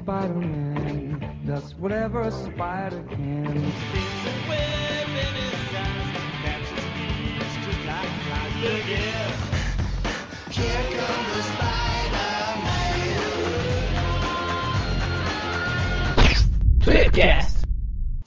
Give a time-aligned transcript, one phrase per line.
[0.00, 3.72] Spider-Man does whatever a spider can.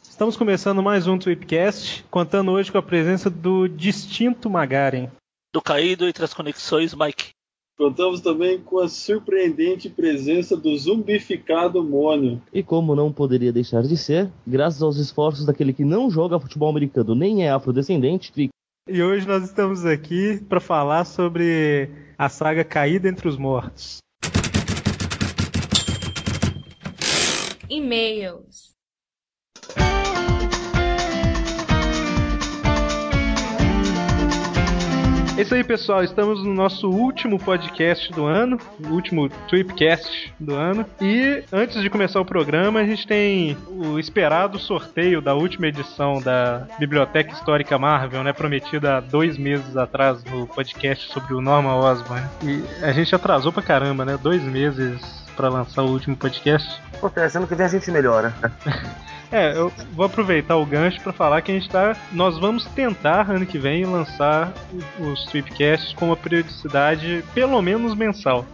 [0.03, 5.09] Estamos começando mais um Tweepcast, contando hoje com a presença do distinto Magaren.
[5.51, 7.32] Do caído entre as conexões, Mike.
[7.75, 12.39] Contamos também com a surpreendente presença do zumbificado Mônio.
[12.53, 16.69] E como não poderia deixar de ser, graças aos esforços daquele que não joga futebol
[16.69, 18.53] americano nem é afrodescendente, fica
[18.87, 23.97] E hoje nós estamos aqui para falar sobre a saga Caída entre os Mortos.
[27.67, 28.72] E-mails.
[35.35, 36.03] É isso aí, pessoal.
[36.03, 40.85] Estamos no nosso último podcast do ano, o último Tweepcast do ano.
[41.01, 46.21] E antes de começar o programa, a gente tem o esperado sorteio da última edição
[46.21, 48.31] da Biblioteca Histórica Marvel, né?
[48.31, 52.23] Prometida há dois meses atrás no podcast sobre o Norman Osborn.
[52.43, 54.19] E a gente atrasou pra caramba, né?
[54.21, 55.01] Dois meses
[55.35, 56.79] pra lançar o último podcast.
[56.93, 58.35] Acontece, ano que vem a gente melhora.
[59.33, 61.95] É, eu vou aproveitar o gancho para falar que a gente tá.
[62.11, 64.53] Nós vamos tentar ano que vem lançar
[64.99, 68.45] os Tweepcasts com uma periodicidade pelo menos mensal.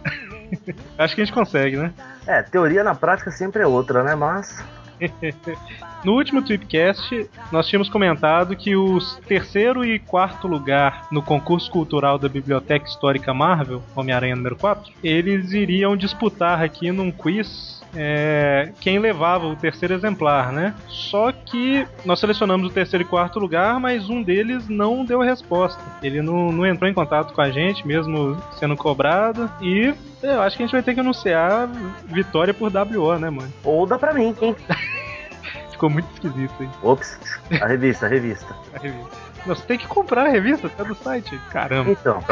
[0.96, 1.92] Acho que a gente consegue, né?
[2.26, 4.14] É, teoria na prática sempre é outra, né?
[4.14, 4.64] Mas.
[6.02, 12.18] No último Tweepcast, nós tínhamos comentado que os terceiro e quarto lugar no concurso cultural
[12.18, 18.98] da Biblioteca Histórica Marvel, Homem-Aranha número 4, eles iriam disputar aqui num quiz é, quem
[18.98, 20.74] levava o terceiro exemplar, né?
[20.88, 25.82] Só que nós selecionamos o terceiro e quarto lugar, mas um deles não deu resposta.
[26.02, 30.56] Ele não, não entrou em contato com a gente, mesmo sendo cobrado, e eu acho
[30.56, 31.68] que a gente vai ter que anunciar
[32.04, 33.52] vitória por WO, né, mano?
[33.64, 34.56] Ou dá pra mim, hein?
[35.72, 36.70] Ficou muito esquisito, hein?
[36.82, 37.18] Ops,
[37.60, 38.54] a revista, a revista.
[38.74, 39.30] A revista.
[39.46, 41.38] Você tem que comprar a revista, tá do site.
[41.50, 41.90] Caramba.
[41.90, 42.22] Então,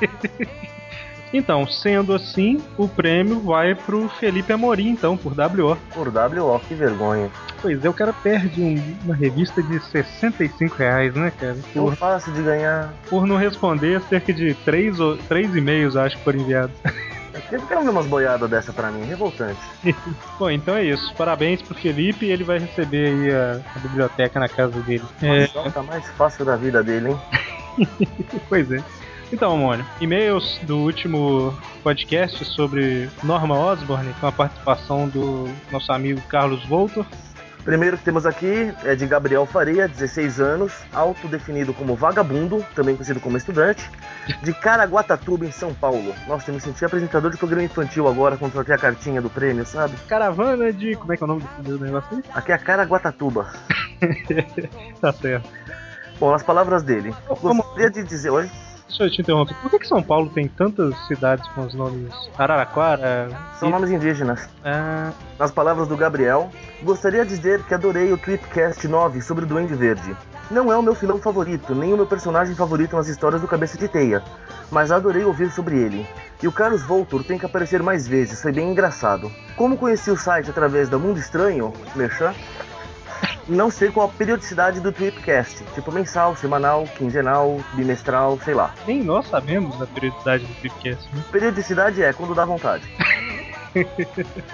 [1.32, 5.76] Então, sendo assim, o prêmio vai pro Felipe Amorim, então, por WO.
[5.92, 7.30] por WO, que vergonha.
[7.60, 11.56] Pois é, o cara perde um- uma revista de 65 reais, né, cara?
[11.74, 12.94] Por, fácil de ganhar.
[13.10, 16.74] por não responder cerca de 3, ou, três e-mails, acho que foram enviados.
[17.52, 19.60] Eu quero ver umas boiadas dessa pra mim, revoltante.
[20.38, 21.14] Bom, então é isso.
[21.14, 25.04] Parabéns pro Felipe ele vai receber aí a, a biblioteca na casa dele.
[25.22, 27.18] É, Mas tá mais fácil da vida dele, hein?
[28.48, 28.82] pois é.
[29.30, 36.20] Então, Mônio, e-mails do último podcast sobre Norma Osborne, com a participação do nosso amigo
[36.22, 37.04] Carlos Voltor.
[37.62, 43.20] Primeiro que temos aqui é de Gabriel Faria, 16 anos, autodefinido como vagabundo, também conhecido
[43.20, 43.90] como estudante,
[44.42, 46.14] de Caraguatatuba, em São Paulo.
[46.26, 49.66] Nossa, eu me senti apresentador de programa infantil agora quando troquei a cartinha do prêmio,
[49.66, 49.94] sabe?
[50.08, 50.94] Caravana de.
[50.96, 52.22] Como é que é o nome do negócio aí?
[52.32, 53.52] Aqui é Caraguatatuba.
[55.00, 55.48] Tá certo.
[56.18, 57.14] Bom, as palavras dele.
[57.28, 58.48] Gostaria de dizer, oi?
[58.88, 59.54] Deixa eu te interromper.
[59.60, 63.28] Por que, que São Paulo tem tantas cidades com os nomes Araraquara?
[63.60, 64.48] São e- nomes indígenas.
[64.64, 66.50] Ah, Nas palavras do Gabriel,
[66.82, 70.16] gostaria de dizer que adorei o Tripcast 9 sobre o Duende Verde.
[70.50, 73.76] Não é o meu filão favorito, nem o meu personagem favorito nas histórias do Cabeça
[73.76, 74.22] de Teia,
[74.70, 76.06] mas adorei ouvir sobre ele.
[76.42, 79.30] E o Carlos Voltor tem que aparecer mais vezes, foi bem engraçado.
[79.56, 82.32] Como conheci o site através da Mundo Estranho, Merchan,
[83.48, 88.74] não sei qual a periodicidade do Tripcast, tipo mensal, semanal, quinzenal, bimestral, sei lá.
[88.86, 91.24] nem nós sabemos da periodicidade do podcast, né?
[91.32, 92.84] Periodicidade é quando dá vontade.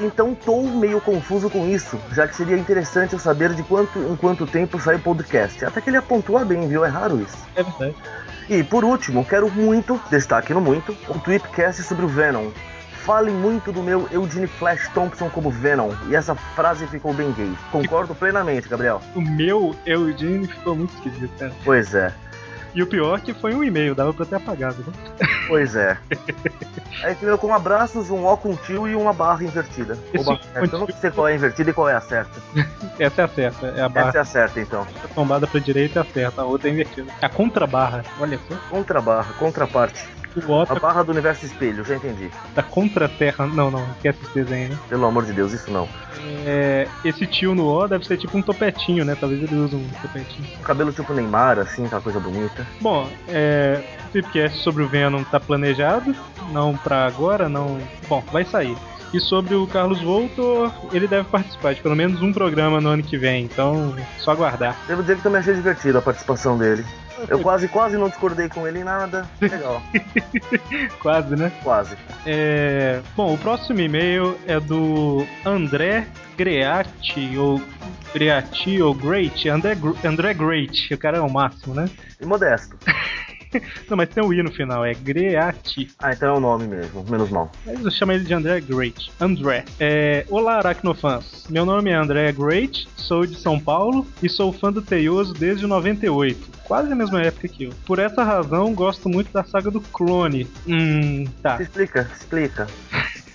[0.01, 4.17] Então tô meio confuso com isso, já que seria interessante eu saber de quanto em
[4.17, 5.65] quanto tempo sai o podcast.
[5.65, 6.85] Até que ele apontou bem, viu?
[6.85, 7.39] É raro isso.
[7.55, 7.95] É verdade.
[8.49, 12.51] E por último, quero muito, destaque no muito, um tweetcast sobre o Venom.
[13.05, 17.53] Falem muito do meu Eugene Flash Thompson como Venom, e essa frase ficou bem gay.
[17.71, 19.01] Concordo plenamente, Gabriel.
[19.15, 21.53] O meu Eugene ficou muito esquisito, cara.
[21.63, 22.11] Pois é,
[22.75, 24.83] E o pior é que foi um e-mail, dava pra ter apagado.
[24.87, 25.27] Né?
[25.47, 25.99] pois é.
[27.03, 29.99] Aí terminou com abraços, um ó com tio e uma barra invertida.
[30.15, 30.77] Esse barra certa.
[30.77, 32.41] Eu não sei qual é a invertida e qual é a certa.
[32.99, 34.87] Essa é a certa, é a barra Essa é a certa, então.
[35.15, 37.13] tombada pra direita é a certa, a outra é invertida.
[37.21, 38.57] A contrabarra, olha só.
[38.71, 40.14] Contrabarra, contraparte.
[40.37, 42.31] O O A barra do universo espelho, já entendi.
[42.55, 43.47] tá contra a terra.
[43.47, 44.79] Não, não, esquece esse desenho, né?
[44.89, 45.89] Pelo amor de Deus, isso não.
[46.47, 49.17] É, esse tio no O deve ser tipo um topetinho, né?
[49.19, 50.49] Talvez ele use um topetinho.
[50.63, 52.67] Cabelo tipo Neymar, assim, aquela coisa bonita.
[52.81, 56.15] Bom, é, o Tripcast sobre o Venom tá planejado,
[56.53, 57.79] não pra agora, não.
[58.09, 58.77] Bom, vai sair.
[59.13, 63.03] E sobre o Carlos Voltor, ele deve participar de pelo menos um programa no ano
[63.03, 64.77] que vem, então só aguardar.
[64.89, 66.85] Devo dizer que também achei divertido a participação dele.
[67.29, 69.29] Eu quase, quase não discordei com ele em nada.
[69.41, 69.83] Legal,
[71.01, 71.53] Quase, né?
[71.63, 71.97] quase.
[72.27, 76.07] É, Bom, o próximo e-mail é do André
[76.37, 77.61] Greati, ou
[78.13, 81.89] Greati, ou Great, André, André Great, o cara é o máximo, né?
[82.21, 82.77] E modesto.
[83.89, 85.91] Não, mas tem um i no final, é Greati.
[85.99, 87.51] Ah, então é o nome mesmo, menos mal.
[87.65, 89.13] Mas eu chamo ele de André Great.
[89.21, 89.65] André.
[89.79, 91.47] É, Olá, Aracnofãs.
[91.49, 95.67] Meu nome é André Great, sou de São Paulo e sou fã do Teioso desde
[95.67, 96.55] 98.
[96.65, 97.71] Quase a mesma época que eu.
[97.87, 100.49] Por essa razão, gosto muito da saga do Clone.
[100.67, 101.57] Hum, tá.
[101.59, 102.67] Se explica, explica.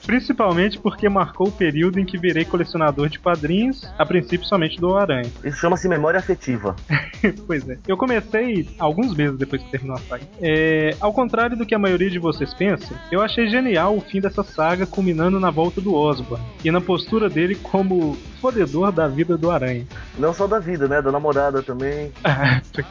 [0.10, 4.98] Principalmente porque marcou o período em que virei colecionador de quadrinhos, a princípio somente do
[4.98, 5.32] Aranha.
[5.44, 6.76] Isso chama-se memória afetiva.
[7.46, 7.78] pois é.
[7.88, 10.24] Eu comecei alguns meses depois que terminou a saga.
[10.42, 14.20] É, ao contrário do que a maioria de vocês pensa, eu achei genial o fim
[14.20, 19.38] dessa saga culminando na volta do Osborn e na postura dele como fodedor da vida
[19.38, 19.86] do Aranha.
[20.18, 21.02] Não só da vida, né?
[21.02, 22.12] Da namorada também.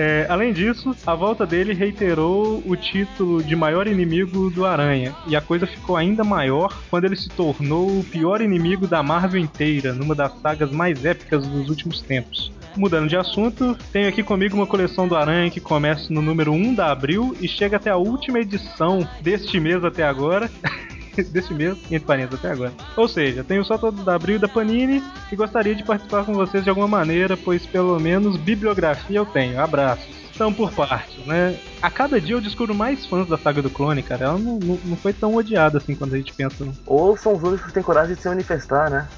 [0.00, 5.34] É, além disso, a volta dele reiterou o título de maior inimigo do Aranha, e
[5.34, 9.92] a coisa ficou ainda maior quando ele se tornou o pior inimigo da Marvel inteira,
[9.92, 12.52] numa das sagas mais épicas dos últimos tempos.
[12.76, 16.76] Mudando de assunto, tenho aqui comigo uma coleção do Aranha que começa no número 1
[16.76, 20.48] da Abril e chega até a última edição deste mês até agora.
[21.32, 22.72] deste mês, entre parênteses, até agora.
[22.96, 25.02] Ou seja, tenho só todos da Abril e da Panini
[25.32, 29.60] e gostaria de participar com vocês de alguma maneira, pois pelo menos bibliografia eu tenho.
[29.60, 30.27] Abraços.
[30.38, 31.58] Então, por partes, né?
[31.82, 34.26] A cada dia eu descubro mais fãs da saga do clone, cara.
[34.26, 36.64] Ela não, não, não foi tão odiada assim quando a gente pensa.
[36.86, 39.08] Ou são os únicos que têm coragem de se manifestar, né?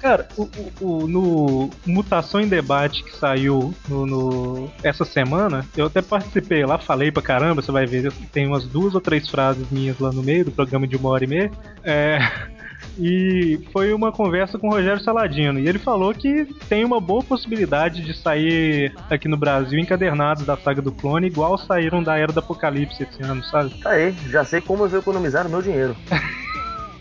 [0.00, 0.72] Cara, o, o-
[1.04, 6.78] o- no Mutação em Debate que saiu no, no- essa semana, eu até participei lá,
[6.78, 10.22] falei pra caramba, você vai ver, tem umas duas ou três frases minhas lá no
[10.22, 11.50] meio do programa de uma hora e meia.
[11.82, 12.18] É,
[12.98, 15.58] e foi uma conversa com o Rogério Saladino.
[15.58, 20.56] E ele falou que tem uma boa possibilidade de sair aqui no Brasil encadernados da
[20.56, 23.70] saga do clone, igual saíram da Era do Apocalipse esse ano, sabe?
[23.80, 25.96] Tá aí, já sei como eu vou economizar o meu dinheiro.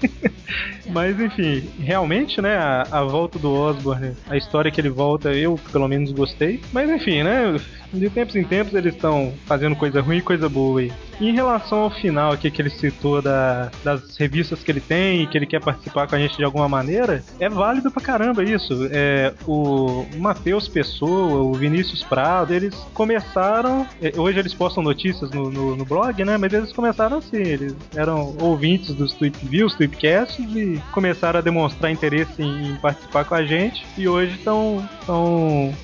[0.89, 5.59] Mas enfim, realmente, né, a, a volta do Osborne, a história que ele volta, eu
[5.71, 6.59] pelo menos gostei.
[6.73, 7.55] Mas enfim, né,
[7.93, 10.91] de tempos em tempos eles estão fazendo coisa ruim e coisa boa aí.
[11.19, 15.37] Em relação ao final aqui que ele citou da, das revistas que ele tem que
[15.37, 18.87] ele quer participar com a gente de alguma maneira, é válido pra caramba isso.
[18.91, 23.85] É, o Matheus Pessoa, o Vinícius Prado, eles começaram.
[24.01, 26.37] é, Hoje eles postam notícias no, no, no blog, né?
[26.37, 31.91] Mas eles começaram assim, eles eram ouvintes dos Tweep Views, Tweepcasts e começaram a demonstrar
[31.91, 34.83] interesse em, em participar com a gente e hoje estão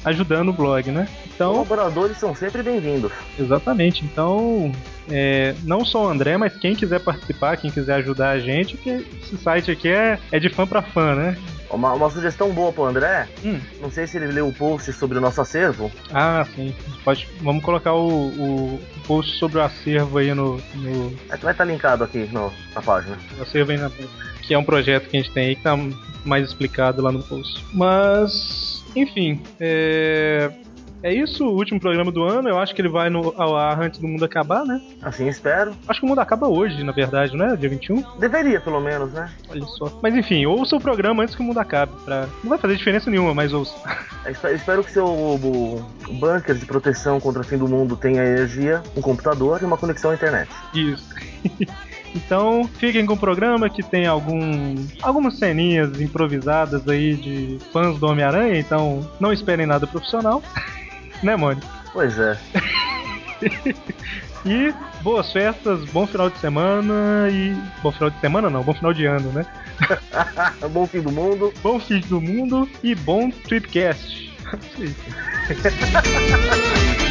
[0.04, 1.08] ajudando o blog, né?
[1.34, 3.12] Então, Colaboradores são sempre bem-vindos.
[3.38, 4.04] Exatamente.
[4.04, 4.72] Então,
[5.10, 9.06] é, não só o André, mas quem quiser participar, quem quiser ajudar a gente, porque
[9.22, 11.38] esse site aqui é, é de fã pra fã, né?
[11.70, 13.60] Uma, uma sugestão boa pro André, Hum.
[13.82, 15.92] não sei se ele leu o post sobre o nosso acervo.
[16.14, 16.74] Ah, sim.
[17.08, 21.64] Pode, vamos colocar o, o post sobre o acervo aí no, no É vai estar
[21.64, 23.18] linkado aqui no, na página.
[23.40, 23.90] o acervo aí na,
[24.42, 25.78] que é um projeto que a gente tem aí que tá
[26.26, 27.64] mais explicado lá no post.
[27.74, 30.52] Mas, enfim, é,
[31.04, 32.50] é isso, o último programa do ano.
[32.50, 34.82] Eu acho que ele vai no, ao ar antes do mundo acabar, né?
[35.02, 35.74] Assim espero.
[35.88, 37.56] Acho que o mundo acaba hoje, na verdade, não é?
[37.56, 38.04] Dia 21?
[38.20, 39.30] Deveria, pelo menos, né?
[39.50, 40.00] Olha só.
[40.02, 41.92] Mas enfim, ouça o programa antes que o mundo acabe.
[42.04, 42.28] Pra...
[42.44, 43.76] Não vai fazer diferença nenhuma, mas ouça.
[44.26, 47.96] Eu espero, espero que seu o, o bunker de proteção contra o fim do mundo
[47.96, 50.50] tenha energia, um computador e uma conexão à internet.
[50.74, 51.08] Isso.
[52.14, 58.08] então, fiquem com o programa que tem algum, algumas ceninhas improvisadas aí de fãs do
[58.08, 60.44] Homem-Aranha, então não esperem nada profissional.
[61.24, 61.68] né, Mônica?
[61.94, 62.38] Pois é.
[64.48, 67.54] E boas festas, bom final de semana e.
[67.84, 69.46] Bom final de semana não, bom final de ano, né?
[70.72, 71.54] Bom fim do mundo.
[71.62, 74.34] Bom fim do mundo e bom Tripcast.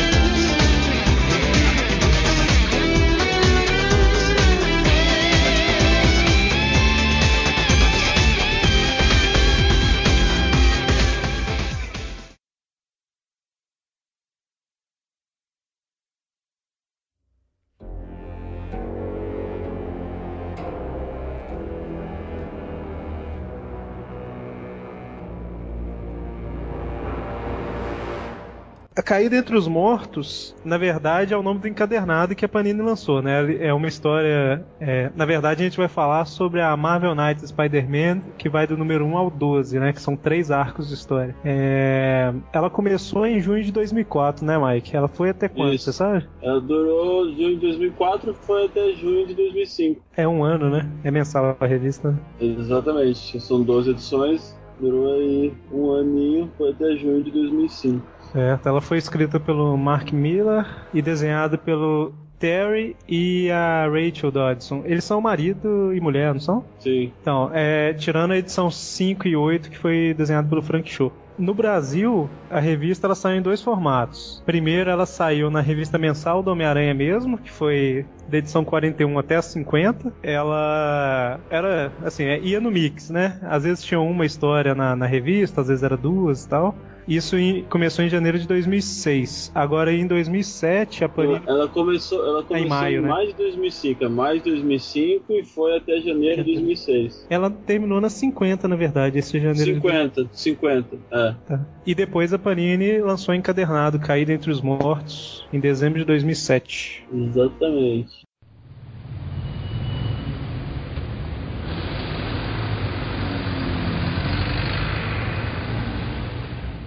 [29.07, 33.23] Caída Entre os Mortos, na verdade, é o nome do encadernado que a Panini lançou,
[33.23, 33.57] né?
[33.61, 34.67] É uma história.
[34.81, 38.77] é, na verdade, a gente vai falar sobre a Marvel Knights Spider-Man, que vai do
[38.77, 39.93] número 1 ao 12, né?
[39.93, 41.37] Que são três arcos de história.
[41.45, 44.97] É, ela começou em junho de 2004, né, Mike?
[44.97, 45.85] Ela foi até quando, Isso.
[45.85, 46.27] você sabe?
[46.43, 50.03] Ela durou de 2004 foi até junho de 2005.
[50.17, 50.91] É um ano, né?
[51.05, 52.11] É mensal a revista.
[52.11, 52.19] né?
[52.41, 53.39] Exatamente.
[53.39, 54.57] São 12 edições.
[54.81, 58.16] Durou aí um aninho, foi até junho de 2005.
[58.33, 64.83] Certo, ela foi escrita pelo Mark Miller e desenhada pelo Terry e a Rachel Dodson.
[64.85, 66.65] Eles são marido e mulher, não são?
[66.79, 67.13] Sim.
[67.21, 71.13] Então, é, tirando a edição 5 e 8, que foi desenhado pelo Frank Show.
[71.39, 74.43] No Brasil, a revista ela saiu em dois formatos.
[74.47, 79.37] Primeiro, ela saiu na revista mensal do Homem-Aranha mesmo, que foi da edição 41 até
[79.37, 80.15] a 50.
[80.23, 83.39] Ela era, assim, é, ia no mix, né?
[83.43, 86.75] Às vezes tinha uma história na, na revista, às vezes era duas e tal.
[87.07, 89.53] Isso em- começou em janeiro de 2006.
[89.55, 91.41] Agora, em 2007, a Panini...
[91.47, 93.09] Ela começou, ela começou maio, em né?
[93.09, 97.27] maio de 2005, é maio de 2005 e foi até janeiro de 2006.
[97.31, 101.35] Ela terminou na 50, na verdade, esse janeiro de 50, 50, é.
[101.47, 101.67] Tá.
[101.87, 107.07] E depois a Panini lançou encadernado Caída entre os Mortos em dezembro de 2007.
[107.13, 108.26] Exatamente.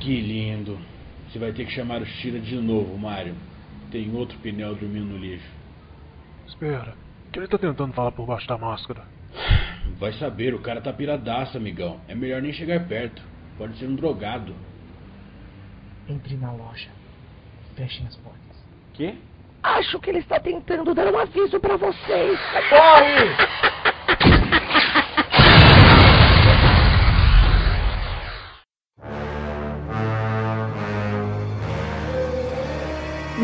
[0.09, 0.75] Que lindo.
[1.27, 3.35] Você vai ter que chamar o Shira de novo, Mario.
[3.91, 5.45] Tem outro pneu dormindo no lixo.
[6.47, 6.95] Espera,
[7.27, 9.03] o que ele tá tentando falar por baixo da máscara?
[9.99, 12.01] Vai saber, o cara tá piradaço, amigão.
[12.07, 13.21] É melhor nem chegar perto.
[13.55, 14.55] Pode ser um drogado.
[16.07, 16.89] Entre na loja.
[17.75, 18.65] Fechem as portas.
[18.95, 19.13] Quê?
[19.61, 22.39] Acho que ele está tentando dar um aviso pra vocês.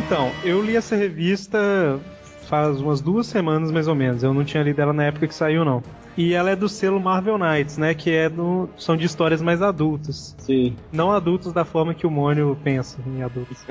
[0.05, 1.99] Então, eu li essa revista
[2.47, 4.21] faz umas duas semanas mais ou menos.
[4.21, 5.81] Eu não tinha lido ela na época que saiu, não.
[6.15, 7.95] E ela é do selo Marvel Knights, né?
[7.95, 10.35] Que é do, são de histórias mais adultas.
[10.37, 10.75] Sim.
[10.91, 13.65] Não adultos da forma que o Mônio pensa em adultos.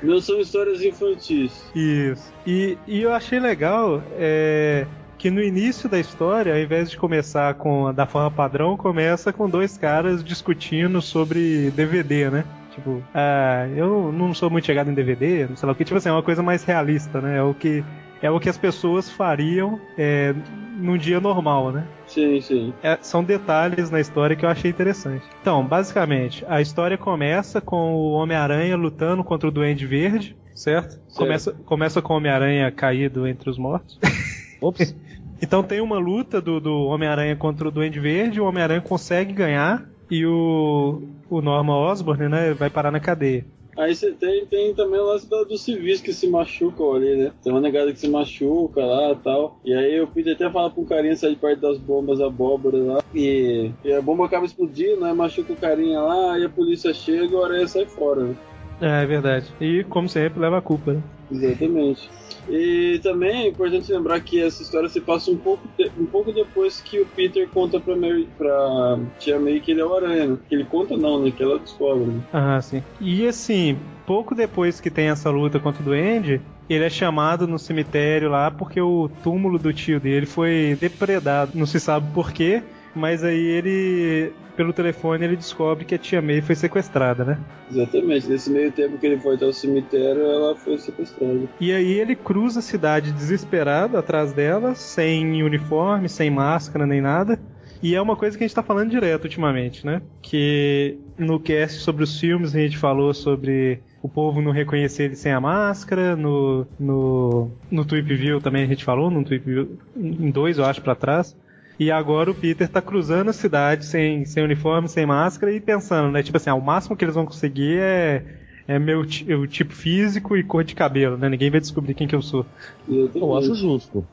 [0.00, 1.52] Não são histórias infantis.
[1.74, 2.32] Isso.
[2.46, 4.86] E, e eu achei legal é,
[5.18, 9.32] que no início da história, ao invés de começar com a da forma padrão, começa
[9.32, 12.44] com dois caras discutindo sobre DVD, né?
[12.80, 15.84] Tipo, ah, eu não sou muito chegado em DVD, não sei lá o que.
[15.84, 17.36] Tipo assim, é uma coisa mais realista, né?
[17.36, 17.84] É o que,
[18.22, 20.34] é o que as pessoas fariam é,
[20.78, 21.86] num dia normal, né?
[22.06, 22.72] Sim, sim.
[22.82, 25.24] É, são detalhes na história que eu achei interessante.
[25.42, 30.98] Então, basicamente, a história começa com o Homem-Aranha lutando contra o Duende Verde, certo?
[31.14, 33.98] Começa, começa com o Homem-Aranha caído entre os mortos.
[34.58, 34.96] Ops.
[35.42, 39.86] Então tem uma luta do, do Homem-Aranha contra o Duende Verde, o Homem-Aranha consegue ganhar
[40.10, 43.44] e o, o Norman Osborn, né, vai parar na cadeia.
[43.78, 47.32] Aí você tem, tem também o lance dos civis que se machucam ali, né?
[47.42, 49.58] Tem uma negada que se machuca lá e tal.
[49.64, 53.02] E aí o Peter até fala pro carinha sair de perto das bombas abóboras lá.
[53.14, 55.12] E, e a bomba acaba explodindo, né?
[55.12, 58.34] Machuca o carinha lá, e a polícia chega e o aranha sai fora, né?
[58.80, 59.46] É, é verdade.
[59.60, 61.02] E, como sempre, leva a culpa, né?
[61.30, 62.10] Exatamente.
[62.48, 66.32] E também é importante lembrar que essa história se passa um pouco, de- um pouco
[66.32, 70.26] depois que o Peter conta pra, Mary, pra Tia May que ele é o Aranha.
[70.26, 70.38] né?
[70.48, 71.30] Que ele conta não, né?
[71.30, 72.06] Que ela descobre.
[72.06, 72.20] Né?
[72.32, 72.82] Ah, sim.
[73.00, 77.58] E assim, pouco depois que tem essa luta contra o Duende, ele é chamado no
[77.58, 81.52] cemitério lá porque o túmulo do tio dele foi depredado.
[81.54, 82.62] Não se sabe por quê,
[82.94, 87.38] mas aí ele, pelo telefone, ele descobre que a tia May foi sequestrada, né?
[87.70, 88.28] Exatamente.
[88.28, 91.48] Nesse meio tempo que ele foi até o cemitério, ela foi sequestrada.
[91.60, 97.38] E aí ele cruza a cidade desesperado atrás dela, sem uniforme, sem máscara nem nada.
[97.82, 100.02] E é uma coisa que a gente tá falando direto ultimamente, né?
[100.20, 105.16] Que no cast sobre os filmes a gente falou sobre o povo não reconhecer ele
[105.16, 106.14] sem a máscara.
[106.14, 110.64] No, no, no Tweep View também a gente falou, no Tweep View, em dois eu
[110.64, 111.34] acho pra trás.
[111.80, 116.12] E agora o Peter tá cruzando a cidade sem, sem uniforme, sem máscara e pensando,
[116.12, 116.22] né?
[116.22, 118.22] Tipo assim, ah, o máximo que eles vão conseguir é,
[118.68, 121.26] é meu o tipo físico e cor de cabelo, né?
[121.26, 122.44] Ninguém vai descobrir quem que eu sou.
[122.86, 123.18] Exatamente.
[123.18, 124.06] Eu acho justo.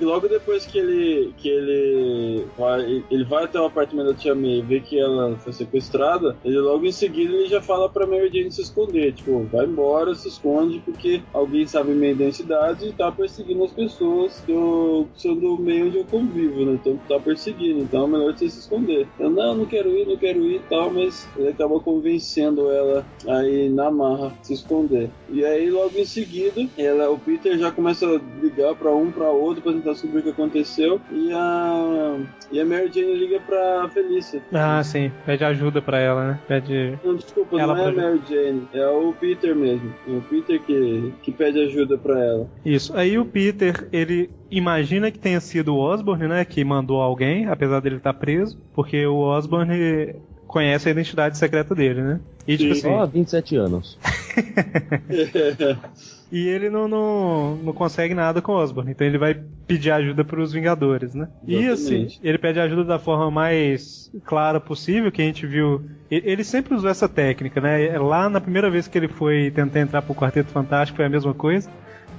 [0.00, 4.58] Logo depois que ele que ele vai, ele vai até o apartamento da Tia May
[4.58, 8.30] e vê que ela foi sequestrada, ele logo em seguida ele já fala pra Mary
[8.32, 13.10] Jane se esconder, tipo, vai embora, se esconde porque alguém sabe minha identidade e tá
[13.10, 16.72] perseguindo as pessoas que eu sou do meio onde eu convivo, né?
[16.80, 19.06] Então tá perseguindo, então é melhor você se esconder.
[19.18, 23.06] Eu não, não quero ir, não quero ir e tal, mas ele acaba convencendo ela
[23.26, 25.10] aí na marra se esconder.
[25.30, 29.30] E aí logo em seguida, ela, o Peter já começa a ligar pra um, pra
[29.30, 32.18] outro pra tentar descobrir o que aconteceu e a
[32.50, 34.42] e a Mary Jane liga pra Felícia.
[34.52, 35.12] Ah, sim.
[35.24, 36.40] Pede ajuda pra ela, né?
[36.48, 36.98] Pede.
[37.04, 39.94] Não, desculpa, Ela não é a Mary Jane, é o Peter mesmo.
[40.06, 42.48] É o Peter que, que pede ajuda pra ela.
[42.64, 42.96] Isso.
[42.96, 46.44] Aí o Peter, ele imagina que tenha sido o Osborn, né?
[46.44, 48.58] Que mandou alguém, apesar dele estar preso.
[48.74, 50.14] Porque o Osborn
[50.46, 52.20] conhece a identidade secreta dele, né?
[52.46, 52.80] E tipo Sim.
[52.80, 52.98] assim.
[52.98, 53.98] Só 27 anos.
[56.30, 58.90] E ele não, não, não consegue nada com Osborn.
[58.90, 59.34] Então ele vai
[59.66, 61.28] pedir ajuda pros Vingadores, né?
[61.46, 62.20] E assim, Exatamente.
[62.22, 65.82] ele pede ajuda da forma mais clara possível, que a gente viu.
[66.10, 67.98] Ele sempre usou essa técnica, né?
[67.98, 71.32] Lá na primeira vez que ele foi tentar entrar pro Quarteto Fantástico foi a mesma
[71.32, 71.70] coisa.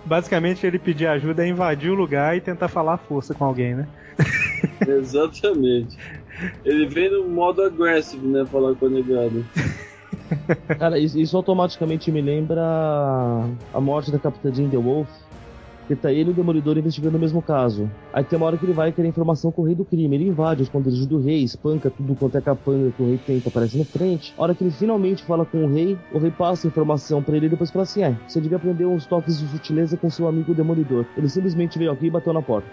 [0.05, 3.87] Basicamente ele pedir ajuda é invadir o lugar e tentar falar força com alguém, né?
[4.87, 5.97] Exatamente.
[6.65, 8.45] Ele vem no modo agressivo, né?
[8.45, 9.43] Falar com a negada.
[10.77, 12.61] Cara, isso, automaticamente me lembra
[13.73, 15.09] a morte da Capitã Jean The Wolf.
[15.87, 17.89] Que tá ele e o Demolidor investigando o mesmo caso.
[18.13, 20.15] Aí tem uma hora que ele vai querer informação com o rei do crime.
[20.15, 23.49] Ele invade os esconderijos do rei, espanca tudo quanto é capanga que o rei tenta
[23.49, 24.31] aparecer na frente.
[24.37, 27.35] A hora que ele finalmente fala com o rei, o rei passa a informação pra
[27.35, 30.27] ele e depois fala assim: é, você devia aprender uns toques de sutileza com seu
[30.27, 31.07] amigo Demolidor.
[31.17, 32.69] Ele simplesmente veio aqui e bateu na porta.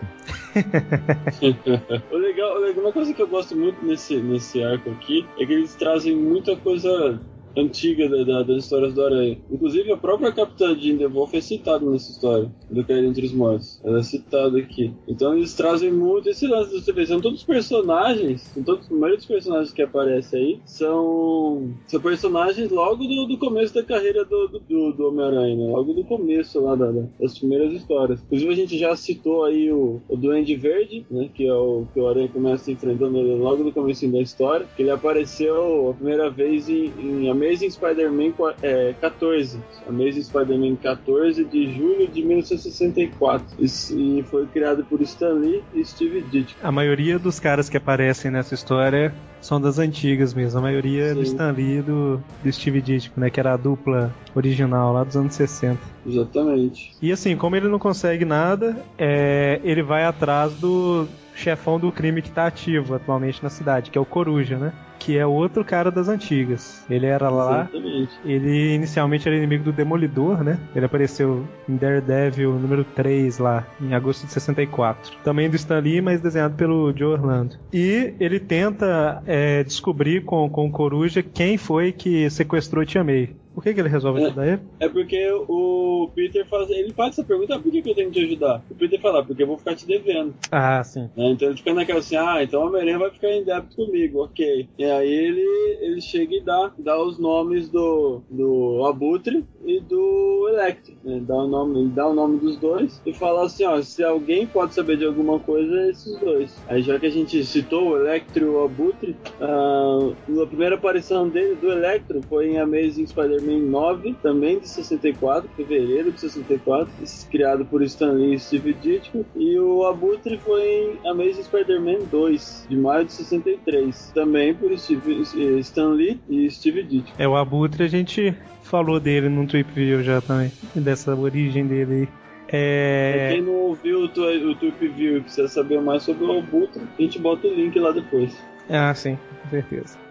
[2.13, 5.75] o legal, uma coisa que eu gosto muito nesse, nesse arco aqui é que eles
[5.75, 7.19] trazem muita coisa
[7.57, 9.39] antiga da, da- das histórias do Aranha.
[9.51, 13.81] Inclusive, a própria Capitã Jean DeVolf é citada nessa história, do Cair Entre os Mortos.
[13.85, 14.93] Ela é citada aqui.
[15.09, 17.07] Então, eles trazem muito esse lance da TV.
[17.07, 22.71] São todos personagens, são todos, a maioria dos personagens que aparecem aí são, são personagens
[22.71, 25.67] logo do, do começo da carreira do, do, do- do Homem-Aranha, né?
[25.73, 28.23] Logo do começo lá da- da- das primeiras histórias.
[28.23, 31.29] Inclusive, a gente já citou aí o, o Duende Verde, né?
[31.33, 34.67] Que é o que o Aranha começa enfrentando logo no começo da história.
[34.77, 39.61] Que ele apareceu a primeira vez em, em Amazing Spider-Man é, 14.
[39.89, 43.47] Amazing Spider-Man 14 de julho de 1964.
[43.59, 46.59] E, foi criado por Stan Lee e Steve Ditko.
[46.63, 50.59] A maioria dos caras que aparecem nessa história são das antigas mesmo.
[50.59, 51.33] A maioria é do Sim.
[51.33, 53.31] Stan Lee e do, do Steve Ditko, né?
[53.31, 55.79] Que era a dupla original lá dos anos 60.
[56.05, 56.93] Exatamente.
[57.01, 62.23] E assim, como ele não consegue nada, é, ele vai atrás do chefão do crime
[62.23, 64.73] que tá ativo atualmente na cidade, que é o Coruja, né?
[64.99, 66.85] Que é outro cara das antigas.
[66.89, 67.63] Ele era lá.
[67.63, 68.13] Exatamente.
[68.25, 70.59] Ele inicialmente era inimigo do Demolidor, né?
[70.75, 75.13] Ele apareceu em Daredevil número 3 lá, em agosto de 64.
[75.23, 77.57] Também do Stan Lee, mas desenhado pelo Joe Orlando.
[77.73, 83.35] E ele tenta é, descobrir com, com o Coruja quem foi que sequestrou Tia May.
[83.57, 84.27] Por que, que ele resolve É.
[84.27, 84.61] ajudar ele?
[84.79, 86.69] É porque o Peter faz.
[86.69, 88.63] Ele faz essa pergunta, ah, por que, que eu tenho que te ajudar?
[88.71, 90.35] O Peter fala, "Ah, porque eu vou ficar te devendo.
[90.53, 91.09] Ah, sim.
[91.17, 91.31] né?
[91.31, 94.69] Então ele fica naquela assim, ah, então o Homem-Aranha vai ficar em débito comigo, ok.
[94.79, 100.49] E aí ele, ele chega e dá, dá os nomes do, do Abutre e do
[100.51, 100.95] Electro.
[101.03, 101.23] Né?
[101.27, 104.47] Dá o nome, ele dá o nome dos dois e fala assim, ó, se alguém
[104.47, 106.55] pode saber de alguma coisa, é esses dois.
[106.69, 110.11] Aí já que a gente citou o Electro e o Abutre, ah,
[110.43, 116.13] a primeira aparição dele, do Electro, foi em Amazing Spider-Man 9, também de 64, fevereiro
[116.13, 121.09] de 64, esse criado por Stan Lee e Steve Ditko, e o Abutre foi em
[121.09, 125.21] Amazing Spider-Man 2, de maio de 63, também por Steve,
[125.61, 127.17] Stan Lee e Steve Ditko.
[127.19, 131.95] É, o Abutre a gente falou dele num Trip View já também, dessa origem dele
[131.95, 132.09] aí.
[132.49, 133.31] É.
[133.33, 137.03] quem não ouviu o, o Tweep View e quiser saber mais sobre o Abutre, a
[137.03, 138.37] gente bota o link lá depois.
[138.71, 140.06] Ah, sim, com certeza.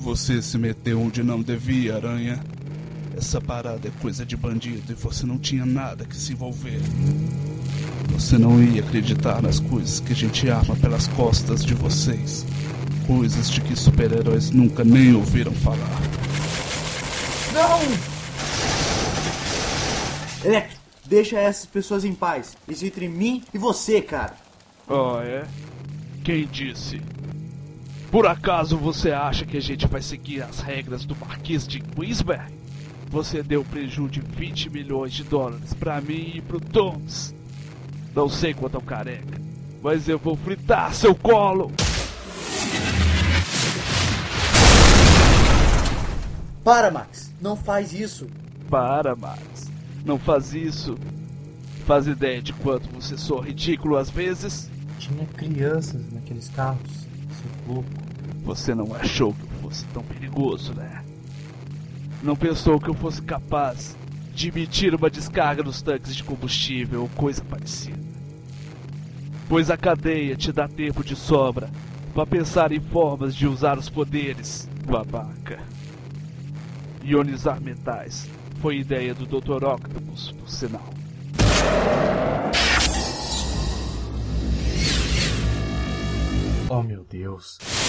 [0.00, 2.42] Você se meteu onde não devia, aranha.
[3.14, 6.80] Essa parada é coisa de bandido e você não tinha nada que se envolver.
[8.08, 12.46] Você não ia acreditar nas coisas que a gente arma pelas costas de vocês.
[13.06, 16.00] Coisas de que super-heróis nunca nem ouviram falar.
[17.52, 17.80] Não!
[20.42, 22.56] Electro, deixa essas pessoas em paz.
[22.66, 24.34] Isso entre mim e você, cara.
[24.88, 25.44] Oh, é?
[26.24, 27.02] Quem disse?
[28.10, 32.52] Por acaso você acha que a gente vai seguir as regras do Marquês de Queensberg?
[33.08, 37.32] Você deu prejuízo de 20 milhões de dólares pra mim e pro Thomas.
[38.12, 39.40] Não sei quanto ao careca,
[39.80, 41.70] mas eu vou fritar seu colo!
[46.64, 47.32] Para, Max.
[47.40, 48.26] Não faz isso.
[48.68, 49.70] Para, Max.
[50.04, 50.98] Não faz isso.
[51.86, 54.68] Faz ideia de quanto você soa ridículo às vezes?
[54.98, 56.90] Tinha crianças naqueles carros.
[56.90, 57.99] Seu louco.
[58.50, 61.04] Você não achou que eu fosse tão perigoso, né?
[62.20, 63.96] Não pensou que eu fosse capaz
[64.34, 67.96] de emitir uma descarga nos tanques de combustível ou coisa parecida.
[69.48, 71.70] Pois a cadeia te dá tempo de sobra
[72.12, 75.60] para pensar em formas de usar os poderes, babaca.
[77.04, 78.28] Ionizar metais
[78.60, 79.64] foi ideia do Dr.
[79.64, 80.90] Octopus, por sinal.
[86.68, 87.79] Oh meu Deus.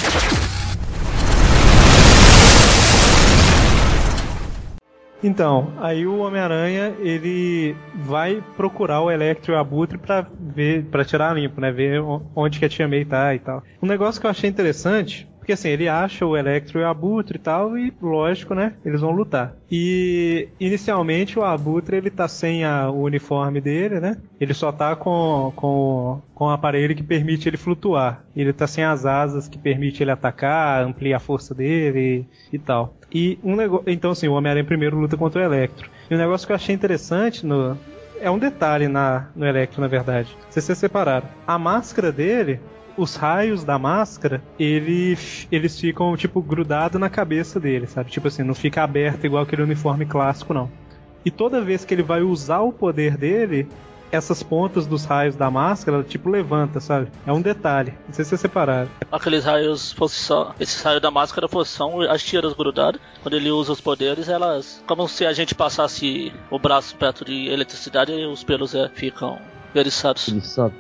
[5.24, 11.06] Então, aí o Homem-Aranha ele vai procurar o Electro e o Abutre pra ver, para
[11.06, 11.72] tirar limpo, né?
[11.72, 12.02] Ver
[12.36, 13.62] onde que a Tia May tá e tal.
[13.82, 17.38] Um negócio que eu achei interessante, porque assim, ele acha o Electro e o Abutre
[17.38, 18.74] e tal, e lógico, né?
[18.86, 19.54] Eles vão lutar.
[19.70, 24.18] E inicialmente o Abutre ele tá sem a, o uniforme dele, né?
[24.40, 28.24] Ele só tá com, com, com o aparelho que permite ele flutuar.
[28.36, 32.60] Ele tá sem as asas que permite ele atacar, ampliar a força dele e, e
[32.60, 32.96] tal.
[33.14, 33.86] E um negócio.
[33.88, 35.90] Então, assim, o Homem-Aranha primeiro luta contra o Electro.
[36.10, 37.78] E um negócio que eu achei interessante no.
[38.22, 40.38] É um detalhe na, no Electro, na verdade.
[40.50, 41.28] Vocês se separaram.
[41.46, 42.60] A máscara dele
[42.98, 48.12] os raios da máscara, eles, eles ficam, tipo, grudados na cabeça dele, sabe?
[48.12, 50.70] Tipo assim, não fica aberto igual aquele uniforme clássico, não.
[51.24, 53.68] E toda vez que ele vai usar o poder dele,
[54.12, 57.08] essas pontas dos raios da máscara, tipo, levanta, sabe?
[57.26, 57.94] É um detalhe.
[58.08, 58.90] Não sei se vocês separaram.
[59.12, 60.54] Aqueles raios fosse só.
[60.60, 63.00] Esses raios da máscara fossem só as tiras grudadas.
[63.22, 64.84] Quando ele usa os poderes, elas.
[64.86, 69.40] Como se a gente passasse o braço perto de eletricidade e os pelos é, ficam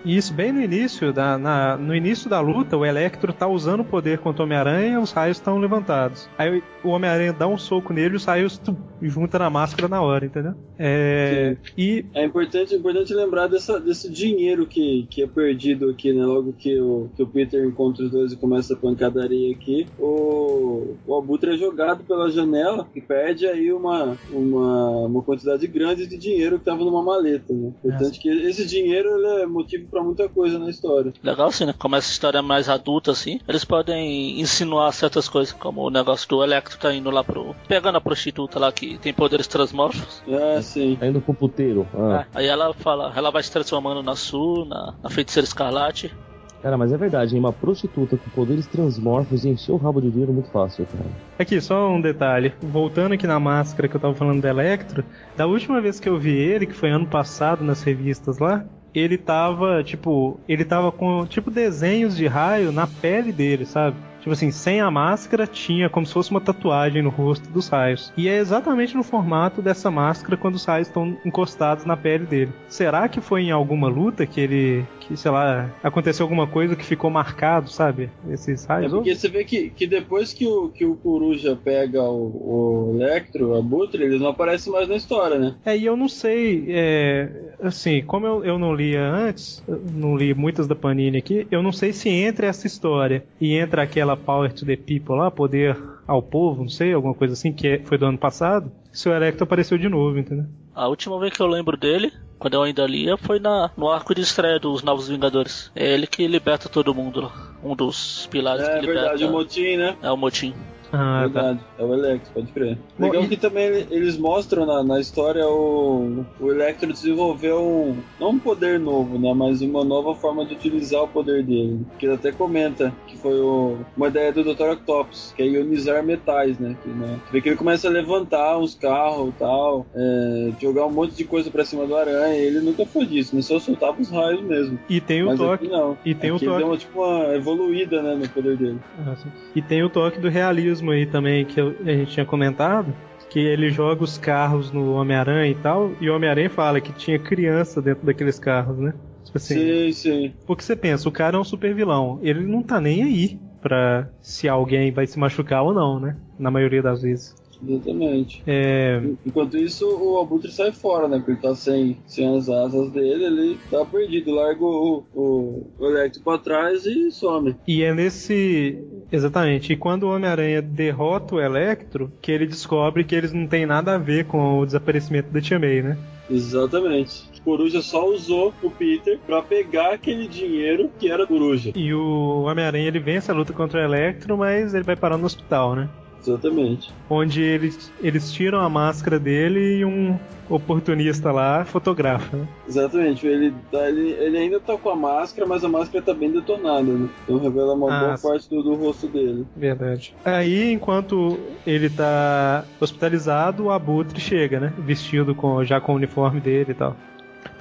[0.06, 3.82] E isso bem no início, da, na, no início da luta, o Electro tá usando
[3.82, 6.30] o poder contra o Homem-Aranha os raios estão levantados.
[6.38, 10.02] Aí o Homem-Aranha dá um soco nele e os raios tum, junta na máscara na
[10.02, 10.54] hora, entendeu?
[10.78, 16.26] É, e É importante, importante lembrar dessa, desse dinheiro que, que é perdido aqui, né?
[16.26, 20.96] Logo que o, que o Peter encontra os dois e começa a pancadaria aqui, o,
[21.06, 26.18] o Abutre é jogado pela janela e perde aí uma, uma, uma quantidade grande de
[26.18, 27.72] dinheiro que tava numa maleta, né?
[27.84, 31.14] Importante que esse dinheiro ele é motivo pra muita coisa na história.
[31.24, 31.74] Legal assim, né?
[31.78, 36.28] Como essa história é mais adulta, assim, eles podem insinuar certas coisas, como o negócio
[36.30, 37.56] do Electro tá indo lá pro.
[37.68, 40.24] pegando a prostituta lá que tem poderes transmórficos.
[40.28, 40.96] Ah, sim.
[41.00, 41.88] Tá indo pro puteiro.
[41.94, 42.26] Ah.
[42.34, 46.14] Aí ela fala, ela vai se transformando na Su, na, na feiticeira escarlate.
[46.62, 47.40] Cara, mas é verdade, hein?
[47.40, 51.10] Uma prostituta com poderes transmorfos e encher o rabo de dinheiro muito fácil, cara.
[51.40, 52.54] Aqui, só um detalhe.
[52.62, 55.04] Voltando aqui na máscara que eu tava falando do Electro,
[55.36, 59.18] da última vez que eu vi ele, que foi ano passado nas revistas lá, ele
[59.18, 63.96] tava, tipo, ele tava com, tipo, desenhos de raio na pele dele, sabe?
[64.20, 68.14] Tipo assim, sem a máscara, tinha como se fosse uma tatuagem no rosto dos raios.
[68.16, 72.54] E é exatamente no formato dessa máscara quando os raios estão encostados na pele dele.
[72.68, 74.86] Será que foi em alguma luta que ele.
[75.12, 78.10] Que, sei lá, aconteceu alguma coisa que ficou marcado, sabe?
[78.30, 78.92] Esses É raios?
[78.92, 83.50] porque você vê que, que depois que o, que o Coruja pega o, o Electro,
[83.50, 85.56] o Abutre, eles não aparecem mais na história, né?
[85.66, 90.34] É, e eu não sei, é, assim, como eu, eu não lia antes, não li
[90.34, 94.52] muitas da Panini aqui, eu não sei se entre essa história e entra aquela Power
[94.54, 97.98] to the People lá, Poder ao Povo, não sei, alguma coisa assim, que é- foi
[97.98, 100.46] do ano passado, se o Electro apareceu de novo, entendeu?
[100.74, 104.16] A última vez que eu lembro dele, quando eu ainda lia, foi na, no arco
[104.16, 105.72] de estreia dos Novos Vingadores.
[105.76, 107.32] É ele que liberta todo mundo lá.
[107.64, 109.02] Um dos pilares É que liberta.
[109.02, 109.96] verdade, o Motim, né?
[110.02, 110.52] É o Motim.
[110.94, 112.78] Ah, Verdade, é o Electro, pode crer.
[112.98, 117.60] Bom, Legal e- que também ele- eles mostram na, na história o, o Electro desenvolveu
[117.62, 121.80] um, não um poder novo, né, mas uma nova forma de utilizar o poder dele.
[122.00, 124.72] Que ele até comenta que foi o- uma ideia do Dr.
[124.72, 127.20] Octopus, que é ionizar metais, né, que, né.
[127.26, 131.16] Você vê que ele começa a levantar uns carros e tal, é, jogar um monte
[131.16, 134.10] de coisa pra cima do aranha, e ele nunca foi disso, né, só soltava os
[134.10, 134.78] raios mesmo.
[134.90, 135.68] E tem o Mas toque.
[135.68, 135.98] não.
[136.06, 136.64] E tem o Aqui ele toque.
[136.64, 138.80] deu uma, tipo uma evoluída, né, no poder dele.
[139.06, 139.16] Ah.
[139.56, 142.96] E tem o toque do realismo aí também, que eu- a gente tinha comentado,
[143.30, 147.20] que ele joga os carros no Homem-Aranha e tal, e o Homem-Aranha fala que tinha
[147.20, 148.94] criança dentro daqueles carros, né?
[149.24, 150.34] Tipo assim, Sim, sim.
[150.46, 154.10] porque você pensa, o cara é um super vilão, ele não tá nem aí pra
[154.22, 156.18] se alguém vai se machucar ou não, né?
[156.38, 157.36] Na maioria das vezes.
[157.68, 158.44] Exatamente.
[158.46, 161.18] É, Enquanto isso, o Abutre sai fora, né?
[161.18, 164.32] Porque ele tá sem, sem as asas dele, ele tá perdido.
[164.32, 167.56] Larga o, o, o Electro pra trás e some.
[167.68, 168.80] E é nesse.
[169.12, 169.74] Exatamente.
[169.74, 173.96] E quando o Homem-Aranha derrota o Electro, que ele descobre que eles não têm nada
[173.96, 175.98] a ver com o desaparecimento da Tia May, né?
[176.30, 177.30] Exatamente.
[177.44, 181.72] Coruja só usou o Peter pra pegar aquele dinheiro que era Coruja.
[181.76, 185.26] E o Homem-Aranha ele vence a luta contra o Electro, mas ele vai parar no
[185.26, 185.90] hospital, né?
[186.22, 186.92] Exatamente.
[187.10, 190.18] Onde eles, eles tiram a máscara dele e um
[190.50, 192.48] oportunista lá fotografa, né?
[192.68, 193.26] Exatamente.
[193.26, 196.84] Ele, tá, ele, ele ainda tá com a máscara, mas a máscara tá bem detonada,
[196.84, 197.10] né?
[197.24, 198.28] Então revela uma Ah, boa sim.
[198.28, 199.46] parte do, do rosto dele.
[199.56, 200.14] Verdade.
[200.26, 204.74] Aí, enquanto ele tá hospitalizado, o Abutre chega, né?
[204.80, 206.96] Vestido com, já com o uniforme dele e tal.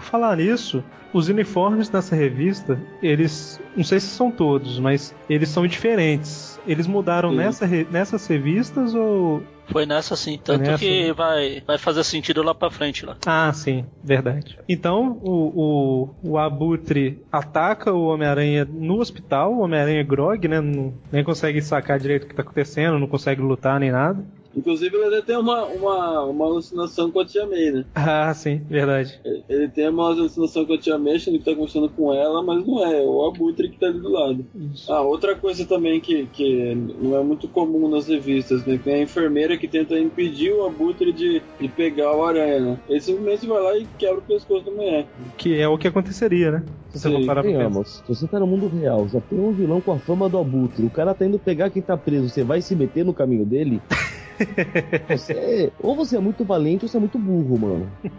[0.01, 0.83] Por falar nisso,
[1.13, 3.61] os uniformes nessa revista, eles.
[3.77, 6.59] Não sei se são todos, mas eles são diferentes.
[6.67, 7.37] Eles mudaram Sim.
[7.37, 9.43] nessa, nessas revistas ou.
[9.67, 10.41] Foi nessa sim.
[10.43, 11.13] Tanto nessa, que né?
[11.13, 13.19] vai, vai fazer sentido lá pra frente lá.
[13.27, 14.59] Ah, sim, verdade.
[14.67, 20.63] Então o, o, o Abutre ataca o Homem-Aranha no hospital, o Homem-Aranha é grog, né?
[20.63, 24.25] Não, nem consegue sacar direito o que tá acontecendo, não consegue lutar nem nada.
[24.55, 27.85] Inclusive, ele até tem uma, uma, uma alucinação com a Tia May, né?
[27.95, 29.19] Ah, sim, verdade.
[29.25, 32.43] Ele- Ele tem uma alucinação com a Tia May, achando que tá conversando com ela,
[32.43, 34.45] mas não é, é o Abutre que tá ali do lado.
[34.89, 38.79] Ah, outra coisa também que, que não é muito comum nas revistas, né?
[38.83, 42.81] Tem a enfermeira que tenta impedir o Abutre de, de pegar o aranha, né?
[42.89, 45.07] Ele simplesmente vai lá e quebra o pescoço da mulher.
[45.37, 46.63] Que é o que aconteceria, né?
[46.93, 47.85] Se você for parar pra pensar.
[47.85, 50.85] Se você tá no mundo real, já tem um vilão com a fama do abutre,
[50.85, 53.81] o cara tá indo pegar quem tá preso, você vai se meter no caminho dele?
[55.09, 57.91] Você- ou você é muito valente ou você é muito burro, mano.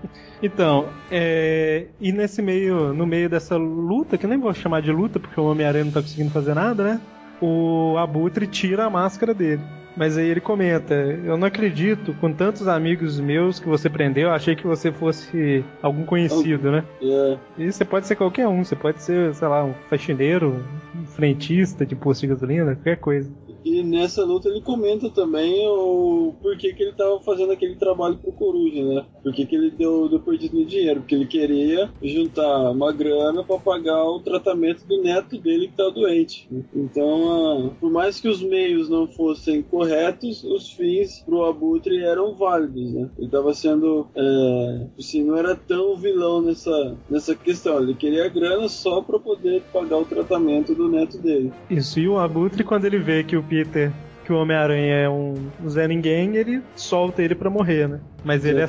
[0.44, 4.92] Então, é, e nesse meio, no meio dessa luta, que eu nem vou chamar de
[4.92, 7.02] luta porque o Homem-Aranha não tá conseguindo fazer nada, né?
[7.40, 9.62] O Abutre tira a máscara dele.
[9.96, 14.34] Mas aí ele comenta: Eu não acredito, com tantos amigos meus que você prendeu, eu
[14.34, 16.84] achei que você fosse algum conhecido, né?
[17.02, 17.38] É.
[17.58, 20.64] E você pode ser qualquer um, você pode ser, sei lá, um faxineiro,
[20.96, 23.30] um frentista de posto de gasolina, qualquer coisa.
[23.64, 28.32] E nessa luta ele comenta também o porquê que ele tava fazendo aquele trabalho pro
[28.32, 29.06] Coruja, né?
[29.24, 31.02] Por que ele deu, deu perdido no dinheiro?
[31.02, 35.90] Porque ele queria juntar uma grana pra pagar o tratamento do neto dele que tá
[35.90, 36.48] doente.
[36.76, 42.36] Então, ah, por mais que os meios não fossem corretos, os fins pro Abutre eram
[42.36, 43.10] válidos, né?
[43.18, 47.82] Ele tava sendo, é, assim, não era tão vilão nessa, nessa questão.
[47.82, 51.52] Ele queria grana só pra poder pagar o tratamento do neto dele.
[51.70, 53.92] Isso, e o Abutre, quando ele vê que o Peter,
[54.24, 55.36] que o Homem-Aranha é um
[55.68, 58.00] Zé Ninguém, ele solta ele pra morrer, né?
[58.24, 58.68] Mas ele, é,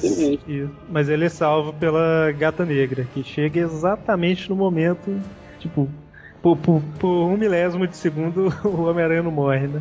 [0.91, 5.21] mas ele é salvo pela Gata Negra, que chega exatamente no momento,
[5.61, 5.89] tipo,
[6.43, 9.81] por, por, por um milésimo de segundo o Homem-Aranha não morre, né?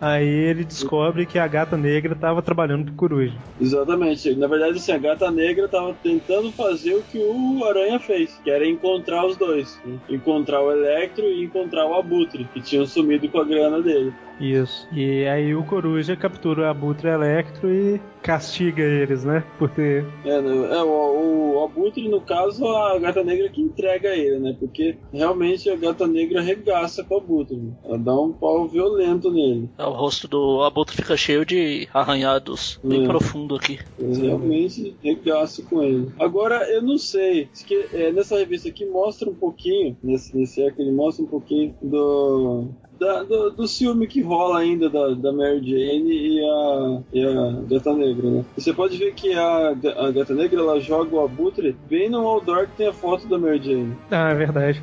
[0.00, 3.34] Aí ele descobre que a Gata Negra tava trabalhando pro Coruja.
[3.60, 4.32] Exatamente.
[4.36, 8.50] Na verdade, assim, a gata negra tava tentando fazer o que o Aranha fez, que
[8.50, 9.80] era encontrar os dois.
[10.06, 14.12] Encontrar o Electro e encontrar o Abutre, que tinham sumido com a grana dele.
[14.40, 14.86] Isso.
[14.92, 19.44] E aí o Coruja captura o Abutre Electro e castiga eles, né?
[19.58, 24.08] Por ter É, né, é, o, o Abutre, no caso, a gata negra que entrega
[24.14, 24.56] ele, né?
[24.58, 27.56] Porque realmente a gata negra regaça com o Abutre.
[27.56, 27.72] né?
[27.84, 29.70] Ela dá um pau violento nele.
[29.78, 33.06] É, O rosto do Abutre fica cheio de arranhados bem É.
[33.06, 33.78] profundo aqui.
[33.98, 36.08] Eles realmente regaçam com ele.
[36.18, 37.48] Agora, eu não sei.
[37.66, 41.74] Que, é, nessa revista aqui mostra um pouquinho, nesse, nesse arco, ele mostra um pouquinho
[41.80, 42.68] do.
[42.98, 47.52] Da- do, do ciúme que rola ainda da, da Mary Jane e a, e a
[47.70, 48.44] Gata Negra, né?
[48.56, 52.26] E você pode ver que a, a Gata Negra ela joga o Abutre bem no
[52.26, 53.96] outdoor que tem a foto da Mary Jane.
[54.10, 54.82] Ah, é verdade.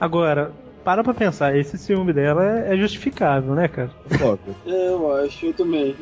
[0.00, 0.52] Agora,
[0.88, 3.90] para pra pensar, esse ciúme dela é é justificável, né, cara?
[4.66, 5.94] É, eu acho, eu também.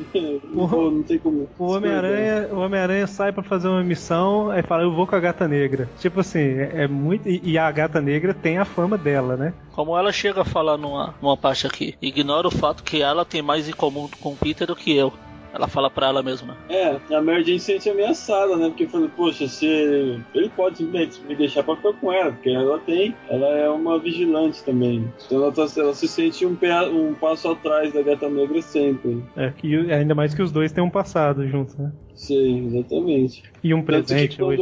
[0.45, 1.49] Não, vou- não tem como.
[1.59, 5.19] O Homem-Aranha o Homem-Aranha sai pra fazer uma missão, aí fala, eu vou com a
[5.19, 5.89] gata negra.
[5.99, 7.27] Tipo assim, é, é muito.
[7.27, 9.53] E, e a gata negra tem a fama dela, né?
[9.73, 13.41] Como ela chega a falar numa, numa parte aqui, ignora o fato que ela tem
[13.41, 15.11] mais em comum com o Peter do que eu.
[15.57, 16.55] Ela fala pra ela mesma.
[16.69, 18.67] É, a Mary Jane se sente ameaçada, né?
[18.67, 22.77] Porque falou, poxa, se ele pode simplesmente me deixar pra ficar com ela, porque ela
[22.79, 25.11] tem, ela é uma vigilante também.
[25.25, 29.23] Então ela, tá- ela se sente um, pé, um passo atrás da Gata Negra sempre.
[29.35, 31.91] É, que, ainda mais que os dois têm um passado juntos, né?
[32.13, 33.43] Sim, exatamente.
[33.63, 34.61] E um Tanto que presente hoje.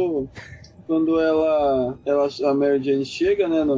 [0.86, 3.76] Quando, ela, ela, a Mary Jane chega, né, no,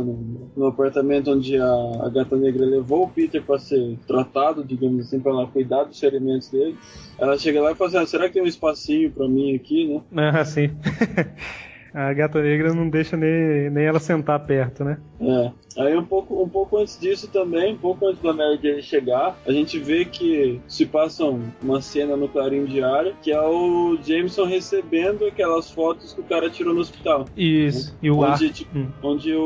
[0.56, 1.66] no- apartamento onde a,
[2.02, 5.98] a Gata Negra levou o Peter pra ser tratado, digamos assim, pra ela cuidar dos
[5.98, 6.76] ferimentos dele,
[7.18, 9.86] ela chega lá e fala assim, ah, será que tem um espacinho pra mim aqui,
[9.88, 10.02] né?
[10.32, 10.70] Ah, sim.
[11.94, 14.98] a gata negra não deixa nem, nem ela sentar perto, né?
[15.20, 15.50] É.
[15.78, 19.38] Aí um pouco, um pouco antes disso também, um pouco antes da Mary Jane chegar,
[19.46, 23.96] a gente vê que se passa um- uma cena no Clarim Diário, que é o
[24.02, 27.26] Jameson recebendo aquelas fotos que o cara tirou no hospital.
[27.36, 27.96] Isso.
[28.02, 28.32] E o ar.
[28.34, 29.40] onde, tipo, onde o,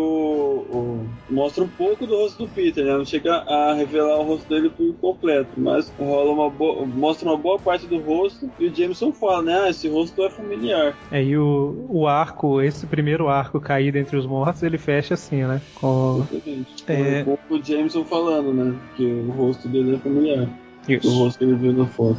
[0.70, 2.92] o- mostra um pouco do rosto do Peter, né?
[2.96, 7.36] Não chega a revelar o rosto dele por completo, mas rola uma boa, mostra uma
[7.36, 9.60] boa parte do rosto e o Jameson fala, né?
[9.64, 10.96] Ah, esse rosto é familiar.
[11.10, 15.44] É, e o, o arco, esse primeiro arco caído entre os mortos, ele fecha assim,
[15.44, 15.60] né?
[15.74, 16.26] Com.
[16.32, 16.84] Exatamente.
[16.88, 17.24] É.
[17.24, 18.74] Com o Jameson falando, né?
[18.96, 20.48] Que o rosto dele é familiar.
[20.88, 21.08] Isso.
[21.08, 22.18] O rosto que ele viu na foto.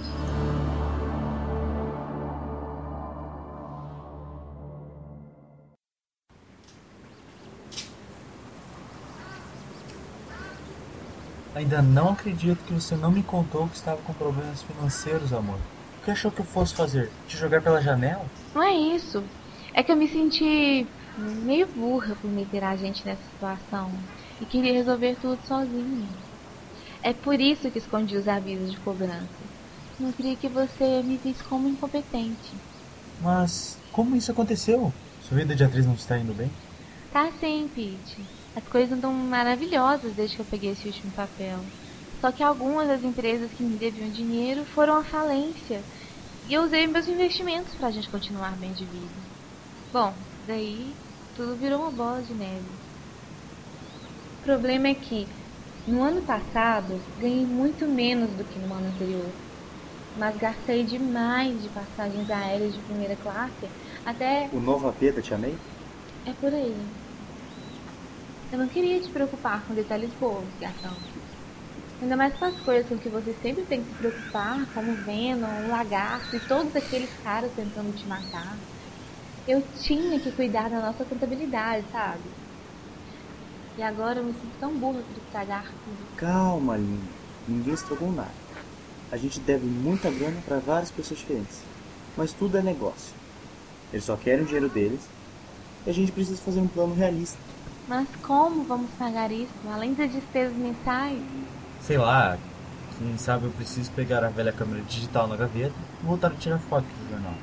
[11.56, 15.58] Ainda não acredito que você não me contou que estava com problemas financeiros, amor.
[16.02, 17.10] O que achou que eu fosse fazer?
[17.28, 18.26] Te jogar pela janela?
[18.54, 19.23] Não é isso.
[19.75, 24.07] É que eu me senti meio burra por meter a gente nessa situação
[24.39, 26.09] e queria resolver tudo sozinha.
[27.03, 29.49] É por isso que escondi os avisos de cobrança.
[29.99, 32.62] Não queria que você me visse como incompetente.
[33.19, 34.93] Mas como isso aconteceu?
[35.19, 36.51] Sua vida de atriz não está indo bem?
[37.12, 38.29] Tá sim, Pete.
[38.55, 41.71] As coisas andam maravilhosas desde que eu peguei esse último papel.
[42.19, 45.86] Só que algumas das empresas que me deviam dinheiro foram à falência.
[46.45, 49.21] E eu usei meus investimentos pra gente continuar bem de vida.
[49.93, 50.12] Bom,
[50.47, 50.95] daí
[51.36, 52.65] tudo virou uma bola de neve.
[54.39, 55.27] O problema é que
[55.86, 59.32] no ano passado ganhei muito menos do que no ano anterior.
[60.17, 63.69] Mas gastei demais de passagens aéreas de primeira classe
[64.03, 64.49] até.
[64.51, 65.56] O novo AP da Tia May?
[66.25, 66.75] É por aí.
[68.51, 70.97] Eu não queria te preocupar com detalhes bobos, gatão.
[72.01, 75.65] Ainda mais com as coisas com que você sempre tem que se preocupar, como Venom,
[75.65, 78.72] o Lagarto e todos aqueles caras tentando te matar.
[79.47, 82.21] Eu tinha que cuidar da nossa contabilidade, sabe?
[83.77, 86.15] E agora eu me sinto tão burra por estragar tudo.
[86.15, 87.08] Calma, linda.
[87.47, 88.32] Ninguém estragou nada.
[89.12, 91.62] A gente deve muita grana para várias pessoas diferentes.
[92.15, 93.13] Mas tudo é negócio.
[93.91, 95.01] Eles só querem o dinheiro deles
[95.86, 97.38] e a gente precisa fazer um plano realista.
[97.88, 101.21] Mas como vamos pagar isso, além das despesas mensais?
[101.82, 102.38] Sei lá,
[102.97, 106.60] quem sabe eu preciso pegar a velha câmera digital na gaveta e voltar a tirar
[106.60, 107.34] fotos do jornal.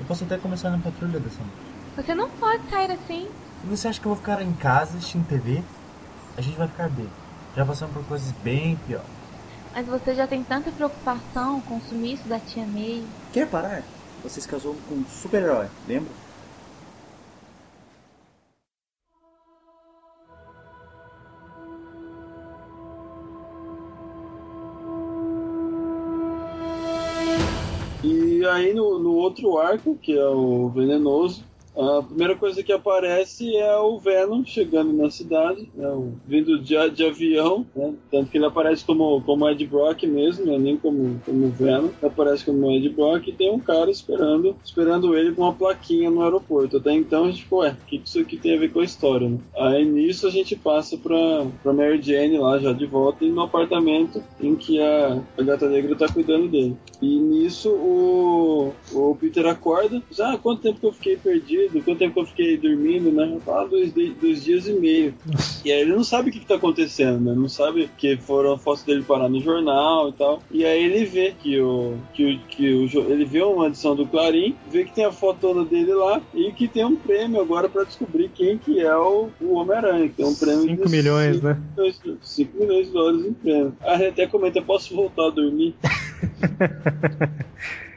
[0.00, 1.68] Eu posso até começar na patrulha dessa noite.
[1.96, 3.28] Você não pode sair assim.
[3.64, 5.62] E você acha que eu vou ficar em casa assistindo TV?
[6.36, 7.08] A gente vai ficar bem.
[7.56, 9.06] Já passamos por coisas bem piores.
[9.74, 13.04] Mas você já tem tanta preocupação com o sumiço da tia May.
[13.32, 13.82] Quer parar?
[14.22, 16.10] Você se casou com um super-herói, lembra?
[28.48, 31.44] Aí no, no outro arco, que é o venenoso,
[31.78, 35.88] a primeira coisa que aparece é o Venom chegando na cidade, né,
[36.26, 40.58] vindo de, de avião, né, tanto que ele aparece como, como Ed Brock mesmo, né,
[40.58, 45.32] nem como, como Venom, aparece como Ed Brock e tem um cara esperando, esperando ele
[45.32, 46.78] com uma plaquinha no aeroporto.
[46.78, 48.84] Até então a gente ficou, ué, o que isso aqui tem a ver com a
[48.84, 49.28] história?
[49.28, 49.38] Né?
[49.56, 53.42] Aí nisso a gente passa pra, pra Mary Jane lá já de volta e no
[53.42, 56.76] apartamento em que a, a gata negra tá cuidando dele.
[57.00, 58.37] E nisso o
[59.28, 62.56] Peter acorda, diz, ah, quanto tempo que eu fiquei perdido, quanto tempo que eu fiquei
[62.56, 63.38] dormindo, né?
[63.46, 65.14] Ah, dois, dois dias e meio.
[65.64, 67.34] E aí ele não sabe o que, que tá acontecendo, né?
[67.34, 70.42] Não sabe que foram fotos dele parar no jornal e tal.
[70.50, 71.96] E aí ele vê que o.
[72.14, 72.38] que o.
[72.48, 75.92] Que o ele vê uma edição do Clarim, vê que tem a foto toda dele
[75.92, 80.10] lá e que tem um prêmio agora pra descobrir quem que é o, o Homem-Aranha.
[80.16, 81.62] Tem um prêmio 5 de milhões, cinco né?
[81.76, 83.74] milhões- 5 milhões de dólares em prêmio.
[83.84, 85.74] Ele até comenta, posso voltar a dormir?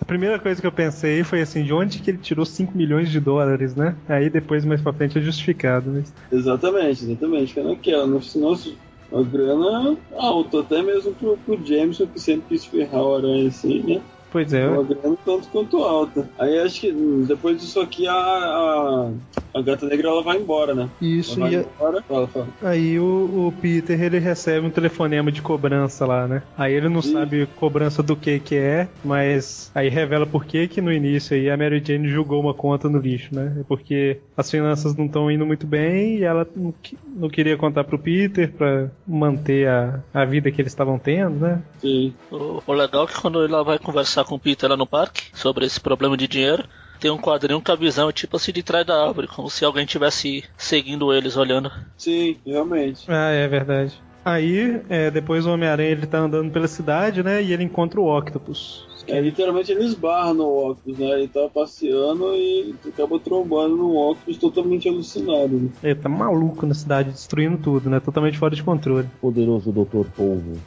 [0.00, 3.10] A primeira coisa que eu pensei foi assim, de onde que ele tirou 5 milhões
[3.10, 3.96] de dólares, né?
[4.08, 6.12] Aí depois, mais pra frente, é justificado, mas...
[6.30, 7.54] Exatamente, exatamente.
[7.54, 8.76] Que naquela, no nosso
[9.10, 13.82] uma grana alta, até mesmo pro, pro Jameson, que sempre quis ferrar o aranha assim,
[13.82, 14.02] né?
[14.30, 14.66] Pois é.
[14.66, 16.28] Uma grana tanto quanto alta.
[16.38, 16.92] Aí acho que
[17.26, 19.10] depois disso aqui a, a,
[19.54, 20.88] a gata negra ela vai embora, né?
[21.00, 22.02] Isso, ela vai e a- embora.
[22.06, 22.48] Fala, fala.
[22.62, 26.42] Aí o, o Peter ele recebe um telefonema de cobrança lá, né?
[26.56, 30.80] Aí ele não sabe cobrança do que que é, mas aí revela por que que
[30.80, 33.56] no início aí a Mary Jane jogou uma conta no lixo, né?
[33.60, 36.74] É porque as finanças não estão indo muito bem e ela não,
[37.16, 41.62] não queria contar pro Peter pra manter a, a vida que eles estavam tendo, né?
[41.78, 42.12] Sim.
[42.30, 45.24] O, o legal é que quando ele vai conversar com o Peter lá no parque
[45.34, 46.64] sobre esse problema de dinheiro,
[47.00, 49.86] tem um quadrinho com a visão tipo assim de trás da árvore, como se alguém
[49.86, 51.70] tivesse seguindo eles olhando.
[51.96, 53.04] Sim, realmente.
[53.08, 53.92] Ah, é verdade.
[54.24, 57.42] Aí, é, depois o Homem-Aranha ele tá andando pela cidade, né?
[57.42, 58.85] E ele encontra o Octopus.
[59.08, 61.06] É, literalmente ele esbarra no Octopus, né?
[61.12, 65.48] Ele tá passeando e acaba trombando no Octopus totalmente alucinado.
[65.48, 65.68] Né?
[65.82, 68.00] Ele tá maluco na cidade, destruindo tudo, né?
[68.00, 69.08] Totalmente fora de controle.
[69.20, 70.06] Poderoso Dr.
[70.16, 70.56] Polvo.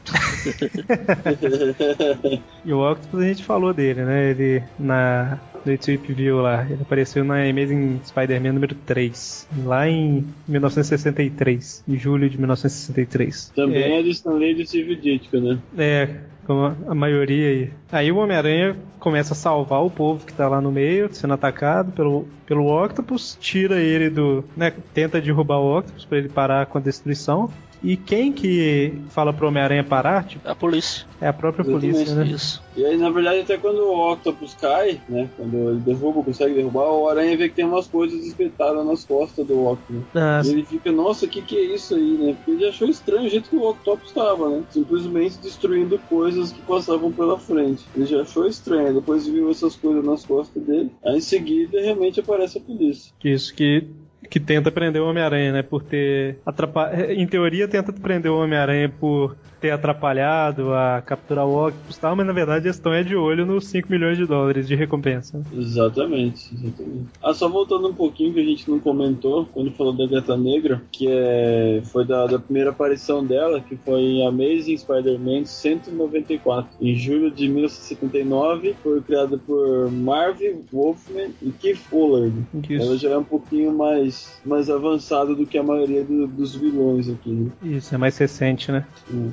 [2.64, 4.30] E o Octopus a gente falou dele, né?
[4.30, 10.24] Ele na no Tweep View lá, ele apareceu na Amazing Spider-Man número 3, lá em
[10.48, 13.52] 1963, em julho de 1963.
[13.54, 15.58] Também É, é, de Stanley de Steve Ditko, né?
[15.76, 17.70] É, como a maioria aí.
[17.90, 21.92] Aí o Homem-Aranha começa a salvar o povo que tá lá no meio, sendo atacado
[21.92, 24.44] pelo, pelo Octopus, tira ele do.
[24.56, 27.50] né, tenta derrubar o Octopus pra ele parar com a destruição.
[27.82, 30.24] E quem que fala pro Homem-Aranha parar?
[30.24, 31.06] Tipo, a polícia.
[31.20, 31.92] É a própria Exatamente.
[31.94, 32.26] polícia, né?
[32.26, 32.62] Isso.
[32.76, 35.28] E aí, na verdade, até quando o Octopus cai, né?
[35.36, 39.46] Quando ele derruba, consegue derrubar, o Aranha vê que tem umas coisas espetadas nas costas
[39.46, 40.02] do Octopus.
[40.14, 42.34] Ah, e ele fica, nossa, o que, que é isso aí, né?
[42.34, 44.62] Porque ele achou estranho o jeito que o Octopus estava, né?
[44.70, 47.84] Simplesmente destruindo coisas que passavam pela frente.
[47.94, 50.90] Ele já achou estranho, depois viu essas coisas nas costas dele.
[51.04, 53.12] Aí em seguida, realmente aparece a polícia.
[53.24, 53.84] Isso que
[54.30, 55.62] que tenta prender o Homem-Aranha, né?
[55.62, 57.10] Por ter atrapalhado.
[57.10, 62.16] Em teoria, tenta prender o Homem-Aranha por ter atrapalhado a capturar o Octopus e tal,
[62.16, 65.42] mas na verdade eles estão é de olho nos 5 milhões de dólares de recompensa.
[65.52, 67.06] Exatamente, exatamente.
[67.22, 70.82] Ah, só voltando um pouquinho que a gente não comentou quando falou da Gata Negra,
[70.90, 76.94] que é, foi da, da primeira aparição dela, que foi em Amazing Spider-Man 194, em
[76.94, 82.32] julho de 1979, foi criada por Marvin Wolfman e Keith Fuller.
[82.68, 82.82] Isso.
[82.82, 87.08] Ela já é um pouquinho mais, mais avançada do que a maioria do- dos vilões
[87.08, 87.30] aqui.
[87.30, 87.50] né?
[87.62, 88.84] Isso, é mais recente, né?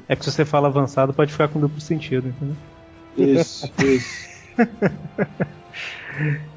[0.08, 2.55] É que se você fala avançado, pode ficar com duplo sentido, entendeu?
[3.18, 4.28] Isso, isso.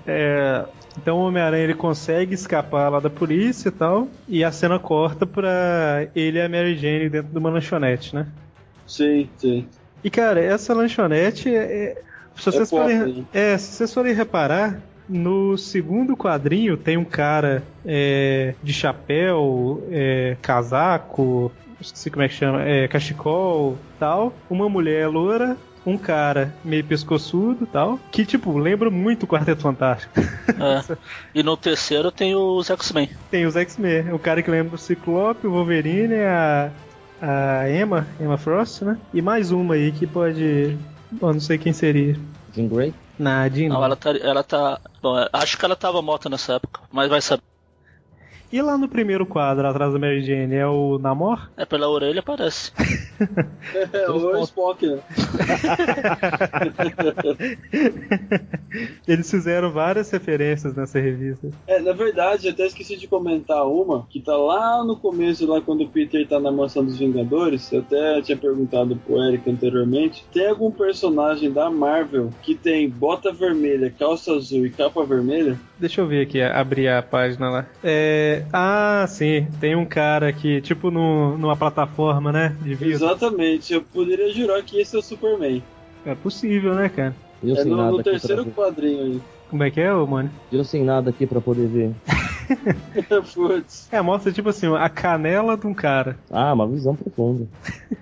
[0.06, 0.64] É,
[0.96, 5.26] então o Homem-Aranha ele consegue escapar lá da polícia e tal, e a cena corta
[5.26, 8.26] pra ele e a Mary Jane dentro de uma lanchonete, né?
[8.86, 9.68] Sim, sim.
[10.02, 12.02] E cara, essa lanchonete é.
[12.36, 13.24] Se É vocês, pop, forem, né?
[13.32, 20.36] é, se vocês forem reparar, no segundo quadrinho tem um cara é, de chapéu, é,
[20.40, 26.84] casaco, esqueci como é que chama, é, cachecol tal, uma mulher loura, um cara meio
[26.84, 30.12] pescoçudo tal, que tipo, lembra muito o Quarteto Fantástico.
[30.18, 30.96] É.
[31.34, 33.08] E no terceiro tem os X-Men.
[33.30, 36.70] Tem os X-Men, o cara que lembra do Ciclope, o Wolverine, a,
[37.20, 38.98] a Emma, Emma Frost, né?
[39.14, 40.76] E mais uma aí que pode.
[41.10, 42.16] Bom, não sei quem seria.
[42.54, 42.94] Jean Grey?
[43.18, 43.68] Na Jean.
[43.68, 44.10] Não, ela tá.
[44.10, 47.42] Ela tá bom, acho que ela tava morta nessa época, mas vai saber.
[48.52, 51.48] E lá no primeiro quadro, atrás da Mary Jane, é o Namor?
[51.56, 52.72] É pela orelha, parece.
[53.92, 54.98] É, o Spock, né?
[59.06, 61.50] Eles fizeram várias referências nessa revista.
[61.66, 65.84] É, na verdade, até esqueci de comentar uma que tá lá no começo, lá quando
[65.84, 67.70] o Peter tá na mansão dos Vingadores.
[67.70, 70.24] Eu até tinha perguntado pro Eric anteriormente.
[70.32, 75.60] Tem algum personagem da Marvel que tem bota vermelha, calça azul e capa vermelha?
[75.78, 77.66] Deixa eu ver aqui, abrir a página lá.
[77.84, 78.39] É.
[78.52, 79.46] Ah, sim.
[79.60, 82.56] Tem um cara que, tipo, no, numa plataforma, né?
[82.62, 82.72] De.
[82.84, 85.62] Exatamente, eu poderia jurar que esse é o Superman.
[86.04, 87.14] É possível, né, cara?
[87.42, 89.20] Eu é sem no, nada no terceiro quadrinho aí.
[89.48, 90.30] Como é que é, ô, mano?
[90.50, 91.92] Eu sem nada aqui pra poder ver.
[93.34, 93.88] Putz.
[93.92, 96.18] É, mostra, tipo assim, a canela de um cara.
[96.30, 97.46] Ah, uma visão profunda.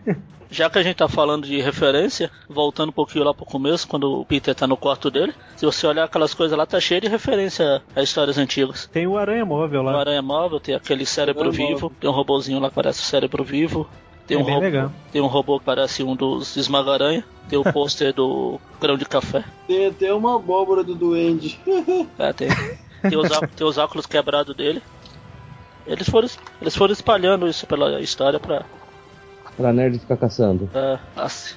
[0.51, 4.20] Já que a gente tá falando de referência, voltando um pouquinho lá pro começo, quando
[4.20, 7.07] o Peter tá no quarto dele, se você olhar aquelas coisas lá, tá cheio de
[7.09, 8.86] referência a histórias antigas.
[8.90, 9.92] Tem o Aranha Móvel lá.
[9.92, 11.92] O Aranha Móvel, tem aquele cérebro vivo, Móvel.
[12.01, 13.86] tem um robozinho lá que parece o cérebro vivo.
[14.26, 14.92] Tem É um, bem robô, legal.
[15.12, 17.22] tem um robô que parece um dos Esmaga-Aranha.
[17.51, 19.44] Tem o pôster do grão de café.
[19.66, 21.59] Tem até uma abóbora do Duende.
[22.18, 22.49] É, tem.
[23.03, 24.82] Tem os, tem os óculos quebrados dele.
[25.86, 26.28] Eles foram,
[26.61, 28.64] eles foram espalhando isso pela história pra.
[29.57, 30.70] Pra nerd ficar caçando.
[30.74, 31.57] é, assim,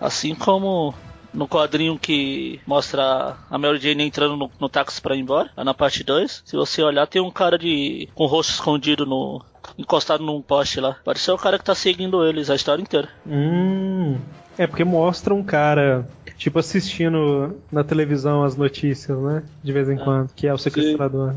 [0.00, 0.94] assim como
[1.32, 5.64] no quadrinho que mostra a Mary Jane entrando no, no táxi pra ir embora, lá
[5.64, 9.42] na parte 2, se você olhar, tem um cara de com o rosto escondido no.
[9.78, 10.96] encostado num poste lá.
[11.04, 13.08] Pode ser o cara que tá seguindo eles a história inteira.
[13.26, 14.18] Hum.
[14.58, 16.06] É porque mostra um cara,
[16.40, 19.42] tipo, assistindo na televisão as notícias, né?
[19.62, 21.34] De vez em quando, que é o sequestrador.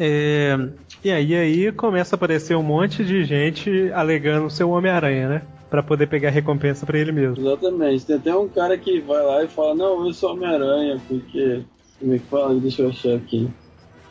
[0.00, 0.56] É,
[1.04, 5.42] e aí, aí começa a aparecer um monte de gente alegando ser o Homem-Aranha, né?
[5.68, 7.46] Pra poder pegar recompensa pra ele mesmo.
[7.46, 8.06] Exatamente.
[8.06, 11.62] Tem até um cara que vai lá e fala, não, eu sou Homem-Aranha, porque.
[12.00, 12.54] Como é que fala?
[12.54, 13.50] Deixa eu achar aqui.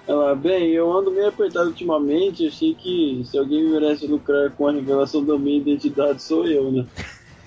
[0.07, 4.71] Ela, bem, eu ando meio apertado ultimamente, achei que se alguém merece lucrar com a
[4.71, 6.85] revelação da minha identidade sou eu, né?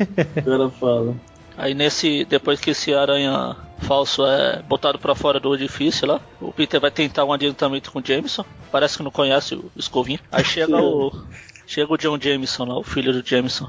[0.37, 1.15] o cara fala.
[1.61, 6.51] Aí nesse, depois que esse aranha falso é botado pra fora do edifício lá, o
[6.51, 8.47] Peter vai tentar um adiantamento com o Jameson.
[8.73, 10.19] Parece que não conhece o Escovinho.
[10.33, 11.13] Aí chega o
[11.67, 13.69] chega o John Jameson lá, o filho do Jameson.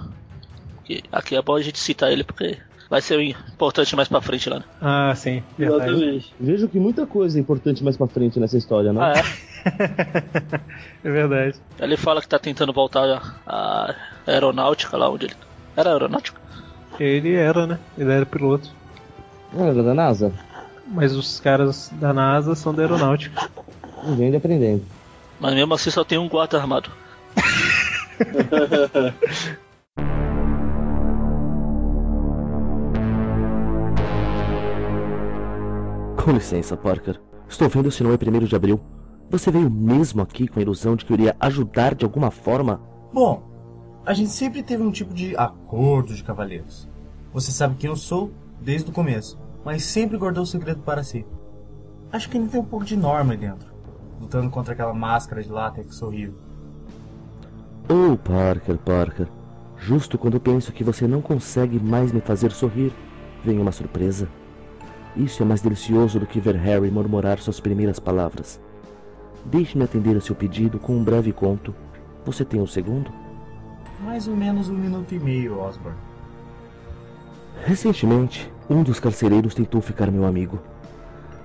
[0.85, 2.57] Que aqui é bom a gente citar ele porque
[2.89, 4.59] vai ser importante mais pra frente lá.
[4.59, 4.65] Né?
[4.81, 5.91] Ah, sim, verdade.
[5.91, 6.33] Exatamente.
[6.39, 9.01] Vejo que muita coisa é importante mais pra frente nessa história, né?
[9.01, 9.51] Ah, é?
[11.03, 11.59] É verdade.
[11.79, 15.35] Ele fala que tá tentando voltar à aeronáutica lá onde ele.
[15.75, 16.40] Era aeronáutica?
[16.99, 17.79] Ele era, né?
[17.97, 18.69] Ele era piloto.
[19.53, 20.31] Não era da NASA?
[20.87, 23.49] Mas os caras da NASA são da aeronáutica.
[24.05, 24.83] E aprendendo.
[25.39, 26.89] Mas mesmo assim só tem um guarda armado.
[36.23, 37.19] Com licença, Parker.
[37.49, 38.79] Estou vendo se não é primeiro de abril.
[39.31, 42.79] Você veio mesmo aqui com a ilusão de que eu iria ajudar de alguma forma?
[43.11, 43.50] Bom,
[44.05, 46.89] a gente sempre teve um tipo de acordo de cavaleiros.
[47.33, 51.25] Você sabe quem eu sou desde o começo, mas sempre guardou o segredo para si.
[52.11, 53.71] Acho que ainda tem um pouco de norma dentro,
[54.19, 56.35] lutando contra aquela máscara de látex horrível.
[57.87, 59.27] Oh, Parker, Parker.
[59.77, 62.91] Justo quando penso que você não consegue mais me fazer sorrir,
[63.43, 64.27] vem uma surpresa.
[65.15, 68.59] Isso é mais delicioso do que ver Harry murmurar suas primeiras palavras.
[69.45, 71.73] Deixe-me atender a seu pedido com um breve conto.
[72.25, 73.20] Você tem um segundo?
[74.03, 75.97] Mais ou menos um minuto e meio, Osborne.
[77.63, 80.59] Recentemente, um dos carcereiros tentou ficar meu amigo.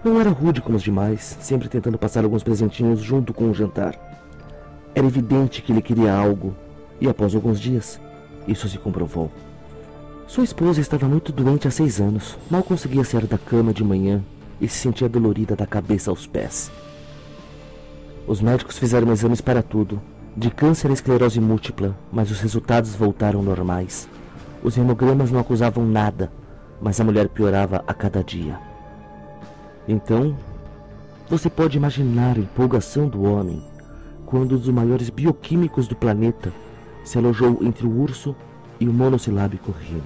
[0.03, 3.95] Não era rude como os demais, sempre tentando passar alguns presentinhos junto com o jantar.
[4.95, 6.55] Era evidente que ele queria algo,
[7.01, 8.01] e após alguns dias,
[8.49, 9.31] isso se comprovou.
[10.27, 14.23] Sua esposa estava muito doente há seis anos, mal conseguia sair da cama de manhã
[14.61, 16.71] e se sentia dolorida da cabeça aos pés.
[18.27, 20.01] Os médicos fizeram exames para tudo,
[20.37, 24.07] de câncer a esclerose múltipla, mas os resultados voltaram normais.
[24.63, 26.31] Os hemogramas não acusavam nada,
[26.79, 28.59] mas a mulher piorava a cada dia.
[29.89, 30.37] Então,
[31.31, 33.65] você pode imaginar a empolgação do homem
[34.27, 36.53] quando um dos maiores bioquímicos do planeta
[37.03, 38.37] se alojou entre o urso
[38.79, 40.03] e o monossilábico rino.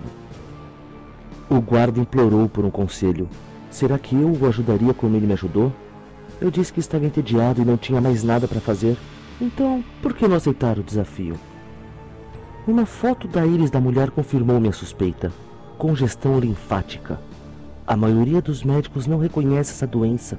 [1.48, 3.28] O guarda implorou por um conselho.
[3.68, 5.72] Será que eu o ajudaria como ele me ajudou?
[6.40, 8.96] Eu disse que estava entediado e não tinha mais nada para fazer.
[9.40, 11.34] Então, por que não aceitar o desafio?
[12.66, 15.32] Uma foto da íris da mulher confirmou minha suspeita.
[15.78, 17.18] Congestão linfática.
[17.86, 20.38] A maioria dos médicos não reconhece essa doença,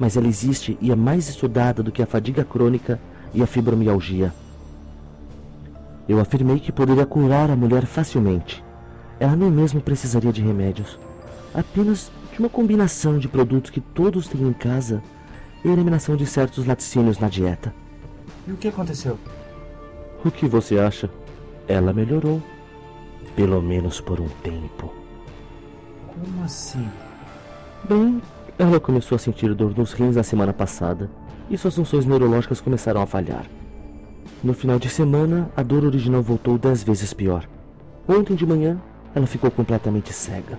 [0.00, 3.00] mas ela existe e é mais estudada do que a fadiga crônica
[3.32, 4.34] e a fibromialgia.
[6.08, 8.64] Eu afirmei que poderia curar a mulher facilmente.
[9.20, 10.98] Ela nem mesmo precisaria de remédios.
[11.54, 15.00] Apenas de uma combinação de produtos que todos têm em casa
[15.64, 17.72] e eliminação de certos laticínios na dieta.
[18.46, 19.18] E o que aconteceu?
[20.24, 21.10] O que você acha?
[21.66, 22.42] Ela melhorou.
[23.34, 24.92] Pelo menos por um tempo.
[26.06, 26.88] Como assim?
[27.88, 28.22] Bem,
[28.58, 31.10] ela começou a sentir dor nos rins na semana passada
[31.50, 33.46] e suas funções neurológicas começaram a falhar.
[34.42, 37.48] No final de semana, a dor original voltou dez vezes pior.
[38.06, 38.78] Ontem de manhã,
[39.14, 40.58] ela ficou completamente cega.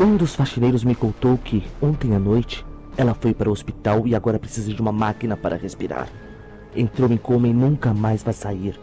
[0.00, 2.64] Um dos faxineiros me contou que, ontem à noite,
[2.96, 6.08] ela foi para o hospital e agora precisa de uma máquina para respirar.
[6.74, 8.78] Entrou em coma e nunca mais vai sair.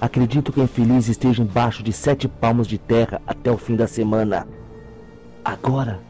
[0.00, 3.86] Acredito que a infeliz esteja embaixo de sete palmos de terra até o fim da
[3.86, 4.46] semana.
[5.44, 6.00] Agora,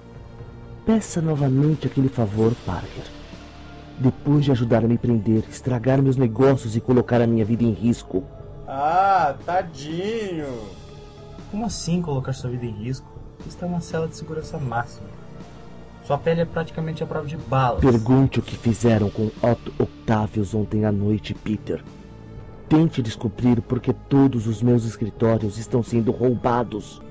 [0.84, 3.04] peça novamente aquele favor, Parker.
[3.98, 7.72] Depois de ajudar a me prender, estragar meus negócios e colocar a minha vida em
[7.72, 8.24] risco.
[8.66, 10.46] Ah, tadinho!
[11.50, 13.06] Como assim colocar sua vida em risco?
[13.46, 15.15] Está é uma cela de segurança máxima.
[16.06, 17.80] Sua pele é praticamente a prova de balas.
[17.80, 21.82] Pergunte o que fizeram com Otto Octavius ontem à noite, Peter.
[22.68, 27.02] Tente descobrir por que todos os meus escritórios estão sendo roubados.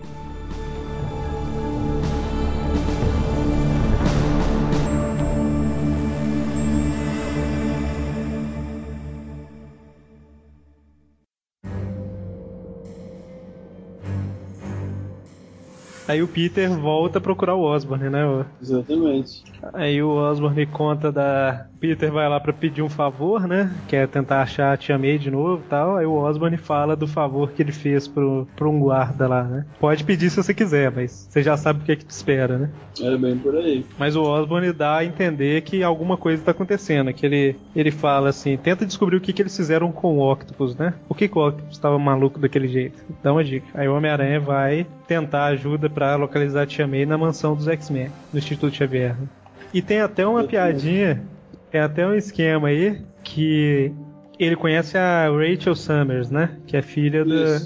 [16.07, 18.45] Aí o Peter volta a procurar o Osborne, né?
[18.61, 19.43] Exatamente.
[19.73, 21.67] Aí o Osborne conta da.
[21.79, 23.71] Peter vai lá pra pedir um favor, né?
[23.87, 25.97] Quer tentar achar a Tia May de novo e tal.
[25.97, 29.65] Aí o Osborne fala do favor que ele fez pro, pro um guarda lá, né?
[29.79, 32.57] Pode pedir se você quiser, mas você já sabe o que é que te espera,
[32.57, 32.69] né?
[33.01, 33.85] É bem por aí.
[33.99, 37.13] Mas o Osborne dá a entender que alguma coisa tá acontecendo.
[37.13, 40.75] Que ele, ele fala assim: tenta descobrir o que, que eles fizeram com o Octopus,
[40.75, 40.93] né?
[41.07, 43.03] Por que, que o Octopus tava maluco daquele jeito?
[43.21, 43.67] Dá uma dica.
[43.73, 48.11] Aí o Homem-Aranha vai tentar ajuda pra localizar a Tia May na mansão dos X-Men,
[48.31, 49.15] no Instituto Xavier.
[49.15, 49.27] né?
[49.73, 51.23] E tem até uma piadinha,
[51.71, 53.91] tem até um esquema aí que
[54.37, 56.57] ele conhece a Rachel Summers, né?
[56.67, 57.59] Que é filha da,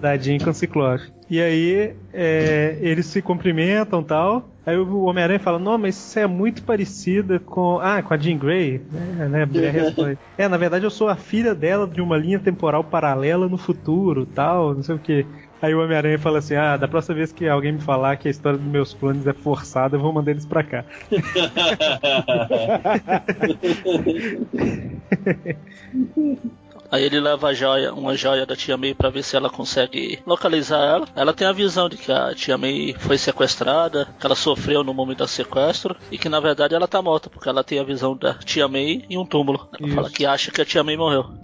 [0.00, 1.12] da Jean com Ciclope.
[1.28, 4.48] E aí é, eles se cumprimentam e tal.
[4.66, 7.78] Aí o Homem-Aranha fala, não, mas você é muito parecida com.
[7.80, 9.28] Ah, com a Jean Grey, né?
[9.28, 9.44] né?
[9.70, 10.18] Responde.
[10.38, 14.26] É, na verdade eu sou a filha dela de uma linha temporal paralela no futuro,
[14.26, 15.26] tal, não sei o que.
[15.60, 18.30] Aí o Homem-Aranha fala assim: Ah, da próxima vez que alguém me falar que a
[18.30, 20.84] história dos meus clones é forçada, eu vou mandar eles pra cá.
[26.94, 30.20] Aí ele leva a joia, uma joia da Tia May pra ver se ela consegue
[30.24, 31.08] localizar ela.
[31.16, 34.94] Ela tem a visão de que a Tia May foi sequestrada, que ela sofreu no
[34.94, 38.16] momento do sequestro e que na verdade ela tá morta, porque ela tem a visão
[38.16, 39.68] da Tia May em um túmulo.
[39.76, 39.96] Ela Isso.
[39.96, 41.34] fala que acha que a Tia May morreu.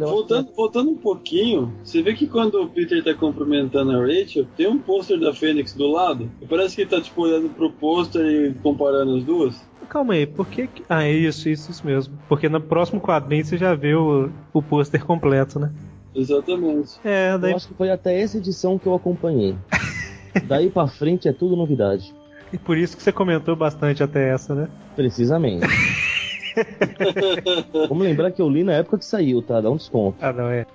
[0.00, 4.66] Voltando, voltando um pouquinho, você vê que quando o Peter tá cumprimentando a Rachel, tem
[4.66, 6.30] um pôster da Fênix do lado.
[6.40, 9.64] E parece que ele tá tipo olhando pro pôster e comparando as duas.
[9.88, 10.68] Calma aí, por que.
[10.88, 12.16] Ah, é isso, isso, isso mesmo.
[12.28, 15.72] Porque no próximo quadrinho você já vê o, o pôster completo, né?
[16.14, 16.98] Exatamente.
[17.04, 17.50] É, daí.
[17.52, 19.56] Eu acho que foi até essa edição que eu acompanhei.
[20.46, 22.12] Daí pra frente é tudo novidade.
[22.52, 24.68] E por isso que você comentou bastante até essa, né?
[24.96, 25.66] Precisamente.
[27.88, 29.60] Vamos lembrar que eu li na época que saiu, tá?
[29.60, 30.18] Dá um desconto.
[30.20, 30.66] Ah, não, é.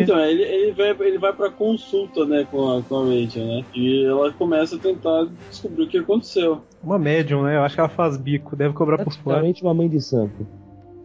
[0.00, 3.64] Então, ele, ele, vai, ele vai pra consulta, né, com a, com a Rachel, né?
[3.74, 6.62] E ela começa a tentar descobrir o que aconteceu.
[6.82, 7.56] Uma médium, né?
[7.56, 9.22] Eu acho que ela faz bico, deve cobrar por fora.
[9.24, 10.46] Praticamente uma mãe de santo.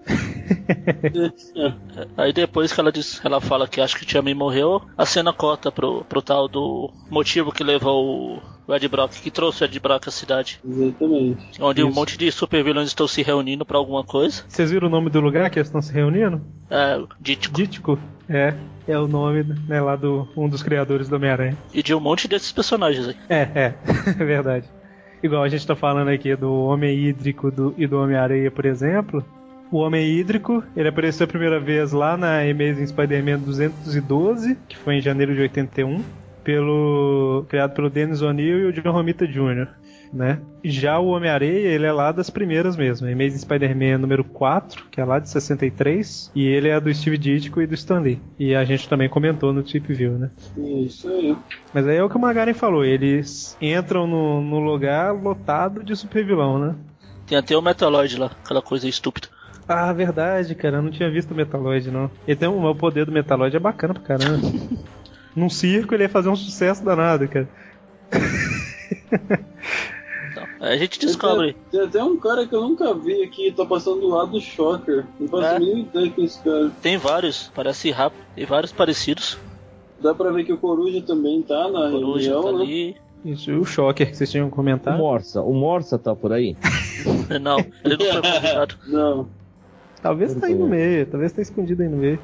[2.17, 5.05] Aí depois que ela diz, ela fala que acha que o Tia May morreu, a
[5.05, 9.65] cena corta pro, pro tal do motivo que levou o Ed Brock, que trouxe o
[9.65, 10.59] Ed Brock à cidade.
[10.65, 11.61] Exatamente.
[11.61, 11.95] Onde um Isso.
[11.95, 14.43] monte de super vilões estão se reunindo pra alguma coisa.
[14.47, 16.41] Vocês viram o nome do lugar que eles estão se reunindo?
[16.69, 17.55] É, Dítico.
[17.55, 17.99] Dítico?
[18.29, 18.53] É,
[18.87, 21.57] é o nome né, lá do um dos criadores do Homem-Aranha.
[21.73, 23.15] E de um monte desses personagens aí.
[23.27, 23.73] É, é,
[24.17, 24.65] é verdade.
[25.21, 29.23] Igual a gente tá falando aqui do Homem Hídrico do- e do Homem-Areia, por exemplo.
[29.73, 34.97] O Homem Hídrico, ele apareceu a primeira vez lá na Amazing Spider-Man 212, que foi
[34.97, 36.03] em janeiro de 81,
[36.43, 39.67] pelo criado pelo Dennis O'Neill e o John Romita Jr.,
[40.13, 40.39] né?
[40.63, 43.07] Já o Homem-Areia, ele é lá das primeiras mesmo.
[43.07, 47.59] Amazing Spider-Man número 4, que é lá de 63, e ele é do Steve Ditko
[47.59, 48.21] e do Stan Lee.
[48.37, 50.29] E a gente também comentou no Trip View, né?
[50.55, 51.35] Isso aí.
[51.73, 55.95] Mas aí é o que o Magaren falou, eles entram no, no lugar lotado de
[55.95, 56.75] super vilão, né?
[57.25, 59.32] Tem até o Metaloid lá, aquela coisa estúpida.
[59.67, 62.09] Ah, verdade, cara, eu não tinha visto o Metaloid, não.
[62.27, 64.47] Ele tem um, o poder do Metaloid é bacana pra caramba.
[65.35, 67.47] Num circo ele ia fazer um sucesso danado, cara.
[70.59, 71.53] Aí a gente descobre.
[71.71, 74.41] Tem, tem até um cara que eu nunca vi aqui, tá passando do lado do
[74.41, 75.05] Shocker.
[75.19, 75.79] Não faço É.
[75.79, 76.71] ideia com esse cara.
[76.81, 79.37] Tem vários, parece rápido, tem vários parecidos.
[80.01, 82.63] Dá pra ver que o Coruja também tá na Coruja reunião, tá né?
[82.63, 82.95] ali.
[83.25, 84.97] Isso, e o Shocker que vocês tinham O comentado.
[84.97, 86.55] Morsa, o Morsa tá por aí?
[87.41, 88.75] Não, ele não foi convidado.
[88.87, 89.27] Não.
[90.03, 92.19] Talvez tá aí no meio, talvez tá escondido aí no meio.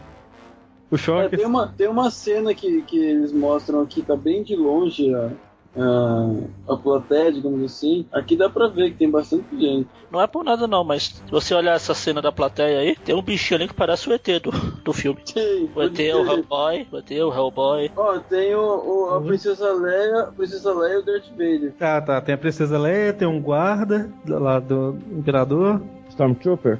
[0.92, 1.40] O É, Shocker.
[1.40, 5.30] tem, uma, tem uma cena que, que eles mostram aqui, tá bem de longe a,
[5.78, 8.06] a, a plateia, digamos assim.
[8.12, 9.88] Aqui dá pra ver que tem bastante gente.
[10.12, 13.14] Não é por nada não, mas se você olhar essa cena da plateia aí, tem
[13.16, 14.50] um bichinho ali que parece o ET do,
[14.84, 15.20] do filme.
[15.24, 17.92] Sim, O ET é o Hellboy, o ET é o Hellboy.
[17.96, 21.74] Ó, tem o, o- a Princesa Leia, a Princesa Leia e o Darth Vader.
[21.80, 22.20] Ah, tá.
[22.20, 25.80] Tem a Princesa Leia, tem um guarda lá do Imperador.
[26.10, 26.80] Stormtrooper?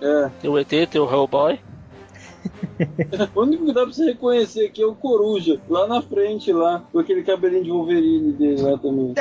[0.00, 0.30] É.
[0.40, 1.58] Tem o ET, tem o Hellboy.
[3.34, 6.82] O único que dá pra você reconhecer aqui é o Coruja, lá na frente, lá,
[6.90, 9.12] com aquele cabelinho de Wolverine dele lá também.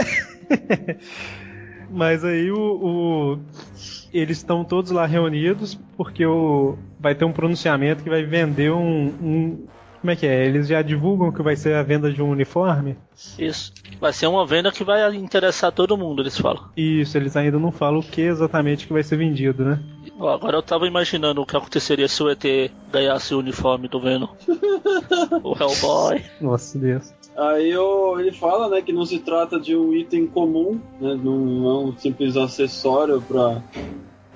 [1.91, 2.57] Mas aí o.
[2.57, 3.39] o-
[4.13, 6.77] Eles estão todos lá reunidos porque o...
[6.99, 9.67] vai ter um pronunciamento que vai vender um, um-
[10.01, 10.45] Como é que é?
[10.45, 12.95] Eles já divulgam que vai ser a venda de um uniforme?
[13.37, 13.73] Isso.
[13.99, 16.69] Vai ser uma venda que vai interessar todo mundo, eles falam.
[16.77, 19.79] Isso, eles ainda não falam o que exatamente que vai ser vendido, né?
[20.17, 22.43] Agora eu tava imaginando o que aconteceria se o ET
[22.91, 24.27] ganhasse o uniforme do Venom.
[25.43, 26.21] o Hellboy.
[26.39, 27.13] Nossa Deus.
[27.37, 31.69] Aí o- ele fala, né, que não se trata de um item comum, né, não
[31.69, 33.61] é um simples acessório pra,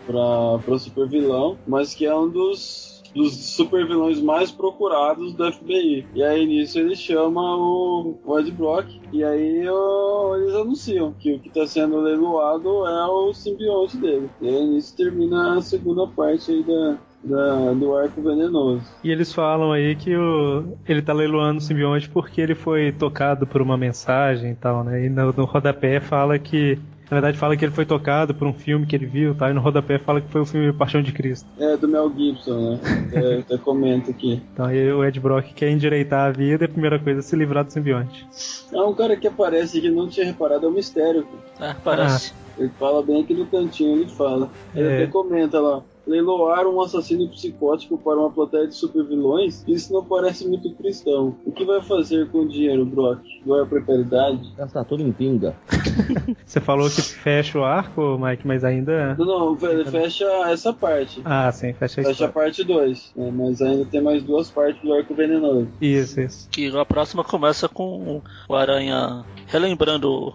[0.05, 5.51] pra, pra super vilão, mas que é um dos, dos super vilões mais procurados do
[5.51, 6.05] FBI.
[6.15, 11.33] E aí nisso ele chama o, o Ed Brock, e aí o- eles anunciam que
[11.35, 14.29] o que está sendo leiloado é o simbionte dele.
[14.41, 18.83] E aí nisso termina a segunda parte aí da, da- do arco venenoso.
[19.03, 23.45] E eles falam aí que o, ele tá leiloando o simbionte porque ele foi tocado
[23.45, 25.05] por uma mensagem e tal, né?
[25.05, 26.77] E no, no rodapé fala que.
[27.13, 29.47] Na verdade, fala que ele foi tocado por um filme que ele viu, tá?
[29.47, 31.47] E no rodapé fala que foi o filme Paixão de Cristo.
[31.59, 32.79] É, do Mel Gibson, né?
[33.13, 34.41] É, até comenta aqui.
[34.51, 37.35] Então aí o Ed Brock quer endireitar a vida e a primeira coisa é se
[37.35, 38.25] livrar do simbionte.
[38.73, 41.27] É um cara que aparece que não tinha reparado, é um mistério.
[41.59, 42.33] É, parece.
[42.57, 44.49] Ele fala bem aqui no cantinho, ele fala.
[44.73, 45.03] Ele É.
[45.03, 45.83] até comenta lá.
[46.05, 51.35] Leiloar um assassino psicótico para uma plateia de supervilões, isso não parece muito cristão.
[51.45, 53.19] O que vai fazer com o dinheiro, Brock?
[53.45, 54.53] Doar pra caridade?
[54.57, 55.55] Gastar tudo em pinga.
[56.45, 59.15] Você falou que fecha o arco, Mike, mas ainda.
[59.15, 61.21] Não, não, fe- fecha essa parte.
[61.25, 63.13] Ah, sim, fecha a Fecha a parte 2.
[63.33, 65.67] mas ainda tem mais duas partes do arco venenoso.
[65.81, 66.49] Isso, isso.
[66.49, 70.33] Que a próxima começa com o Aranha relembrando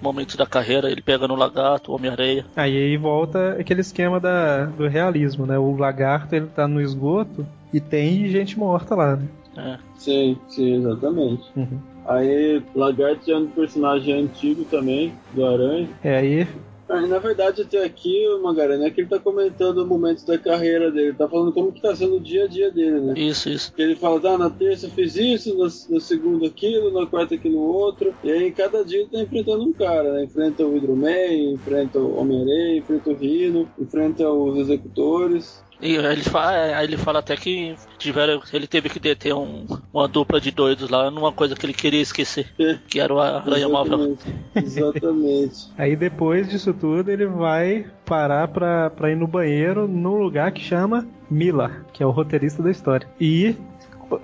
[0.00, 2.44] momentos da carreira, ele pega no lagarto, Homem-Areia.
[2.56, 5.58] Aí aí volta aquele esquema da, do realismo, né?
[5.58, 9.28] O lagarto ele tá no esgoto e tem gente morta lá, né?
[9.56, 9.78] É.
[9.96, 11.44] Sim, sim, exatamente.
[11.56, 11.78] Uhum.
[12.06, 15.88] Aí, Lagarto é um personagem antigo também, do Aranha.
[16.02, 16.48] É aí.
[16.88, 21.12] Ah, na verdade, até aqui, Magarana, é que ele tá comentando momentos da carreira dele,
[21.12, 23.14] tá falando como que tá sendo o dia a dia dele, né?
[23.16, 23.72] Isso, isso.
[23.76, 27.58] Ele fala, tá, na terça eu fiz isso, na, na segunda aquilo, na quarta aquilo
[27.58, 30.24] outro, e aí cada dia ele tá enfrentando um cara, né?
[30.24, 35.62] Enfrenta o Hidroman, enfrenta o Homem-Aranha, enfrenta o Rino, enfrenta os executores.
[35.80, 39.64] E ele fala, aí ele fala até que tiveram, ele teve que deter um-
[39.94, 42.48] uma dupla de doidos lá numa coisa que ele queria esquecer,
[42.88, 44.16] que era o Aranha Móvel.
[44.54, 45.68] Exatamente.
[45.78, 50.60] Aí depois disso tudo ele vai parar pra, pra ir no banheiro num lugar que
[50.62, 53.08] chama Miller, que é o roteirista da história.
[53.20, 53.54] E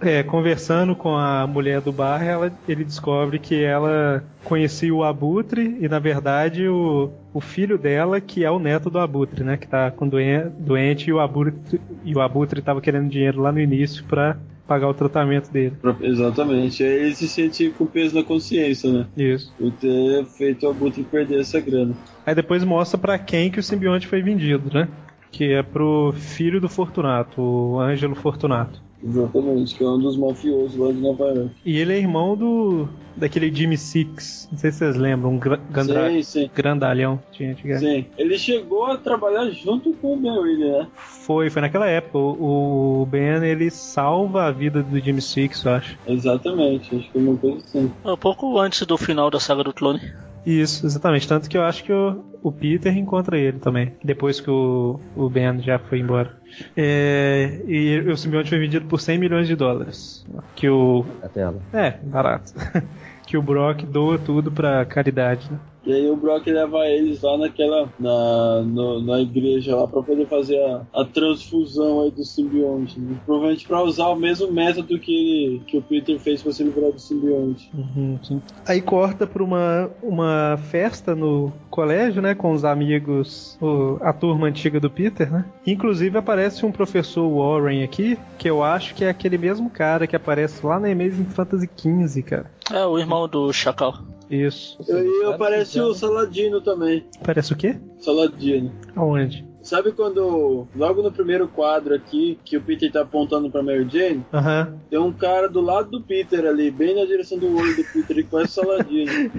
[0.01, 5.79] é, conversando com a mulher do bar, ela, ele descobre que ela conhecia o Abutre
[5.81, 9.57] e, na verdade, o, o filho dela, que é o neto do Abutre, né?
[9.57, 13.53] Que tá com doen doente e o Abutre, e o Abutre tava querendo dinheiro lá
[13.53, 15.77] no início pra pagar o tratamento dele.
[16.01, 16.83] Exatamente.
[16.83, 19.07] Aí ele se sente com peso na consciência, né?
[19.17, 19.53] Isso.
[19.59, 21.95] Por ter feito o Abutre perder essa grana.
[22.25, 24.89] Aí depois mostra pra quem que o simbionte foi vendido, né?
[25.31, 28.84] Que é pro filho do Fortunato, o Ângelo Fortunato.
[29.07, 31.51] Exatamente, que é um dos mafiosos lá de Nova York.
[31.65, 32.89] E ele é irmão do.
[33.15, 34.49] daquele Jimmy Six.
[34.51, 36.51] Não sei se vocês lembram, um gra Sim, sim.
[36.55, 37.21] grandalhão.
[37.31, 37.85] Tinha antigamente.
[37.85, 38.07] Sim.
[38.17, 40.87] Ele chegou a trabalhar junto com o Ben Reilly, né?
[40.97, 42.19] Foi, foi naquela época.
[42.19, 45.99] O, o Ben ele salva a vida do Jimmy Six, eu acho.
[46.07, 47.93] Exatamente, acho que é uma coisa assim.
[48.05, 50.01] É um pouco antes do final da saga do clone.
[50.47, 51.27] Isso, exatamente.
[51.27, 53.95] Tanto que eu acho que o, o Peter encontra ele também.
[54.03, 56.37] Depois que o, o Ben já foi embora.
[56.77, 60.25] É, e o simbionte foi vendido por 100 milhões de dólares.
[60.55, 61.05] Que o.
[61.23, 61.61] A tela.
[61.73, 62.53] É, barato.
[63.27, 65.59] que o Brock doa tudo pra caridade, né?
[65.87, 67.89] E aí o Brock leva eles lá naquela.
[67.99, 72.99] na, no- na igreja lá pra poder fazer a, a transfusão aí do simbionte.
[72.99, 73.17] Né?
[73.27, 76.99] Provavelmente pra usar o mesmo método que, que o Peter fez pra se livrar do
[76.99, 77.71] simbionte.
[77.75, 78.19] Uhum.
[78.67, 82.35] Aí corta pra uma, uma festa no colégio, né?
[82.35, 85.45] Com os amigos, o- a turma antiga do Peter, né?
[85.67, 90.15] Inclusive aparece um professor Warren aqui, que eu acho que é aquele mesmo cara que
[90.15, 92.51] aparece lá na Amazing Fantasy XV, cara.
[92.71, 93.95] É o irmão do Chacal.
[94.31, 94.79] Isso.
[94.87, 97.07] E aí aparece o Saladino também.
[97.23, 97.77] Parece o quê?
[97.99, 98.73] Saladino.
[98.95, 99.47] Aonde?
[99.63, 104.23] Sabe quando, logo no primeiro quadro aqui, que o Peter tá apontando pra Mary Jane,
[104.31, 104.79] Aham.
[104.91, 108.19] tem um cara do lado do Peter ali, bem na direção do olho do Peter,
[108.19, 109.11] e quase Saladino.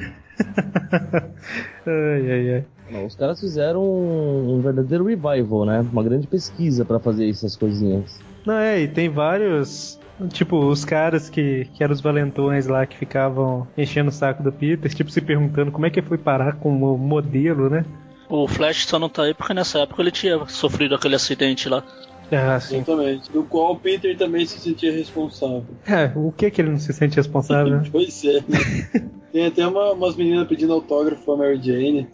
[1.88, 2.66] Ai, ai, ai.
[2.90, 5.86] Não, os caras fizeram um, um verdadeiro revival, né?
[5.92, 8.20] Uma grande pesquisa pra fazer essas coisinhas.
[8.46, 10.00] Não, é, e tem vários.
[10.30, 14.52] Tipo, os caras que, que eram os valentões lá que ficavam enchendo o saco do
[14.52, 17.84] Peter, tipo, se perguntando como é que foi parar com o modelo, né?
[18.30, 21.84] O Flash só não tá aí porque nessa época ele tinha sofrido aquele acidente lá.
[22.32, 22.78] Ah, sim.
[22.78, 23.32] Exatamente.
[23.32, 25.64] Do qual o Peter também se sentia responsável.
[25.86, 27.82] É, o que que ele não se sente responsável?
[27.92, 28.40] Pois é.
[28.48, 29.10] né?
[29.32, 32.08] Tem até uma- umas meninas pedindo autógrafo pra Mary Jane.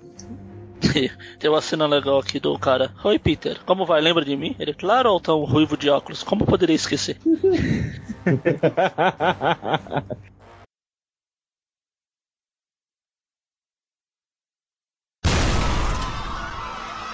[1.39, 2.91] Tem uma cena legal aqui do cara.
[3.03, 4.01] Oi, Peter, como vai?
[4.01, 4.55] Lembra de mim?
[4.59, 6.23] Ele, claro, altão ruivo de óculos.
[6.23, 7.17] Como poderia esquecer?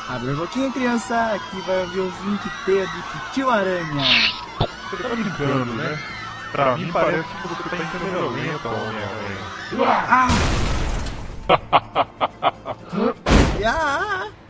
[0.09, 3.83] Abre a boquinha, criança, aqui vai ouvir o 20P do Tio Aranha.
[4.89, 5.99] Você tá brincando, né?
[6.53, 9.37] Pra mim parece que você tá em câmera lenta, Homem-Aranha.
[11.49, 12.53] Ah,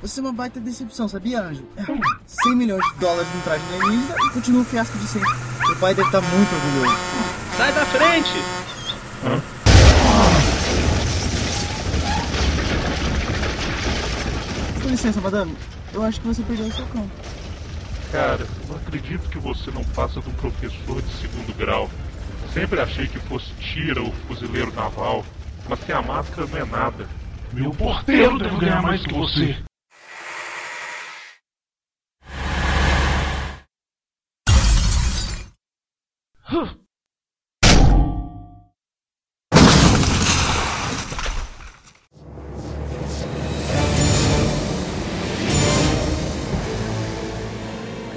[0.02, 1.64] você é uma baita decepção, sabia, Anjo?
[2.26, 5.30] 100 milhões de dólares no traje da Elisa e continua o fiasco de sempre.
[5.66, 6.98] Meu pai deve estar muito orgulhoso.
[7.58, 8.68] Sai da frente!
[14.82, 15.58] Com licença, madame.
[15.94, 17.10] Eu acho que você perdeu o seu cão.
[18.12, 21.90] Cara, não acredito que você não passa de um professor de segundo grau.
[22.54, 25.26] Sempre achei que fosse tira ou fuzileiro naval,
[25.68, 27.08] mas sem a máscara não é nada.
[27.54, 29.56] Meu porteiro deve ganhar mais que você.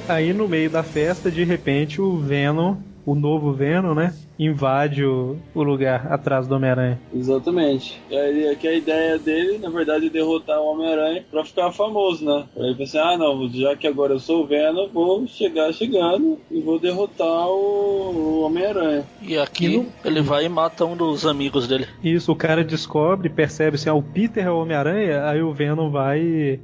[0.08, 4.14] Aí no meio da festa, de repente, o Venom, o novo Venom, né?
[4.38, 6.98] Invade o, o lugar atrás do Homem-Aranha.
[7.14, 8.00] Exatamente.
[8.10, 12.24] E aí que a ideia dele, na verdade, é derrotar o Homem-Aranha pra ficar famoso,
[12.24, 12.44] né?
[12.56, 16.38] Aí ele pensa, ah não, já que agora eu sou o Venom, vou chegar chegando
[16.50, 19.04] e vou derrotar o, o Homem-Aranha.
[19.22, 21.86] E aqui ele vai e mata um dos amigos dele.
[22.02, 25.90] Isso, o cara descobre, percebe assim, ah, o Peter é o Homem-Aranha, aí o Venom
[25.90, 26.60] vai.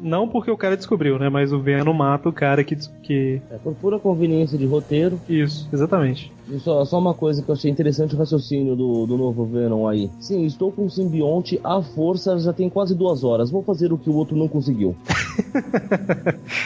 [0.00, 1.28] Não porque o cara descobriu, né?
[1.28, 2.76] Mas o Venom mata o cara que.
[3.02, 3.40] que...
[3.50, 5.20] É por pura conveniência de roteiro.
[5.28, 6.32] Isso, exatamente.
[6.50, 9.86] E só, só uma coisa que eu achei interessante o raciocínio do, do novo Venom
[9.86, 10.10] aí.
[10.20, 13.50] Sim, estou com um simbionte à força já tem quase duas horas.
[13.50, 14.96] Vou fazer o que o outro não conseguiu.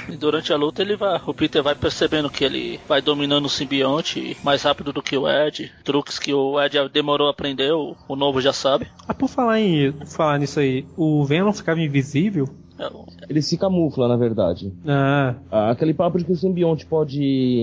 [0.08, 3.50] E durante a luta ele vai, o Peter vai percebendo que ele vai dominando o
[3.50, 5.70] simbionte mais rápido do que o Ed.
[5.84, 8.86] Truques que o Ed demorou a aprender, o, o novo já sabe.
[9.06, 12.48] Ah, por falar em falar nisso aí, o Venom ficava invisível?
[13.28, 14.72] Ele se camufla, na verdade.
[14.86, 15.34] Ah.
[15.70, 17.20] Aquele papo de que o simbionte pode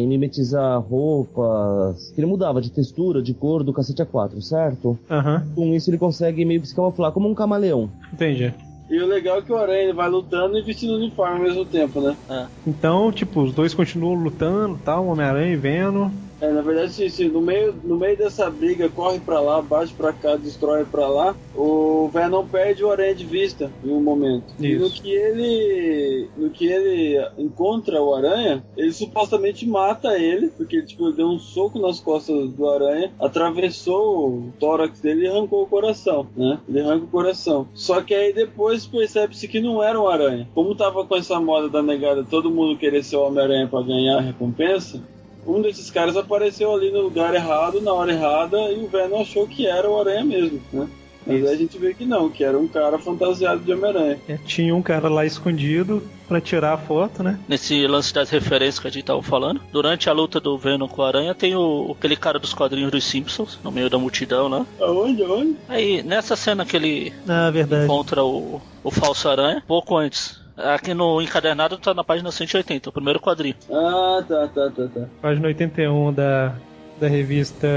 [0.07, 2.11] mimetizar roupas.
[2.13, 4.97] que ele mudava de textura, de cor do cacete A4, certo?
[5.09, 5.45] Aham.
[5.55, 7.89] Com isso ele consegue meio que se camuflar como um camaleão.
[8.13, 8.53] Entendi.
[8.89, 11.63] E o legal é que o Aranha vai lutando e vestindo o uniforme ao mesmo
[11.63, 12.17] tempo, né?
[12.27, 12.45] É.
[12.65, 16.09] Então, tipo, os dois continuam lutando, tal, Homem-Aranha e Venom.
[16.41, 17.27] É, na verdade, sim, sim.
[17.27, 21.35] No meio, no meio dessa briga, corre pra lá, bate pra cá, destrói pra lá.
[21.55, 24.45] O Venom perde o Aranha de vista em um momento.
[24.59, 26.29] E no que ele.
[26.37, 31.39] No que ele encontra o Aranha, ele supostamente mata ele, porque tipo, ele deu um
[31.39, 36.59] soco nas costas do Aranha, atravessou o tórax dele e arrancou o coração, né?
[36.67, 37.67] Ele arranca o coração.
[37.73, 40.47] Só que aí depois percebe-se que não era um Aranha.
[40.53, 44.17] Como tava com essa moda da negada, todo mundo querer ser o Homem-Aranha pra ganhar
[44.17, 45.01] a recompensa,
[45.45, 49.47] um desses caras apareceu ali no lugar errado, na hora errada, e o Venom achou
[49.47, 50.87] que era o Aranha mesmo, né?
[51.27, 54.17] Mas aí a gente vê que não, que era um cara fantasiado de Homem-Aranha.
[54.27, 57.37] É, tinha um cara lá escondido pra tirar a foto, né?
[57.47, 61.01] Nesse lance das referências que a gente tava falando, durante a luta do Venom com
[61.01, 64.65] o Aranha, tem o, aquele cara dos quadrinhos dos Simpsons, no meio da multidão lá.
[64.79, 65.55] Aonde, aonde?
[65.67, 67.83] Aí, nessa cena que ele Ah, verdade.
[67.83, 70.39] encontra o, o falso Aranha, pouco antes.
[70.73, 73.55] Aqui no encadernado tá na página 180, o primeiro quadrinho.
[73.71, 75.07] Ah, tá, tá, tá, tá.
[75.21, 76.55] Página 81 da,
[76.99, 77.67] da revista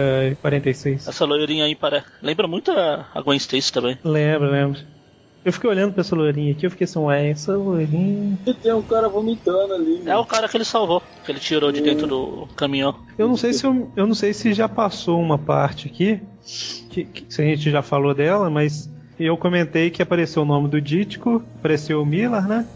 [0.41, 1.07] 46.
[1.07, 2.07] Essa loirinha aí parece.
[2.23, 3.99] Lembra muito a, a Gwen Stacy também.
[4.05, 4.81] Lembro, lembro.
[5.45, 8.39] Eu fiquei olhando pra essa loirinha aqui, eu fiquei assim, ué, essa loirinha.
[8.47, 10.03] E tem um cara vomitando ali.
[10.07, 12.95] É o cara que ele salvou, que ele tirou de dentro do caminhão.
[13.19, 16.21] Eu não sei se eu, eu não sei se já passou uma parte aqui,
[16.91, 18.89] que, que- se a gente já falou dela, mas
[19.25, 22.67] eu comentei que apareceu o nome do Dítico, apareceu o Miller, né?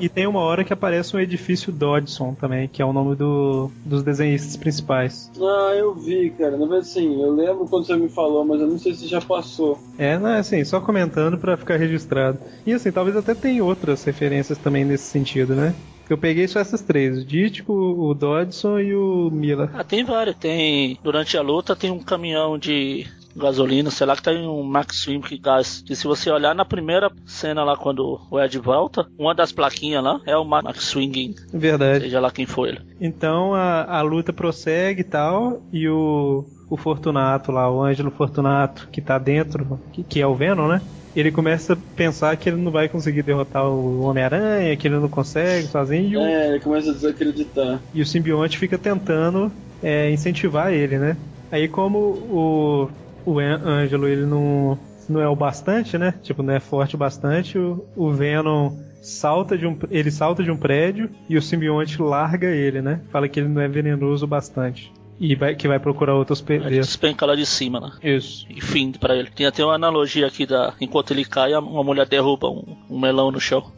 [0.00, 3.70] E tem uma hora que aparece um edifício Dodson também, que é o nome do,
[3.84, 5.30] dos desenhistas principais.
[5.40, 6.52] Ah, eu vi, cara.
[6.52, 9.20] Na verdade, sim, eu lembro quando você me falou, mas eu não sei se já
[9.20, 9.78] passou.
[9.96, 12.38] É, não, é assim, só comentando pra ficar registrado.
[12.66, 15.74] E assim, talvez até tenha outras referências também nesse sentido, né?
[16.08, 19.70] Eu peguei só essas três, o Dítico, o Dodson e o Miller.
[19.72, 20.34] Ah, tem vários.
[20.36, 20.98] Tem.
[21.04, 23.06] Durante a luta tem um caminhão de
[23.36, 25.84] gasolina, sei lá, que tem um Max Swim que gás.
[25.88, 30.02] E se você olhar na primeira cena lá, quando o Ed volta, uma das plaquinhas
[30.02, 31.34] lá é o Max Swing.
[31.52, 32.04] Verdade.
[32.04, 32.80] Seja lá quem foi ele.
[33.00, 38.88] Então a, a luta prossegue e tal, e o, o Fortunato lá, o Ângelo Fortunato,
[38.92, 40.80] que tá dentro, que, que é o Venom, né?
[41.16, 45.08] Ele começa a pensar que ele não vai conseguir derrotar o Homem-Aranha, que ele não
[45.08, 47.80] consegue sozinho, É, ele começa a desacreditar.
[47.92, 49.50] e o simbionte fica tentando
[49.82, 51.16] é, incentivar ele, né?
[51.50, 52.88] Aí como o,
[53.24, 56.14] o Ângelo ele não, não é o bastante, né?
[56.22, 60.50] Tipo, não é forte o bastante, o, o Venom salta de um ele salta de
[60.50, 63.00] um prédio e o simbionte larga ele, né?
[63.10, 64.92] Fala que ele não é venenoso o bastante.
[65.18, 66.84] E vai, que vai procurar outro Ele hospedeiro.
[66.86, 67.92] despenca lá de cima, né?
[68.02, 68.46] Isso.
[68.48, 69.28] E fim pra ele.
[69.28, 70.72] Tem até uma analogia aqui da.
[70.80, 73.70] Enquanto ele cai, uma mulher derruba um, um melão no chão.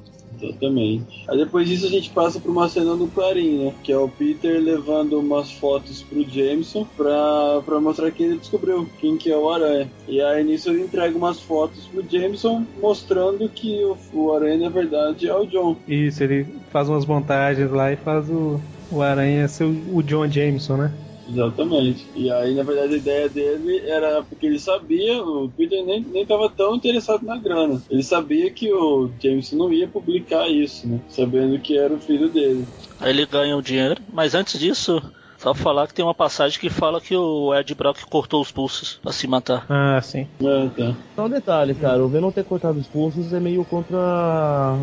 [0.43, 1.25] Exatamente.
[1.29, 3.75] Aí depois disso a gente passa pra uma cena do Clarim, né?
[3.83, 8.89] Que é o Peter levando umas fotos pro Jameson pra, pra mostrar que ele descobriu
[8.99, 9.91] quem que é o Aranha.
[10.09, 14.69] E aí nisso ele entrega umas fotos pro Jameson mostrando que o, o Aranha na
[14.69, 15.77] verdade é o John.
[15.87, 20.29] Isso, ele faz umas montagens lá e faz o, o Aranha ser o, o John
[20.29, 20.93] Jameson, né?
[21.33, 22.07] Exatamente.
[22.15, 26.27] E aí, na verdade, a ideia dele era porque ele sabia, o Peter nem, nem
[26.27, 27.83] tava tão interessado na grana.
[27.91, 31.01] Ele sabia que o Jameson não ia publicar isso, né?
[31.09, 32.67] Sabendo que era o filho dele.
[33.01, 34.01] Aí ele ganha o dinheiro.
[34.13, 35.03] Mas antes disso,
[35.43, 39.01] só falar que tem uma passagem que fala que o Ed Brock cortou os pulsos
[39.03, 39.67] pra se matar.
[39.69, 40.29] Ah, sim.
[40.41, 40.95] Ah, tá.
[41.17, 43.99] Só um detalhe, cara, o Venom ter cortado os pulsos é meio contra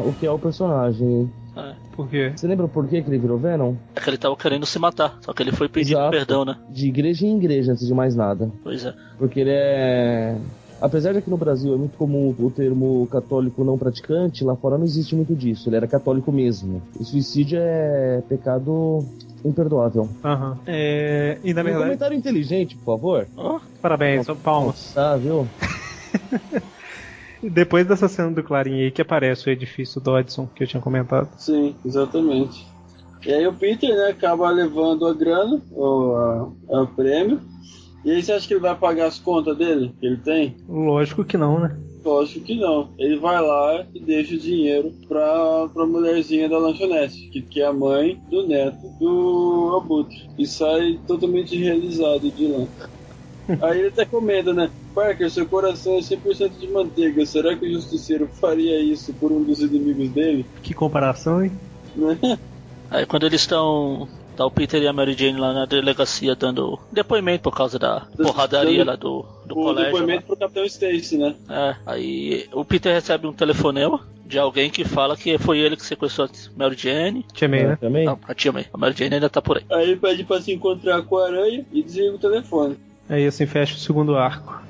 [0.05, 1.31] o que é o personagem.
[1.55, 1.73] É.
[1.95, 2.33] Por quê?
[2.35, 3.75] Você lembra por que que ele virou Venom?
[3.95, 5.17] É que ele tava querendo se matar.
[5.21, 6.11] Só que ele foi pedir Exato.
[6.11, 6.57] perdão, né?
[6.69, 8.51] De igreja em igreja, antes de mais nada.
[8.61, 8.93] Pois é.
[9.17, 10.37] Porque ele é.
[10.81, 14.77] Apesar de que no Brasil é muito comum o termo católico não praticante, lá fora
[14.77, 15.67] não existe muito disso.
[15.69, 16.81] Ele era católico mesmo.
[16.97, 19.05] O suicídio é pecado
[19.45, 20.09] imperdoável.
[20.23, 20.59] Aham.
[20.67, 21.83] É, e na Um verdade.
[21.85, 23.27] comentário inteligente, por favor.
[23.81, 24.93] Parabéns, palmas.
[24.93, 25.47] Tá, viu?
[27.41, 31.29] Depois dessa cena do Clarim aí que aparece o edifício Dodson que eu tinha comentado.
[31.37, 32.67] Sim, exatamente.
[33.25, 37.41] E aí o Peter, né, acaba levando a grana, ou a, a prêmio.
[38.03, 40.55] E aí você acha que ele vai pagar as contas dele, que ele tem?
[40.67, 41.77] Lógico que não, né?
[42.03, 42.89] Lógico que não.
[42.97, 47.65] Ele vai lá e deixa o dinheiro pra, pra mulherzinha da lanchonete, que, que é
[47.65, 50.29] a mãe do neto do Abutre.
[50.37, 52.67] E sai totalmente realizado de lá.
[53.61, 54.69] Aí ele até comenta, né?
[54.93, 57.25] Parker, seu coração é 100% de manteiga.
[57.25, 60.45] Será que o justiceiro faria isso por um dos inimigos dele?
[60.61, 61.51] Que comparação, hein?
[61.95, 62.37] Né?
[62.89, 64.07] Aí quando eles estão.
[64.39, 68.07] Tá o Peter e a Mary Jane lá na delegacia dando depoimento por causa da
[68.15, 69.91] porradaria lá do, do o colégio.
[69.91, 71.35] depoimento pro Capitão Stacy, né?
[71.49, 75.85] É, aí o Peter recebe um telefonema de alguém que fala que foi ele que
[75.85, 77.25] sequestrou a Mary Jane.
[77.33, 77.77] Tia May, né?
[77.81, 78.05] Também?
[78.05, 78.65] Não, a tia May.
[78.73, 79.65] A Mary Jane ainda tá por aí.
[79.69, 82.77] Aí ele pede pra se encontrar com a aranha e desliga o telefone.
[83.09, 84.63] Aí assim fecha o segundo arco.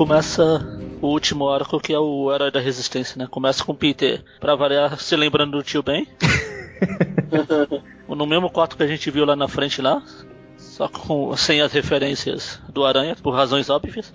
[0.00, 0.66] Começa
[1.02, 3.28] o último arco que é o Herói da Resistência, né?
[3.30, 6.08] Começa com o Peter, pra variar, se lembrando do tio Ben.
[8.08, 10.02] no mesmo quarto que a gente viu lá na frente lá.
[10.56, 14.10] Só com, sem as referências do Aranha, por razões óbvias.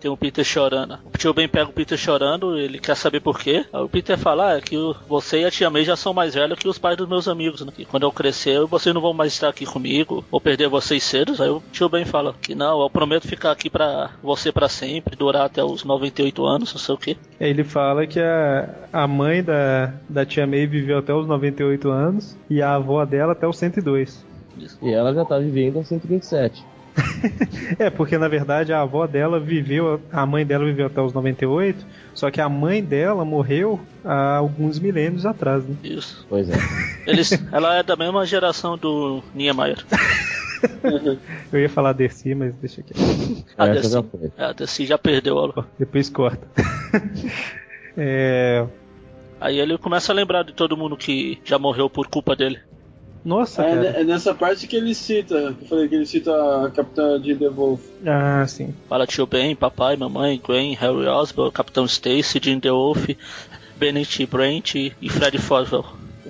[0.00, 0.98] Tem o Peter chorando.
[1.12, 3.64] O tio Ben pega o Peter chorando, ele quer saber por quê.
[3.72, 4.76] Aí o Peter fala ah, é que
[5.08, 7.64] você e a tia May já são mais velhos que os pais dos meus amigos,
[7.64, 7.72] né?
[7.78, 11.34] E quando eu crescer, vocês não vão mais estar aqui comigo, ou perder vocês cedo.
[11.42, 15.16] Aí o tio Ben fala que não, eu prometo ficar aqui pra você para sempre,
[15.16, 17.16] durar até os 98 anos, não sei o quê.
[17.40, 22.36] Ele fala que a, a mãe da, da tia May viveu até os 98 anos
[22.48, 24.26] e a avó dela até os 102.
[24.82, 26.64] E ela já tá vivendo aos 127.
[27.78, 31.84] é, porque na verdade a avó dela viveu, a mãe dela viveu até os 98,
[32.14, 35.76] só que a mãe dela morreu há alguns milênios atrás, né?
[35.82, 36.26] Isso.
[36.28, 36.56] Pois é.
[37.06, 39.84] Eles, ela é da mesma geração do Niemeyer.
[41.52, 42.92] Eu ia falar Dercy, mas deixa aqui.
[43.56, 44.04] A Dercy já,
[44.36, 45.68] é, a Dercy já perdeu ela.
[45.78, 46.46] Depois corta.
[47.96, 48.66] é...
[49.40, 52.58] Aí ele começa a lembrar de todo mundo que já morreu por culpa dele.
[53.24, 53.86] Nossa, é, cara.
[54.00, 56.30] é nessa parte que ele cita, que eu falei que ele cita
[56.66, 57.80] a Capitã de The Wolf.
[58.06, 58.74] Ah, sim.
[58.88, 63.08] Fala tio Ben, papai, mamãe, Gwen, Harry Osborn, Capitão Stacy, Jim The Wolf,
[63.76, 65.84] Bennett Brent e Fred Foswell.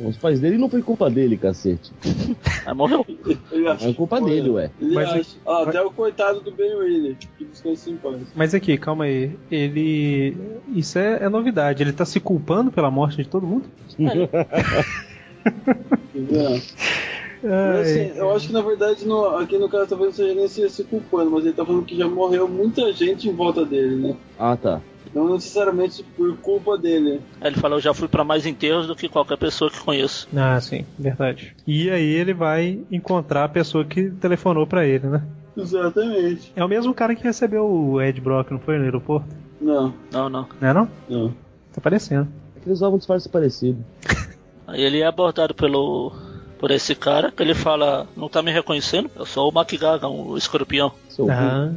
[0.04, 1.90] Os pais dele não foi culpa dele, cacete.
[2.64, 3.04] Aí morreu.
[3.80, 4.70] É culpa dele, ué.
[4.80, 5.36] Ele Mas- acha.
[5.44, 8.16] Ah, até o coitado do Ben Reilly, que descansa em paz.
[8.34, 9.32] Mas aqui, calma aí.
[9.50, 10.36] Ele.
[10.72, 11.82] Isso é, é novidade.
[11.82, 13.64] Ele tá se culpando pela morte de todo mundo?
[13.98, 14.28] Entendeu?
[17.42, 20.48] Mas, assim, eu acho que na verdade no- aqui no caso talvez não seja nem
[20.48, 23.94] se, se culpando, mas ele tá falando que já morreu muita gente em volta dele,
[23.96, 24.16] né?
[24.38, 24.80] Ah, tá.
[25.14, 27.20] Não necessariamente por culpa dele.
[27.40, 30.28] Ele fala, eu já fui pra mais enterros do que qualquer pessoa que conheço.
[30.36, 31.54] Ah, sim, verdade.
[31.66, 35.22] E aí ele vai encontrar a pessoa que telefonou pra ele, né?
[35.56, 36.52] Exatamente.
[36.54, 39.28] É o mesmo cara que recebeu o Ed Brock, não foi no aeroporto?
[39.60, 40.46] Não, Não, não.
[40.60, 40.88] Não é não?
[41.08, 41.34] não.
[41.72, 42.28] Tá parecendo.
[42.56, 43.82] É que eles usavam um disfarce parecido.
[44.68, 46.12] Aí ele é abordado pelo
[46.58, 49.08] por esse cara, que ele fala, não tá me reconhecendo?
[49.16, 50.92] Eu sou o MacGagan, o escorpião.
[51.08, 51.70] Seu Ah,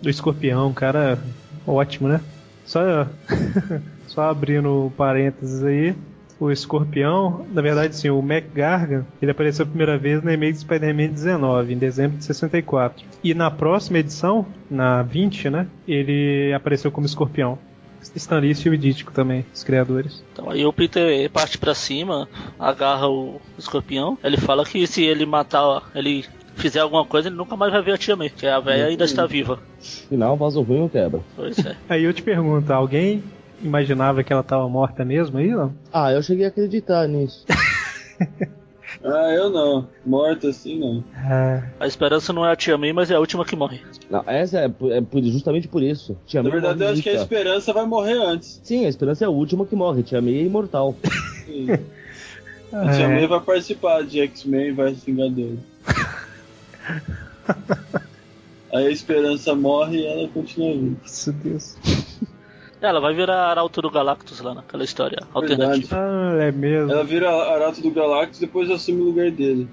[0.00, 1.18] do escorpião, cara
[1.66, 2.20] ótimo, né?
[2.64, 2.80] Só,
[4.08, 5.94] só abrindo parênteses aí,
[6.40, 10.52] o escorpião, na verdade sim, o Mac Gargan, ele apareceu a primeira vez na e-mail
[10.52, 13.04] de Spider-Man 19, em dezembro de 64.
[13.22, 17.58] E na próxima edição, na 20, né, ele apareceu como escorpião.
[18.14, 20.22] Stan Lee e Steve Ditko também, os criadores.
[20.32, 22.28] Então aí o Peter parte pra cima,
[22.58, 24.18] agarra o escorpião.
[24.22, 26.24] Ele fala que se ele matar, ele
[26.56, 29.04] fizer alguma coisa, ele nunca mais vai ver a tia May, que a velha ainda
[29.04, 29.58] está viva.
[30.08, 31.20] Final, vaso ruim ou quebra.
[31.34, 31.76] Pois é.
[31.88, 33.22] Aí eu te pergunto, alguém
[33.62, 35.72] imaginava que ela tava morta mesmo aí, não?
[35.92, 37.44] Ah, eu cheguei a acreditar nisso.
[39.04, 39.88] Ah, eu não.
[40.06, 41.02] Morto assim, não.
[41.16, 43.80] Ah, A esperança não é a tia May, mas é a última que morre.
[44.08, 46.16] Não, essa é, é por- justamente por isso.
[46.26, 48.60] Tia Na May verdade, eu acho que a esperança vai morrer antes.
[48.62, 50.04] Sim, a esperança é a última que morre.
[50.04, 50.94] Tia May é imortal.
[51.44, 51.66] Sim.
[52.72, 55.58] A tia May vai participar de X-Men e vai se vingar dele.
[58.72, 60.96] Aí a esperança morre e ela continua viva.
[61.02, 61.76] Nossa Deus.
[62.82, 65.96] Ela vai virar Arauto do Galactus lá naquela história alternativa.
[65.96, 66.90] Ah, é mesmo.
[66.90, 69.68] Ela vira Arato do Galactus e depois assume o lugar dele.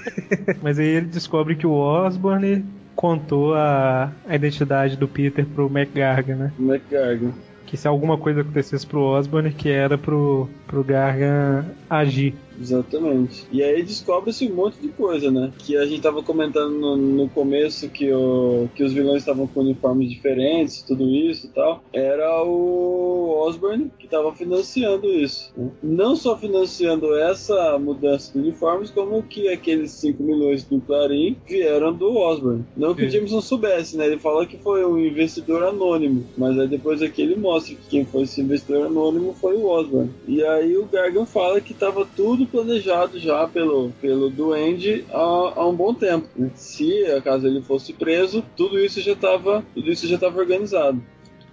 [0.62, 6.36] Mas aí ele descobre que o Osborne contou a, a identidade do Peter pro McGargan,
[6.36, 6.52] né?
[6.58, 7.32] O McGargan.
[7.66, 12.34] Que se alguma coisa acontecesse pro Osborne, que era pro, pro Gargan agir.
[12.60, 13.46] Exatamente.
[13.52, 15.52] E aí descobre-se um monte de coisa, né?
[15.58, 19.60] Que a gente tava comentando no, no começo que, o, que os vilões estavam com
[19.60, 21.82] uniformes diferentes, tudo isso e tal.
[21.92, 25.52] Era o Osborne que tava financiando isso.
[25.56, 25.70] né?
[25.82, 31.92] Não só financiando essa mudança de uniformes, como que aqueles 5 milhões do Clarim vieram
[31.92, 32.64] do Osborne.
[32.76, 33.10] Não que o.
[33.10, 34.06] Jameson soubesse, né?
[34.06, 36.24] Ele fala que foi um investidor anônimo.
[36.36, 40.10] Mas aí depois aqui ele mostra que quem foi esse investidor anônimo foi o Osborne.
[40.26, 45.66] E aí o Gargan fala que tava tudo planejado já pelo, pelo Duende há, há
[45.66, 46.28] um bom tempo.
[46.54, 51.02] Se acaso ele fosse preso, tudo isso já tava, tudo isso já tava organizado.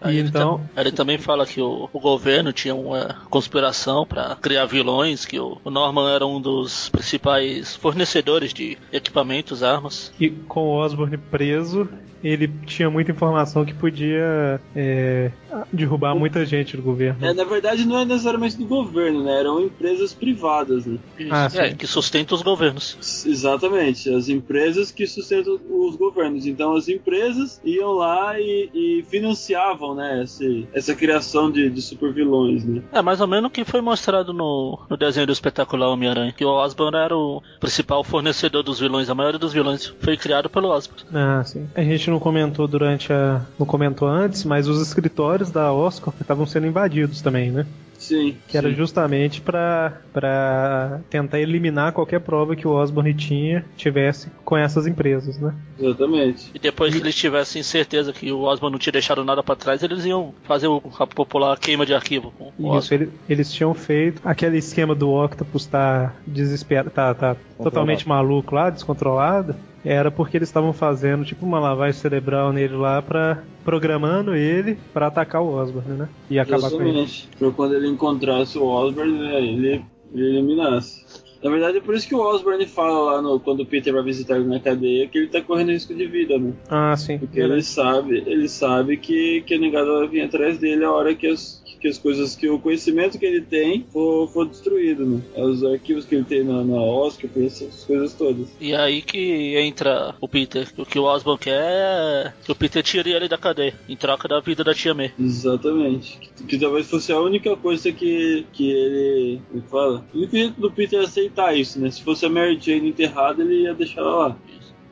[0.02, 4.36] Aí ele, então- ta- ele também fala que o, o governo tinha uma conspiração para
[4.36, 10.12] criar vilões, que o, o Norman era um dos principais fornecedores de equipamentos, armas.
[10.20, 11.88] E com o Osborne preso,
[12.24, 15.32] ele tinha muita informação que podia é,
[15.72, 17.26] derrubar muita gente do governo.
[17.26, 19.40] É, na verdade não é necessariamente do governo, né?
[19.40, 20.98] Eram empresas privadas, né?
[21.30, 21.76] Ah, é, sim.
[21.76, 23.26] que sustenta os governos.
[23.26, 26.46] Exatamente, as empresas que sustentam os governos.
[26.46, 32.64] Então as empresas iam lá e, e financiavam, né, esse, essa criação de, de supervilões,
[32.64, 32.82] né?
[32.92, 36.46] É mais ou menos o que foi mostrado no, no desenho do espetacular Homem-Aranha, que
[36.46, 39.10] o Osborn era o principal fornecedor dos vilões.
[39.10, 41.04] A maioria dos vilões foi criado pelo Osborn.
[41.14, 41.68] Ah, sim.
[41.76, 43.42] A gente não comentou durante a.
[43.60, 47.66] não comentou antes, mas os escritórios da Oscar estavam sendo invadidos também, né?
[47.98, 48.36] Sim.
[48.50, 48.76] Que era sim.
[48.76, 55.38] justamente pra pra tentar eliminar qualquer prova que o Osborne tinha tivesse com essas empresas,
[55.40, 55.54] né?
[55.80, 56.52] Exatamente.
[56.54, 59.82] E depois que eles tivessem certeza que o Osborn não tinha deixado nada pra trás,
[59.84, 63.74] eles iam fazer o, a popular queima de arquivo com o Isso, ele- eles tinham
[63.74, 69.56] feito aquele esquema do Octopus tá desesperado, tá, tá totalmente maluco lá, descontrolado.
[69.84, 73.44] Era porque eles estavam fazendo tipo uma lavagem cerebral nele lá pra.
[73.66, 76.10] programando ele pra atacar o Osborne, né?
[76.30, 76.90] E acabar com ele.
[76.90, 77.30] Exatamente.
[77.38, 81.04] Pra quando ele encontrasse o Osborn, né, ele, ele eliminasse.
[81.44, 84.02] Na verdade, é por isso que o Osborn fala lá no, quando o Peter vai
[84.02, 86.54] visitar ele na cadeia que ele tá correndo risco de vida, né?
[86.70, 87.18] Ah, sim.
[87.18, 91.14] Porque ele sabe, ele sabe que, que a negada vai vir atrás dele a hora
[91.14, 95.22] que as, que as coisas, que o conhecimento que ele tem for, for destruído, né?
[95.36, 98.48] Os arquivos que ele tem na, na Oscar, essas coisas todas.
[98.62, 100.66] E aí que entra o Peter.
[100.78, 104.30] O que o Osborn quer é que o Peter tire ele da cadeia, em troca
[104.30, 105.12] da vida da tia May.
[105.20, 106.18] Exatamente.
[106.20, 109.42] Que, que talvez fosse a única coisa que, que ele.
[109.54, 110.06] É que fala?
[110.14, 111.92] Jeito do Peter aceitar isso, né?
[111.92, 114.38] Se fosse a Mary Jane enterrada, ele ia deixar ela lá.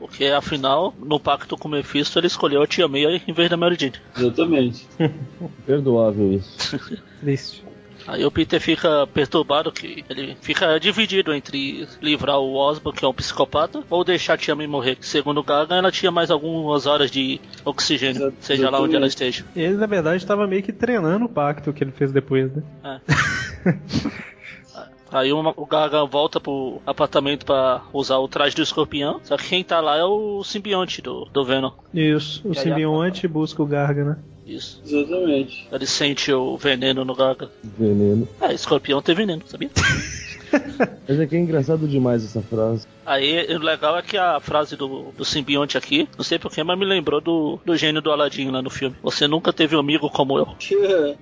[0.02, 3.56] Porque afinal, no pacto com o Mephisto, ele escolheu a tia May em vez da
[3.56, 3.94] Mary Jane.
[4.18, 4.88] Exatamente.
[5.64, 6.80] Perdoável isso.
[7.22, 7.64] Triste.
[8.08, 13.08] Aí o Peter fica perturbado que ele fica dividido entre livrar o Osborn, que é
[13.08, 14.96] um psicopata, ou deixar a tia May morrer.
[14.96, 19.06] Que, segundo o Gaga, ela tinha mais algumas horas de oxigênio, seja lá onde ela
[19.06, 19.46] esteja.
[19.56, 22.64] Ele, na verdade, estava meio que treinando o pacto que ele fez depois, né?
[22.84, 24.22] É.
[25.12, 29.20] Aí uma- o Gaga volta pro apartamento pra usar o traje do escorpião.
[29.24, 31.72] Só que quem tá lá é o simbionte do, do Venom.
[31.94, 34.18] Isso, o simbionte busca o Garga, né?
[34.46, 34.82] Isso.
[34.86, 35.68] Exatamente.
[35.72, 37.50] Ele sente o veneno no Gaga.
[37.64, 38.28] Veneno.
[38.42, 39.70] É, escorpião tem veneno, sabia?
[41.08, 42.86] Mas é que é engraçado demais essa frase.
[43.06, 46.78] Aí o legal é que a frase do, do simbionte aqui, não sei porquê, mas
[46.78, 48.94] me lembrou do, do gênio do Aladdin lá no filme.
[49.02, 50.48] Você nunca teve um amigo como eu.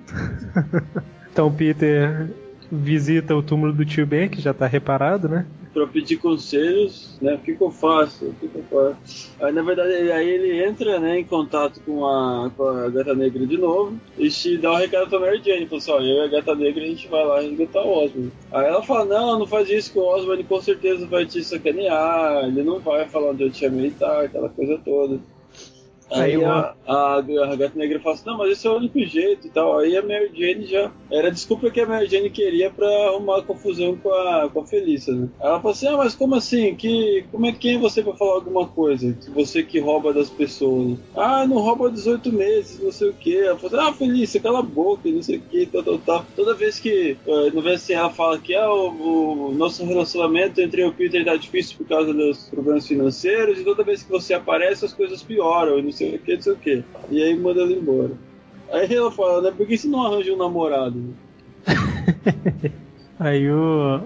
[1.32, 2.28] Então Peter
[2.72, 5.45] visita o túmulo do tio Ben, que já tá reparado, né?
[5.74, 7.36] Pra pedir conselhos, né?
[7.36, 8.26] O que, que eu faço?
[8.26, 9.32] O que, eu faço?
[9.39, 13.45] Aí na verdade aí ele entra né, em contato com a, com a gata negra
[13.45, 15.67] de novo e te dá o recado pra Mary Jane.
[15.67, 18.32] Fala assim, ó, eu e a gata negra a gente vai lá resgatar o Osborn.
[18.51, 22.45] Aí ela fala, não, não faz isso que o Osborn com certeza vai te sacanear,
[22.45, 25.20] ele não vai falar onde eu te amei e tal, aquela coisa toda.
[26.12, 28.99] Aí, Aí a, a, a gata negra fala assim, não, mas esse é o único
[28.99, 29.80] jeito e tal.
[29.80, 30.91] Aí a Mary Jane já.
[31.12, 34.66] Era a desculpa que a Mary Jane queria pra arrumar confusão com a, com a
[34.66, 35.30] Felícia, né?
[35.39, 36.76] Ela fala assim, ah, mas como assim?
[36.76, 39.16] Que, como é que quem é você pra falar alguma coisa?
[39.34, 40.97] Você que rouba das pessoas.
[41.16, 43.38] Ah, não rouba há 18 meses, não sei o que.
[43.38, 46.26] Ela fala assim, ah, Felícia, cala a boca, não sei o que, tal, tal, tal.
[46.36, 50.82] Toda vez que, eh, no assim, ela fala que ah, o, o nosso relacionamento entre
[50.82, 54.10] eu e o Peter tá difícil por causa dos problemas financeiros, e toda vez que
[54.10, 56.84] você aparece as coisas pioram, e não sei o que, não sei o que.
[57.10, 58.12] E aí manda ela embora.
[58.72, 61.16] Aí ela fala, né, por que você não arranja um namorado?
[63.20, 64.02] Aí o.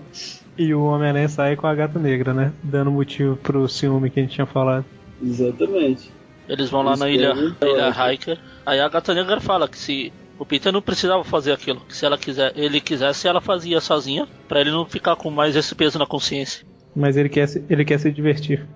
[0.58, 2.54] E o Homem-Aranha sai com a gata negra, né?
[2.64, 4.86] Dando motivo pro ciúme que a gente tinha falado.
[5.22, 6.12] Exatamente.
[6.48, 8.14] Eles vão lá na Isso ilha, na ilha.
[8.14, 8.40] Hiker.
[8.66, 12.06] Aí a gata negra fala que se o Peter não precisava fazer aquilo, que se
[12.06, 15.98] ela quiser, ele quisesse, ela fazia sozinha, pra ele não ficar com mais esse peso
[15.98, 16.66] na consciência.
[16.96, 18.68] Mas ele quer se, ele quer se divertir.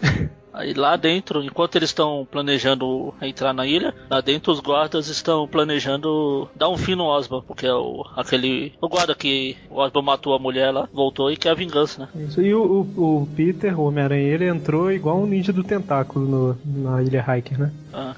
[0.54, 5.48] Aí lá dentro, enquanto eles estão planejando entrar na ilha, lá dentro os guardas estão
[5.48, 8.72] planejando dar um fim no Osborn, porque é o, aquele.
[8.80, 12.24] O guarda que o Osborn matou a mulher lá, voltou e quer a vingança, né?
[12.26, 12.40] Isso.
[12.40, 12.62] E o,
[12.96, 17.24] o, o Peter, o Homem-Aranha, ele entrou igual um ninja do tentáculo no, na ilha
[17.36, 17.72] Hiker, né?
[17.92, 18.14] Ah.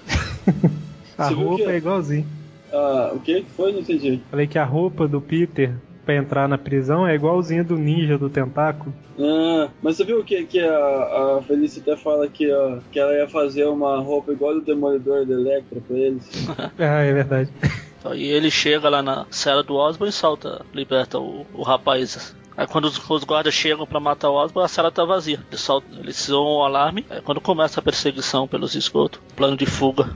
[1.19, 2.27] A roupa que- é igualzinho.
[2.71, 3.73] Ah, o que que foi?
[3.73, 4.21] Não entendi.
[4.31, 5.73] Falei que a roupa do Peter
[6.07, 8.95] pra entrar na prisão é igualzinha do ninja do tentáculo.
[9.19, 13.13] Ah, mas você viu que, que a, a Felícia até fala que, ó, que ela
[13.13, 16.47] ia fazer uma roupa igual do Demolidor da Electra pra eles?
[16.79, 17.51] Ah, é verdade.
[17.99, 22.37] Então, e ele chega lá na cela do Osborn e salta, liberta o, o rapaz.
[22.57, 25.41] Aí quando os, os guardas chegam pra matar o Osborn, a cela tá vazia.
[25.49, 27.05] Eles, soltam, eles zoam o alarme.
[27.11, 30.11] Aí quando começa a perseguição pelos esgotos, plano de fuga.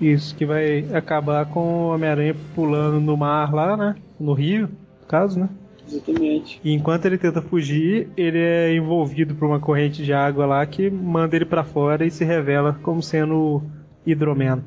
[0.00, 3.94] Isso, que vai acabar com o Homem-Aranha pulando no mar lá, né?
[4.18, 4.68] No rio,
[5.10, 5.48] caso, né?
[5.88, 6.60] Exatamente.
[6.62, 10.88] E enquanto ele tenta fugir, ele é envolvido por uma corrente de água lá que
[10.88, 13.62] manda ele pra fora e se revela como sendo o
[14.06, 14.62] Hidroman,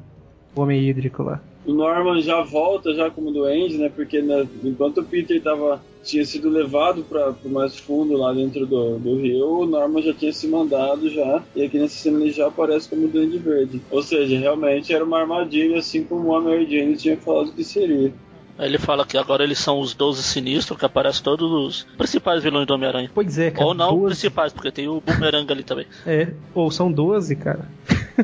[0.53, 1.41] o homem hídrico lá.
[1.65, 3.90] O Norman já volta já como doente, né?
[3.90, 8.65] Porque né, enquanto o Peter tava, tinha sido levado para o mais fundo lá dentro
[8.65, 11.41] do, do rio, o Norman já tinha se mandado já.
[11.56, 13.82] E aqui nessa cena ele já aparece como Duende Verde.
[13.90, 18.11] Ou seja, realmente era uma armadilha, assim como a Mary Jane tinha falado que seria.
[18.57, 22.43] Aí ele fala que agora eles são os 12 sinistros, que aparecem todos os principais
[22.43, 23.09] vilões do Homem-Aranha.
[23.13, 23.65] Pois é, cara.
[23.65, 24.05] Ou não 12.
[24.05, 25.88] principais, porque tem o Boomerang ali também.
[26.05, 27.67] É, ou são 12, cara.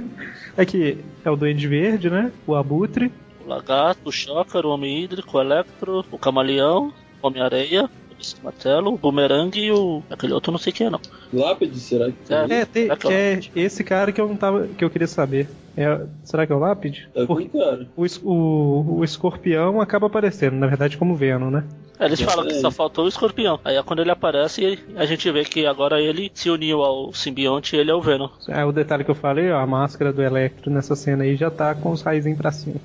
[0.58, 2.32] É que é o Duende Verde, né?
[2.46, 3.12] O Abutre.
[3.46, 6.92] O Lagarto, o Shocker, o Homem Hídrico, o Electro, o Camaleão,
[7.22, 10.04] o Homem-Areia, o Martelo, o Boomerang e o.
[10.10, 11.00] aquele outro eu não sei quem é não.
[11.32, 13.52] Lápide, será que É, tem- que é o é Lápide?
[13.56, 14.68] esse cara que eu não tava.
[14.68, 15.48] que eu queria saber.
[15.80, 17.08] É, será que é o Lápide?
[17.16, 17.50] É Porque
[17.96, 21.64] o, o, o escorpião acaba aparecendo, na verdade, como Venom, né?
[21.98, 23.62] É, Eles falam que só faltou o escorpião.
[23.64, 27.78] Aí é quando ele aparece, a gente vê que agora ele se uniu ao simbionte
[27.78, 28.28] e ele é o Venom.
[28.50, 31.50] É o detalhe que eu falei, ó, a máscara do Electro nessa cena aí já
[31.50, 32.76] tá com os raizinhos pra cima.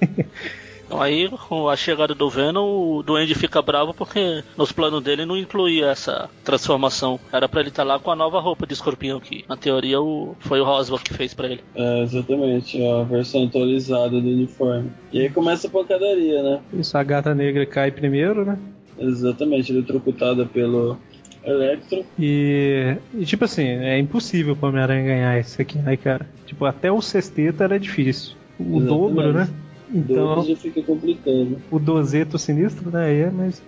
[1.00, 5.36] Aí, com a chegada do Venom, o Duende fica bravo porque nos planos dele não
[5.36, 7.18] incluía essa transformação.
[7.32, 10.36] Era pra ele estar lá com a nova roupa de escorpião, que na teoria o,
[10.40, 11.60] foi o Roswell que fez pra ele.
[11.74, 14.90] É, exatamente, a versão atualizada do uniforme.
[15.12, 16.60] E aí começa a pancadaria, né?
[16.72, 18.58] Isso, a gata negra cai primeiro, né?
[18.98, 20.98] Exatamente, eletrocutada pelo
[21.44, 22.04] Electro.
[22.18, 26.26] E, e, tipo assim, é impossível pro Homem-Aranha ganhar esse aqui, né, cara?
[26.46, 28.36] Tipo, até o sexteto era difícil.
[28.58, 28.86] O Exatamente.
[28.86, 29.48] dobro, né?
[29.92, 31.58] Então, Dois já fica complicando.
[31.70, 33.12] o dozeto sinistro, né?
[33.14, 33.62] É, mas.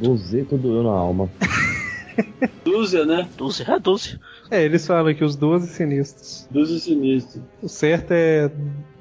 [0.00, 1.30] Dozeto doeu na alma.
[2.64, 3.28] Dúzia, né?
[3.36, 4.20] Dúzia, é dúzia.
[4.50, 6.46] É, eles falam que os 12 sinistros.
[6.50, 7.42] Dúzia sinistro.
[7.62, 8.50] O certo é.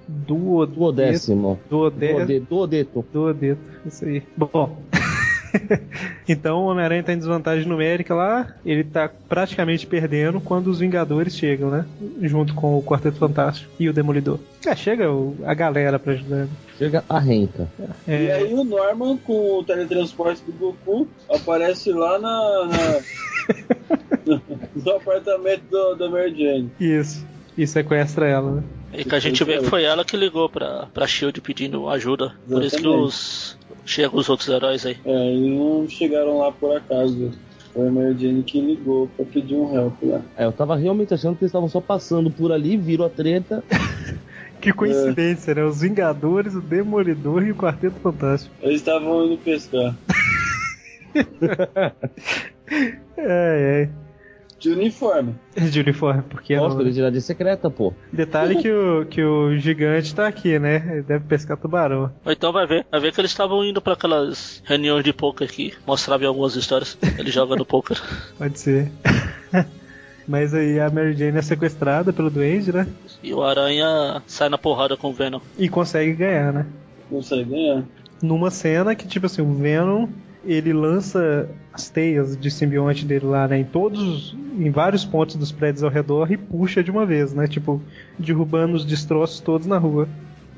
[0.07, 1.59] Duo, Duodécimo.
[1.69, 2.19] Duodécimo.
[2.19, 3.05] Duode- Duodeto.
[3.11, 4.21] Duodeto, isso aí.
[4.37, 4.77] Bom.
[6.27, 11.35] então o Homem-Aranha tá em desvantagem numérica lá, ele tá praticamente perdendo quando os Vingadores
[11.35, 11.85] chegam, né?
[12.21, 14.39] Junto com o Quarteto Fantástico e o Demolidor.
[14.65, 16.47] É, chega o- a galera pra ajudar.
[16.77, 17.69] Chega a renta.
[18.07, 18.23] É.
[18.25, 22.99] E aí o Norman, com o teletransporte do Goku, aparece lá na, na-
[24.75, 26.71] no apartamento do, da Mary Jane.
[26.79, 27.25] Isso.
[27.57, 28.63] E sequestra ela, né?
[28.95, 32.33] E que a gente vê que foi ela que ligou pra, pra Shield pedindo ajuda.
[32.47, 33.05] Por isso que Exatamente.
[33.07, 33.57] os.
[33.85, 34.97] Chegam os outros heróis aí.
[35.05, 37.31] É, eles não chegaram lá por acaso.
[37.73, 40.21] Foi a Mary Jane que ligou pra pedir um help lá.
[40.37, 43.63] É, eu tava realmente achando que eles estavam só passando por ali, viram a treta.
[44.61, 45.65] Que coincidência, né?
[45.65, 48.55] Os Vingadores, o Demolidor e o Quarteto Fantástico.
[48.61, 49.93] Eles estavam indo pescar.
[53.15, 53.89] É,
[54.63, 55.35] De uniforme.
[55.57, 55.59] é.
[55.67, 57.93] De uniforme, porque Nossa, não, ele de secreta, pô.
[58.13, 60.81] Detalhe que o, que o gigante tá aqui, né?
[60.89, 62.09] Ele deve pescar tubarão.
[62.23, 62.85] Ou então vai ver.
[62.89, 66.97] Vai ver que eles estavam indo pra aquelas reuniões de poker que mostravam algumas histórias.
[67.19, 68.01] Ele joga no poker.
[68.39, 68.89] Pode ser.
[70.25, 72.87] Mas aí a Mary Jane é sequestrada pelo Duende, né?
[73.21, 75.41] E o Aranha sai na porrada com o Venom.
[75.59, 76.65] E consegue ganhar, né?
[77.09, 77.83] Consegue ganhar.
[78.21, 80.07] Numa cena que, tipo assim, o Venom
[80.45, 83.59] ele lança as teias de simbionte dele lá, né?
[83.59, 84.35] Em todos.
[84.57, 87.47] Em vários pontos dos prédios ao redor e puxa de uma vez, né?
[87.47, 87.81] Tipo,
[88.17, 90.07] derrubando os destroços todos na rua.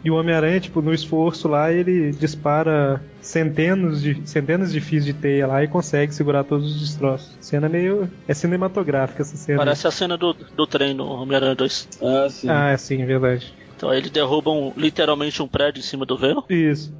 [0.03, 5.13] E o Homem-Aranha, tipo, no esforço lá, ele dispara centenas de, centenas de fios de
[5.13, 7.35] teia lá e consegue segurar todos os destroços.
[7.41, 8.07] Cena meio.
[8.27, 9.57] É cinematográfica essa cena.
[9.57, 11.89] Parece a cena do, do trem no Homem-Aranha 2.
[12.03, 12.47] Ah, sim.
[12.47, 13.51] Ah, é sim, verdade.
[13.75, 16.43] Então aí eles derrubam literalmente um prédio em cima do Venom.
[16.49, 16.93] Isso.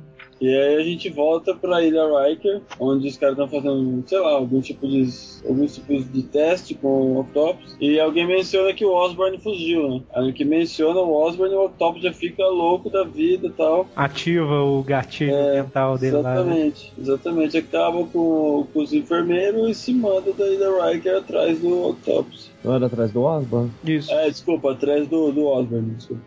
[0.45, 4.33] E aí a gente volta pra Ilha Riker, onde os caras estão fazendo, sei lá,
[4.33, 5.09] algum tipo de
[5.43, 7.75] alguns tipos de teste com o Octopus.
[7.81, 10.01] E alguém menciona que o Osborn fugiu, né?
[10.13, 13.87] Aí que menciona o Osborn, o Octopus já fica louco da vida e tal.
[13.95, 16.21] Ativa o gatilho mental dele lá.
[16.21, 16.41] né?
[16.41, 17.57] Exatamente, exatamente.
[17.57, 22.51] Acaba com, com os enfermeiros e se manda da Ilha Riker atrás do Octopus.
[22.65, 23.71] Não era atrás do Osborn?
[23.83, 24.11] Isso.
[24.11, 26.23] É, desculpa, atrás do, do Osborn, desculpa.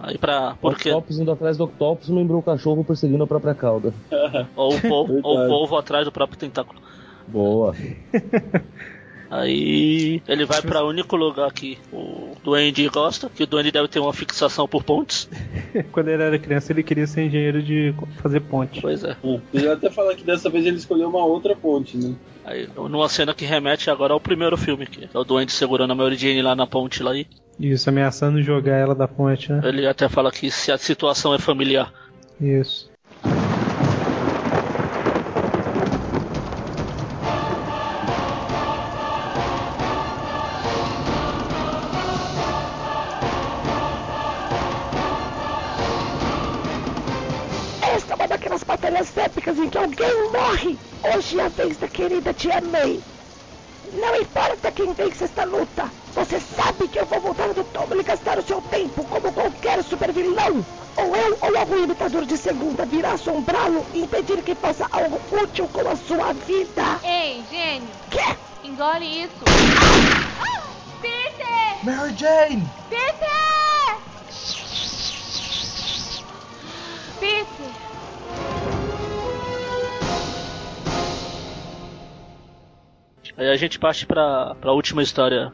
[0.00, 0.56] Aí pra.
[0.62, 3.92] O Octopus indo atrás do Octopus lembrou o cachorro perseguindo a própria cauda.
[4.56, 6.80] Ou o polvo, ou o polvo atrás do próprio tentáculo.
[7.26, 7.74] Boa.
[9.30, 14.00] Aí ele vai pra único lugar que o Duende gosta, que o Duende deve ter
[14.00, 15.28] uma fixação por pontes.
[15.92, 18.80] Quando ele era criança, ele queria ser engenheiro de fazer ponte.
[18.80, 19.14] Pois é.
[19.52, 22.14] E já até fala que dessa vez ele escolheu uma outra ponte, né?
[22.48, 25.94] Aí, numa cena que remete agora ao primeiro filme, que é o Duende segurando a
[25.94, 27.26] Mary Jane lá na ponte lá aí.
[27.60, 29.60] Isso, ameaçando jogar ela da ponte, né?
[29.64, 31.92] Ele até fala que se a situação é familiar.
[32.40, 32.87] Isso.
[49.56, 50.78] Em que alguém morre.
[51.02, 53.00] Hoje é a vez da querida Tia May.
[53.94, 55.90] Não importa quem vence esta luta.
[56.12, 59.82] Você sabe que eu vou voltar do túmulo e gastar o seu tempo como qualquer
[59.82, 60.64] supervilão.
[60.96, 65.68] Ou eu ou algum imitador de segunda virá assombrá-lo e impedir que faça algo útil
[65.68, 67.00] com a sua vida.
[67.02, 67.88] Ei, gênio.
[68.10, 68.36] Quê?
[68.64, 69.44] Engole isso.
[71.00, 71.84] Peter!
[71.84, 72.68] Mary Jane!
[72.90, 73.28] Peter!
[77.20, 77.77] Peter!
[83.38, 85.52] Aí a gente parte pra, pra última história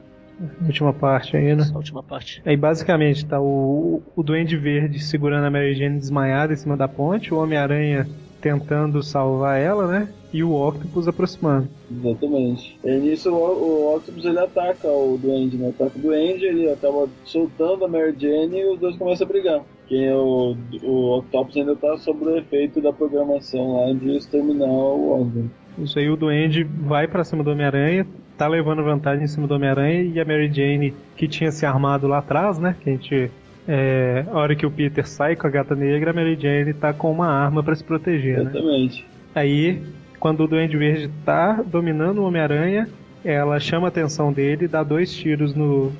[0.66, 1.62] Última parte aí, né?
[1.62, 2.42] Essa última parte.
[2.44, 6.88] Aí basicamente tá o, o Duende Verde segurando a Mary Jane desmaiada em cima da
[6.88, 8.06] ponte, o Homem-Aranha
[8.40, 10.08] tentando salvar ela, né?
[10.32, 11.68] E o Octopus aproximando.
[11.90, 12.78] Exatamente.
[12.84, 15.68] E nisso o, o Octopus ele ataca o Duende, né?
[15.68, 19.62] Ataca o Duende, ele acaba soltando a Mary Jane e os dois começam a brigar.
[19.86, 24.66] Quem é o, o Octopus ainda tá sob o efeito da programação lá de exterminar
[24.66, 25.50] o Osborn.
[25.78, 28.06] Isso aí o Duende vai pra cima do Homem-Aranha,
[28.36, 32.06] tá levando vantagem em cima do Homem-Aranha e a Mary Jane, que tinha se armado
[32.06, 32.76] lá atrás, né?
[32.80, 33.30] Que a gente.
[33.66, 36.92] É, a hora que o Peter sai com a gata negra, a Mary Jane tá
[36.92, 38.50] com uma arma pra se proteger, né?
[38.50, 39.06] Exatamente.
[39.34, 39.82] Aí,
[40.20, 42.88] quando o Duende Verde tá dominando o Homem-Aranha,
[43.24, 45.90] ela chama a atenção dele e dá dois tiros no,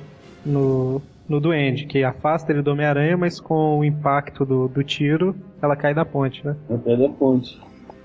[0.45, 5.35] no, no Duende, que afasta ele do Homem-Aranha, mas com o impacto do, do tiro,
[5.61, 6.55] ela cai da ponte, né?
[6.69, 7.59] Na pé da ponte.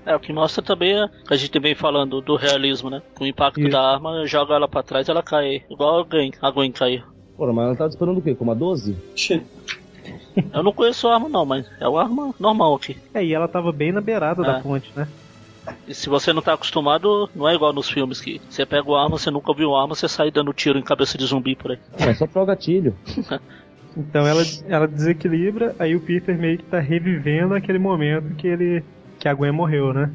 [0.05, 3.01] É, o que mostra também é que a gente vem falando do realismo, né?
[3.15, 3.69] Com o impacto Isso.
[3.69, 5.63] da arma, joga ela pra trás ela cai.
[5.69, 7.03] Igual a Gwen, a Gwen caiu.
[7.37, 8.33] Porra, mas ela tá disparando o quê?
[8.35, 8.95] Com uma 12?
[10.53, 12.97] Eu não conheço a arma não, mas é uma arma normal aqui.
[13.13, 14.61] É, e ela tava bem na beirada da É.
[14.61, 15.07] ponte, né?
[15.87, 19.03] E se você não tá acostumado, não é igual nos filmes que você pega uma
[19.03, 21.71] arma, você nunca viu uma arma, você sai dando tiro em cabeça de zumbi por
[21.71, 21.79] aí.
[21.99, 22.95] É só pro gatilho.
[23.95, 28.81] Então ela, ela desequilibra, aí o Peter meio que tá revivendo aquele momento que ele.
[29.21, 30.11] Que a Gwen morreu, né?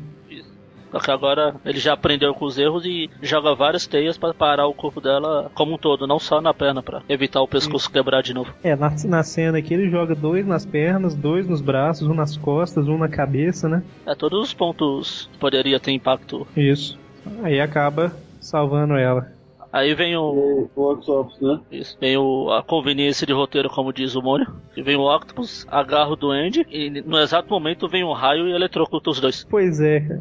[0.90, 4.66] Só que agora ele já aprendeu com os erros e joga várias teias pra parar
[4.66, 8.22] o corpo dela como um todo, não só na perna, pra evitar o pescoço quebrar
[8.22, 8.52] de novo.
[8.62, 12.36] É, na, na cena aqui ele joga dois nas pernas, dois nos braços, um nas
[12.36, 13.82] costas, um na cabeça, né?
[14.06, 16.46] É, todos os pontos poderia ter impacto.
[16.56, 16.98] Isso.
[17.42, 19.35] Aí acaba salvando ela.
[19.76, 20.70] Aí vem o.
[20.74, 21.60] O Octopus, né?
[21.70, 21.98] Isso.
[22.00, 24.46] Vem o, a conveniência de roteiro, como diz o Mônio.
[24.74, 28.52] E vem o Octopus, agarra o Duende, e no exato momento vem um raio e
[28.52, 29.44] eletrocuta os dois.
[29.44, 30.20] Pois é, cara.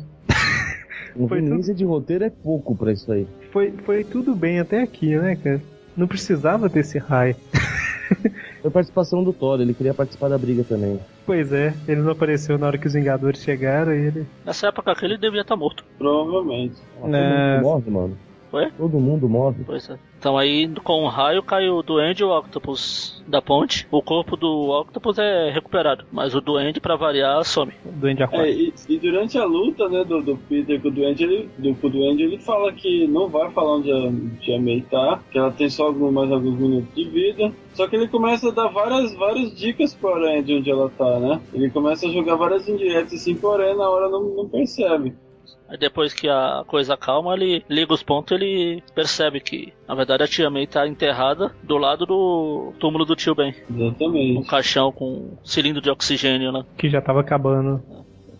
[1.15, 3.25] Conveniência de roteiro é pouco pra isso aí.
[3.51, 5.61] Foi, foi tudo bem até aqui, né, cara?
[5.95, 7.37] Não precisava ter esse raio.
[8.61, 10.99] Foi participação do Thor, ele queria participar da briga também.
[11.25, 14.27] Pois é, ele não apareceu na hora que os Vingadores chegaram e ele.
[14.43, 15.85] Nessa época aqui ele devia estar morto.
[15.97, 16.75] Provavelmente.
[16.99, 18.17] Mundo morre, mano.
[18.55, 18.71] Foi?
[18.71, 19.65] Todo mundo morre.
[19.65, 19.99] Pois é.
[20.17, 23.85] Então aí com o raio cai o Duende e o Octopus da ponte.
[23.91, 27.73] O corpo do Octopus é recuperado, mas o Duende, pra variar, some.
[27.85, 31.23] O Duende É, e, e durante a luta, né, do, do Peter com o Duende,
[31.25, 34.85] ele, do, com o Duende, ele fala que não vai falar onde a Tia May
[34.89, 37.51] tá, que ela tem só algum, mais alguns minutos de vida.
[37.73, 41.19] Só que ele começa a dar várias, várias dicas pro Aranha de onde ela tá,
[41.19, 41.41] né?
[41.53, 45.13] Ele começa a jogar várias indiretas assim Aranha na hora não, não percebe.
[45.67, 50.23] Aí depois que a coisa calma, ele liga os pontos ele percebe que, na verdade,
[50.23, 53.53] a tia May tá enterrada do lado do túmulo do tio Ben.
[53.69, 54.37] Exatamente.
[54.37, 56.63] Um caixão com um cilindro de oxigênio, né?
[56.77, 57.81] Que já tava acabando.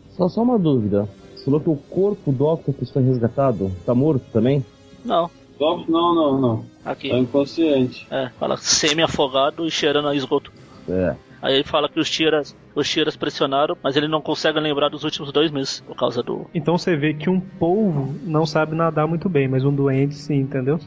[0.10, 1.10] Só, só uma dúvida.
[1.36, 3.72] Você falou que o corpo do Octopus foi resgatado?
[3.86, 4.64] Tá morto também?
[5.04, 5.30] Não.
[5.60, 6.66] Não, não, não.
[6.84, 7.10] Aqui.
[7.10, 8.06] Tá inconsciente.
[8.12, 10.52] É, fala semi-afogado e cheirando a esgoto.
[10.90, 11.16] É.
[11.42, 15.04] Aí ele fala que os tiras, os tiras pressionaram, mas ele não consegue lembrar dos
[15.04, 16.46] últimos dois meses, por causa do.
[16.54, 20.40] Então você vê que um polvo não sabe nadar muito bem, mas um doente sim,
[20.42, 20.80] entendeu?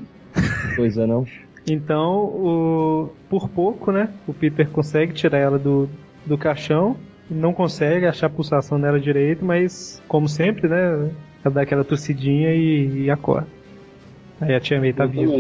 [0.77, 1.27] Pois é, não.
[1.67, 3.11] Então, o...
[3.29, 4.09] por pouco, né?
[4.27, 5.89] O Peter consegue tirar ela do,
[6.25, 6.97] do caixão.
[7.31, 11.11] Não consegue achar a pulsação dela direito, mas, como sempre, né?
[11.45, 13.47] Ela dá aquela tossidinha e, e acorda.
[14.41, 15.33] Aí a tia May tá viva.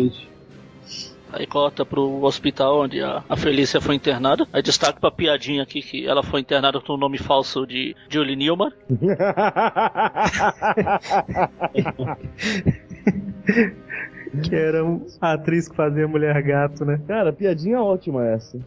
[1.32, 4.46] Aí corta pro hospital onde a, a Felícia foi internada.
[4.52, 8.36] Aí destaque pra piadinha aqui que ela foi internada com o nome falso de Julie
[8.36, 8.72] Newman.
[14.42, 17.00] que era um- a atriz que fazia Mulher Gato, né?
[17.06, 18.58] Cara, piadinha ótima essa.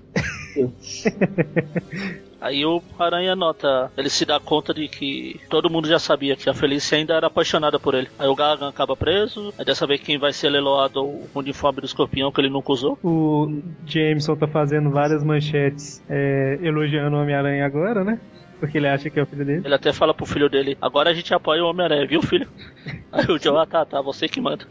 [2.42, 6.50] Aí o Aranha nota, ele se dá conta de que todo mundo já sabia que
[6.50, 8.08] a Felícia ainda era apaixonada por ele.
[8.18, 11.82] Aí o Gagan acaba preso, aí dessa vez quem vai ser leiloado é o uniforme
[11.82, 12.98] do escorpião que ele nunca usou.
[13.04, 18.20] O Jameson tá fazendo várias manchetes é, elogiando o Homem-Aranha agora, né?
[18.60, 19.62] Porque ele acha que é o filho dele.
[19.64, 22.48] Ele até fala pro filho dele, agora a gente apoia o Homem-Aranha, viu filho?
[23.12, 24.66] Aí o Joe, ah tá, tá, você que manda.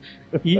[0.44, 0.58] E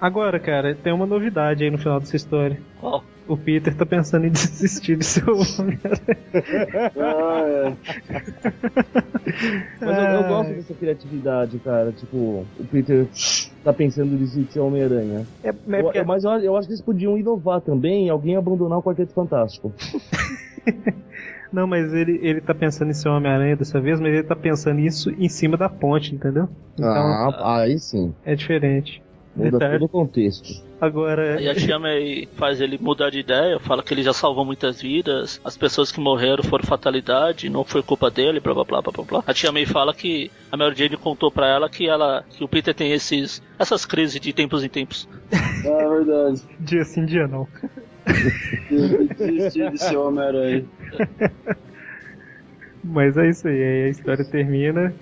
[0.00, 2.58] agora, cara, tem uma novidade aí no final dessa história.
[2.80, 3.04] Qual?
[3.28, 7.76] O Peter tá pensando em desistir de ser o Homem-Aranha.
[9.80, 11.92] Mas eu, eu gosto dessa criatividade, cara.
[11.92, 13.06] Tipo, o Peter
[13.62, 15.26] tá pensando em ser Homem-Aranha.
[15.42, 18.36] É, é porque- eu- Mas eu, eu acho que eles podiam inovar também e alguém
[18.36, 19.72] abandonar o Quarteto Fantástico.
[21.52, 24.80] Não, mas ele, ele tá pensando em ser Homem-Aranha dessa vez, mas ele tá pensando
[24.80, 26.48] isso em cima da ponte, entendeu?
[26.72, 28.14] Então ah, aí sim.
[28.24, 29.02] é diferente.
[29.34, 29.72] Muda Detalhe.
[29.78, 30.62] todo o contexto.
[30.78, 34.44] Agora, Aí a tia May faz ele mudar de ideia, fala que ele já salvou
[34.44, 38.82] muitas vidas, as pessoas que morreram foram fatalidade, não foi culpa dele, blá blá blá
[38.82, 39.24] blá blá blá.
[39.26, 42.48] A tia May fala que a Mary Jane contou pra ela que ela que o
[42.48, 45.08] Peter tem esses essas crises de tempos em tempos.
[45.64, 46.42] É verdade.
[46.60, 47.48] dia sim, dia não.
[49.16, 50.64] Desistir de ser Homem-Aranha.
[52.84, 54.92] Mas é isso aí, aí a história termina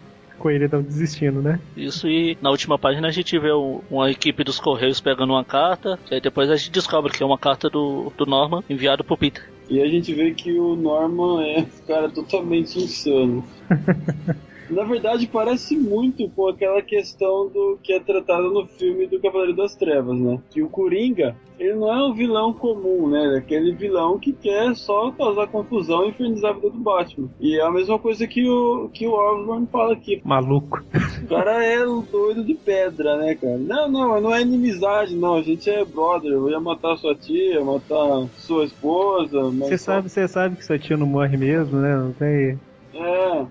[0.40, 1.60] com ele não desistindo, né?
[1.76, 5.44] Isso e na última página a gente vê o- uma equipe dos Correios pegando uma
[5.44, 9.04] carta, e aí depois a gente descobre que é uma carta do, do Norman enviado
[9.04, 9.48] pro Peter.
[9.68, 13.44] E a gente vê que o Norman é um cara totalmente insano.
[14.70, 19.56] Na verdade, parece muito com aquela questão do que é tratada no filme do Cavaleiro
[19.56, 20.40] das Trevas, né?
[20.50, 23.22] Que o Coringa, ele não é um vilão comum, né?
[23.24, 27.28] Ele é aquele vilão que quer só causar confusão e infernizar a vida do Batman.
[27.40, 30.20] E é a mesma coisa que o, que o Osborn fala aqui.
[30.24, 30.82] Maluco.
[31.22, 33.58] O cara é um doido de pedra, né, cara?
[33.58, 35.34] Não, não, não é inimizade, não.
[35.34, 36.32] A gente é brother.
[36.32, 39.42] Eu ia matar sua tia, matar sua esposa.
[39.42, 41.96] Você sabe, você sabe que sua tia não morre mesmo, né?
[41.96, 42.58] Não tem.
[42.94, 43.46] É.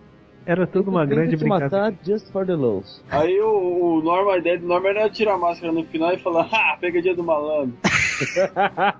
[0.45, 1.70] Era tudo uma grande te brincadeira.
[1.84, 3.03] matar just for the lows.
[3.11, 6.18] Aí o, o Norman, a ideia do Norman era tirar a máscara no final e
[6.18, 7.76] falar, ah, pegadinha do malandro.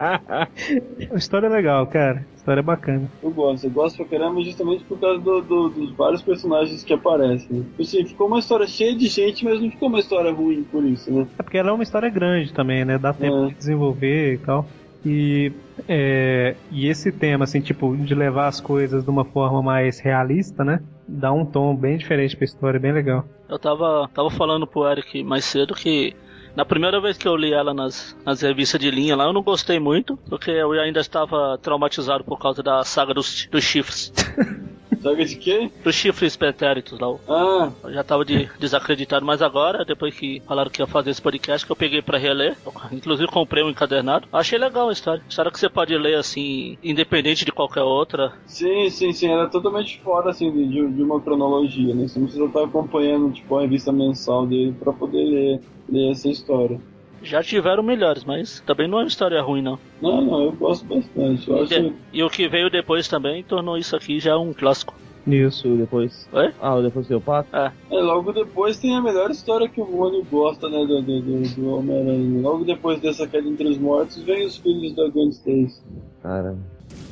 [1.12, 2.26] A história é legal, cara.
[2.32, 3.10] A história é bacana.
[3.22, 6.94] Eu gosto, eu gosto pra caramba justamente por causa do- do- dos vários personagens que
[6.94, 7.66] aparecem.
[7.80, 11.12] Assim, ficou uma história cheia de gente, mas não ficou uma história ruim por isso,
[11.12, 11.28] né?
[11.38, 12.98] É porque ela é uma história grande também, né?
[12.98, 13.48] Dá tempo É.
[13.50, 14.66] de desenvolver e tal.
[15.06, 15.52] E,
[15.88, 20.64] é, e esse tema, assim, tipo, de levar as coisas de uma forma mais realista,
[20.64, 20.82] né?
[21.12, 23.26] Dá um tom bem diferente pra história, bem legal.
[23.48, 26.16] Eu tava, tava falando pro Eric mais cedo que
[26.56, 29.42] na primeira vez que eu li ela nas, nas revistas de linha lá, eu não
[29.42, 34.14] gostei muito, porque eu ainda estava traumatizado por causa da saga dos, dos chifres.
[35.02, 35.72] Saga de quê?
[35.84, 37.08] Dos chifres pretéritos lá.
[37.28, 41.22] Ah, Eu já tava de, desacreditado, mas agora, depois que falaram que ia fazer esse
[41.22, 44.28] podcast, que eu peguei pra reler, eu, inclusive comprei um encadernado.
[44.32, 45.24] Achei legal a história.
[45.30, 48.34] História que você pode ler assim, independente de qualquer outra.
[48.46, 49.28] sim, sim, sim.
[49.32, 52.08] Era totalmente fora, assim, de, de uma cronologia, né?
[52.08, 56.28] Você não precisa estar acompanhando, tipo, a revista mensal dele pra poder ler, ler essa
[56.30, 56.80] história.
[57.22, 59.78] Já tiveram melhores, mas também não é uma história ruim, não.
[60.02, 61.50] Não, não, eu gosto bastante.
[61.50, 61.68] Eu E, acho...
[61.82, 64.94] de- e o que veio depois também tornou isso aqui já um clássico.
[65.28, 65.68] Isso.
[65.76, 66.28] depois.
[66.32, 66.52] Oi?
[66.62, 67.56] Ah, o depois do pato?
[67.56, 67.72] É.
[67.92, 71.42] É, logo depois tem a melhor história que o Mônio gosta, né, do, do, do,
[71.56, 72.42] do Homem-Aranha.
[72.42, 75.82] Logo depois dessa queda entre os mortos, vem os filhos da Gwen Stacy.
[76.24, 76.58] Cara,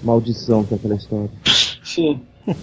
[0.03, 1.29] maldição que é aquela história.
[1.84, 2.21] Sim.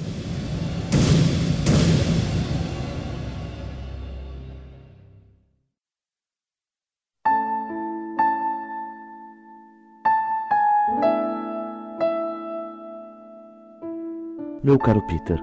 [14.65, 15.39] Meu caro Peter,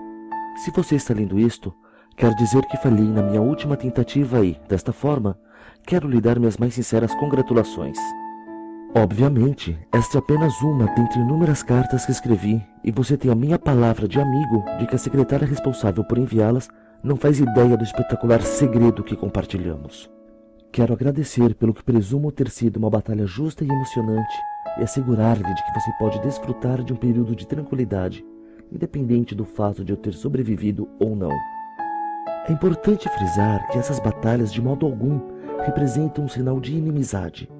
[0.56, 1.72] se você está lendo isto,
[2.18, 5.38] quer dizer que falhei na minha última tentativa e, desta forma,
[5.86, 8.00] quero lhe dar minhas mais sinceras congratulações.
[8.96, 13.60] Obviamente, esta é apenas uma dentre inúmeras cartas que escrevi, e você tem a minha
[13.60, 16.68] palavra de amigo de que a secretária responsável por enviá-las
[17.04, 20.10] não faz ideia do espetacular segredo que compartilhamos.
[20.72, 24.36] Quero agradecer pelo que presumo ter sido uma batalha justa e emocionante
[24.80, 28.26] e assegurar-lhe de que você pode desfrutar de um período de tranquilidade,
[28.72, 31.32] independente do fato de eu ter sobrevivido ou não.
[32.48, 35.20] É importante frisar que essas batalhas de modo algum
[35.64, 37.52] representam um sinal de inimizade.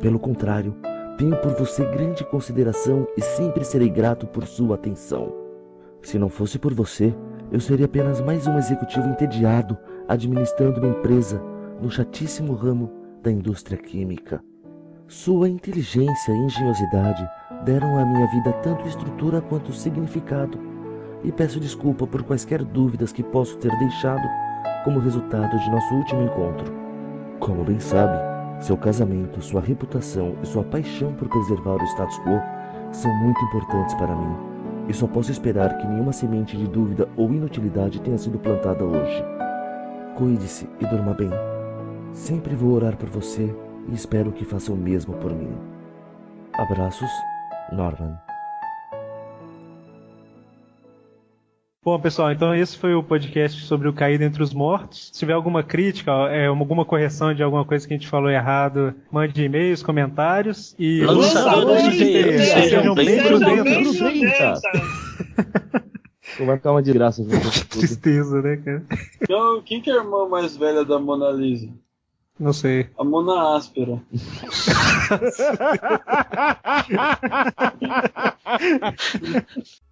[0.00, 0.74] Pelo contrário,
[1.18, 5.34] tenho por você grande consideração e sempre serei grato por sua atenção.
[6.00, 7.14] Se não fosse por você,
[7.50, 9.76] eu seria apenas mais um executivo entediado
[10.08, 11.42] administrando uma empresa
[11.80, 12.90] no chatíssimo ramo
[13.22, 14.42] da indústria química.
[15.06, 17.28] Sua inteligência e engenhosidade
[17.64, 20.58] deram à minha vida tanto estrutura quanto significado,
[21.24, 24.28] e peço desculpa por quaisquer dúvidas que posso ter deixado
[24.84, 26.72] como resultado de nosso último encontro.
[27.38, 28.18] Como bem sabe,
[28.60, 32.40] seu casamento, sua reputação e sua paixão por preservar o status quo
[32.92, 34.36] são muito importantes para mim,
[34.88, 39.24] e só posso esperar que nenhuma semente de dúvida ou inutilidade tenha sido plantada hoje.
[40.16, 41.30] Cuide-se e durma bem.
[42.12, 43.54] Sempre vou orar por você
[43.88, 45.52] e espero que faça o mesmo por mim.
[46.52, 47.10] Abraços,
[47.72, 48.18] Norman.
[51.84, 55.08] Bom, pessoal, então esse foi o podcast sobre o Caído entre os Mortos.
[55.12, 58.94] Se tiver alguma crítica, é, alguma correção de alguma coisa que a gente falou errado,
[59.10, 61.04] mande e-mails, comentários e.
[61.04, 63.98] Lançadores de e-mails, Sejam bem prudentes.
[66.38, 67.24] Não vai ficar uma desgraça.
[67.68, 68.84] Tristeza, né, cara?
[69.20, 71.68] Então, quem que é a irmã mais velha da Mona Lisa?
[72.42, 72.90] Não sei.
[72.98, 74.02] A Mona Áspera.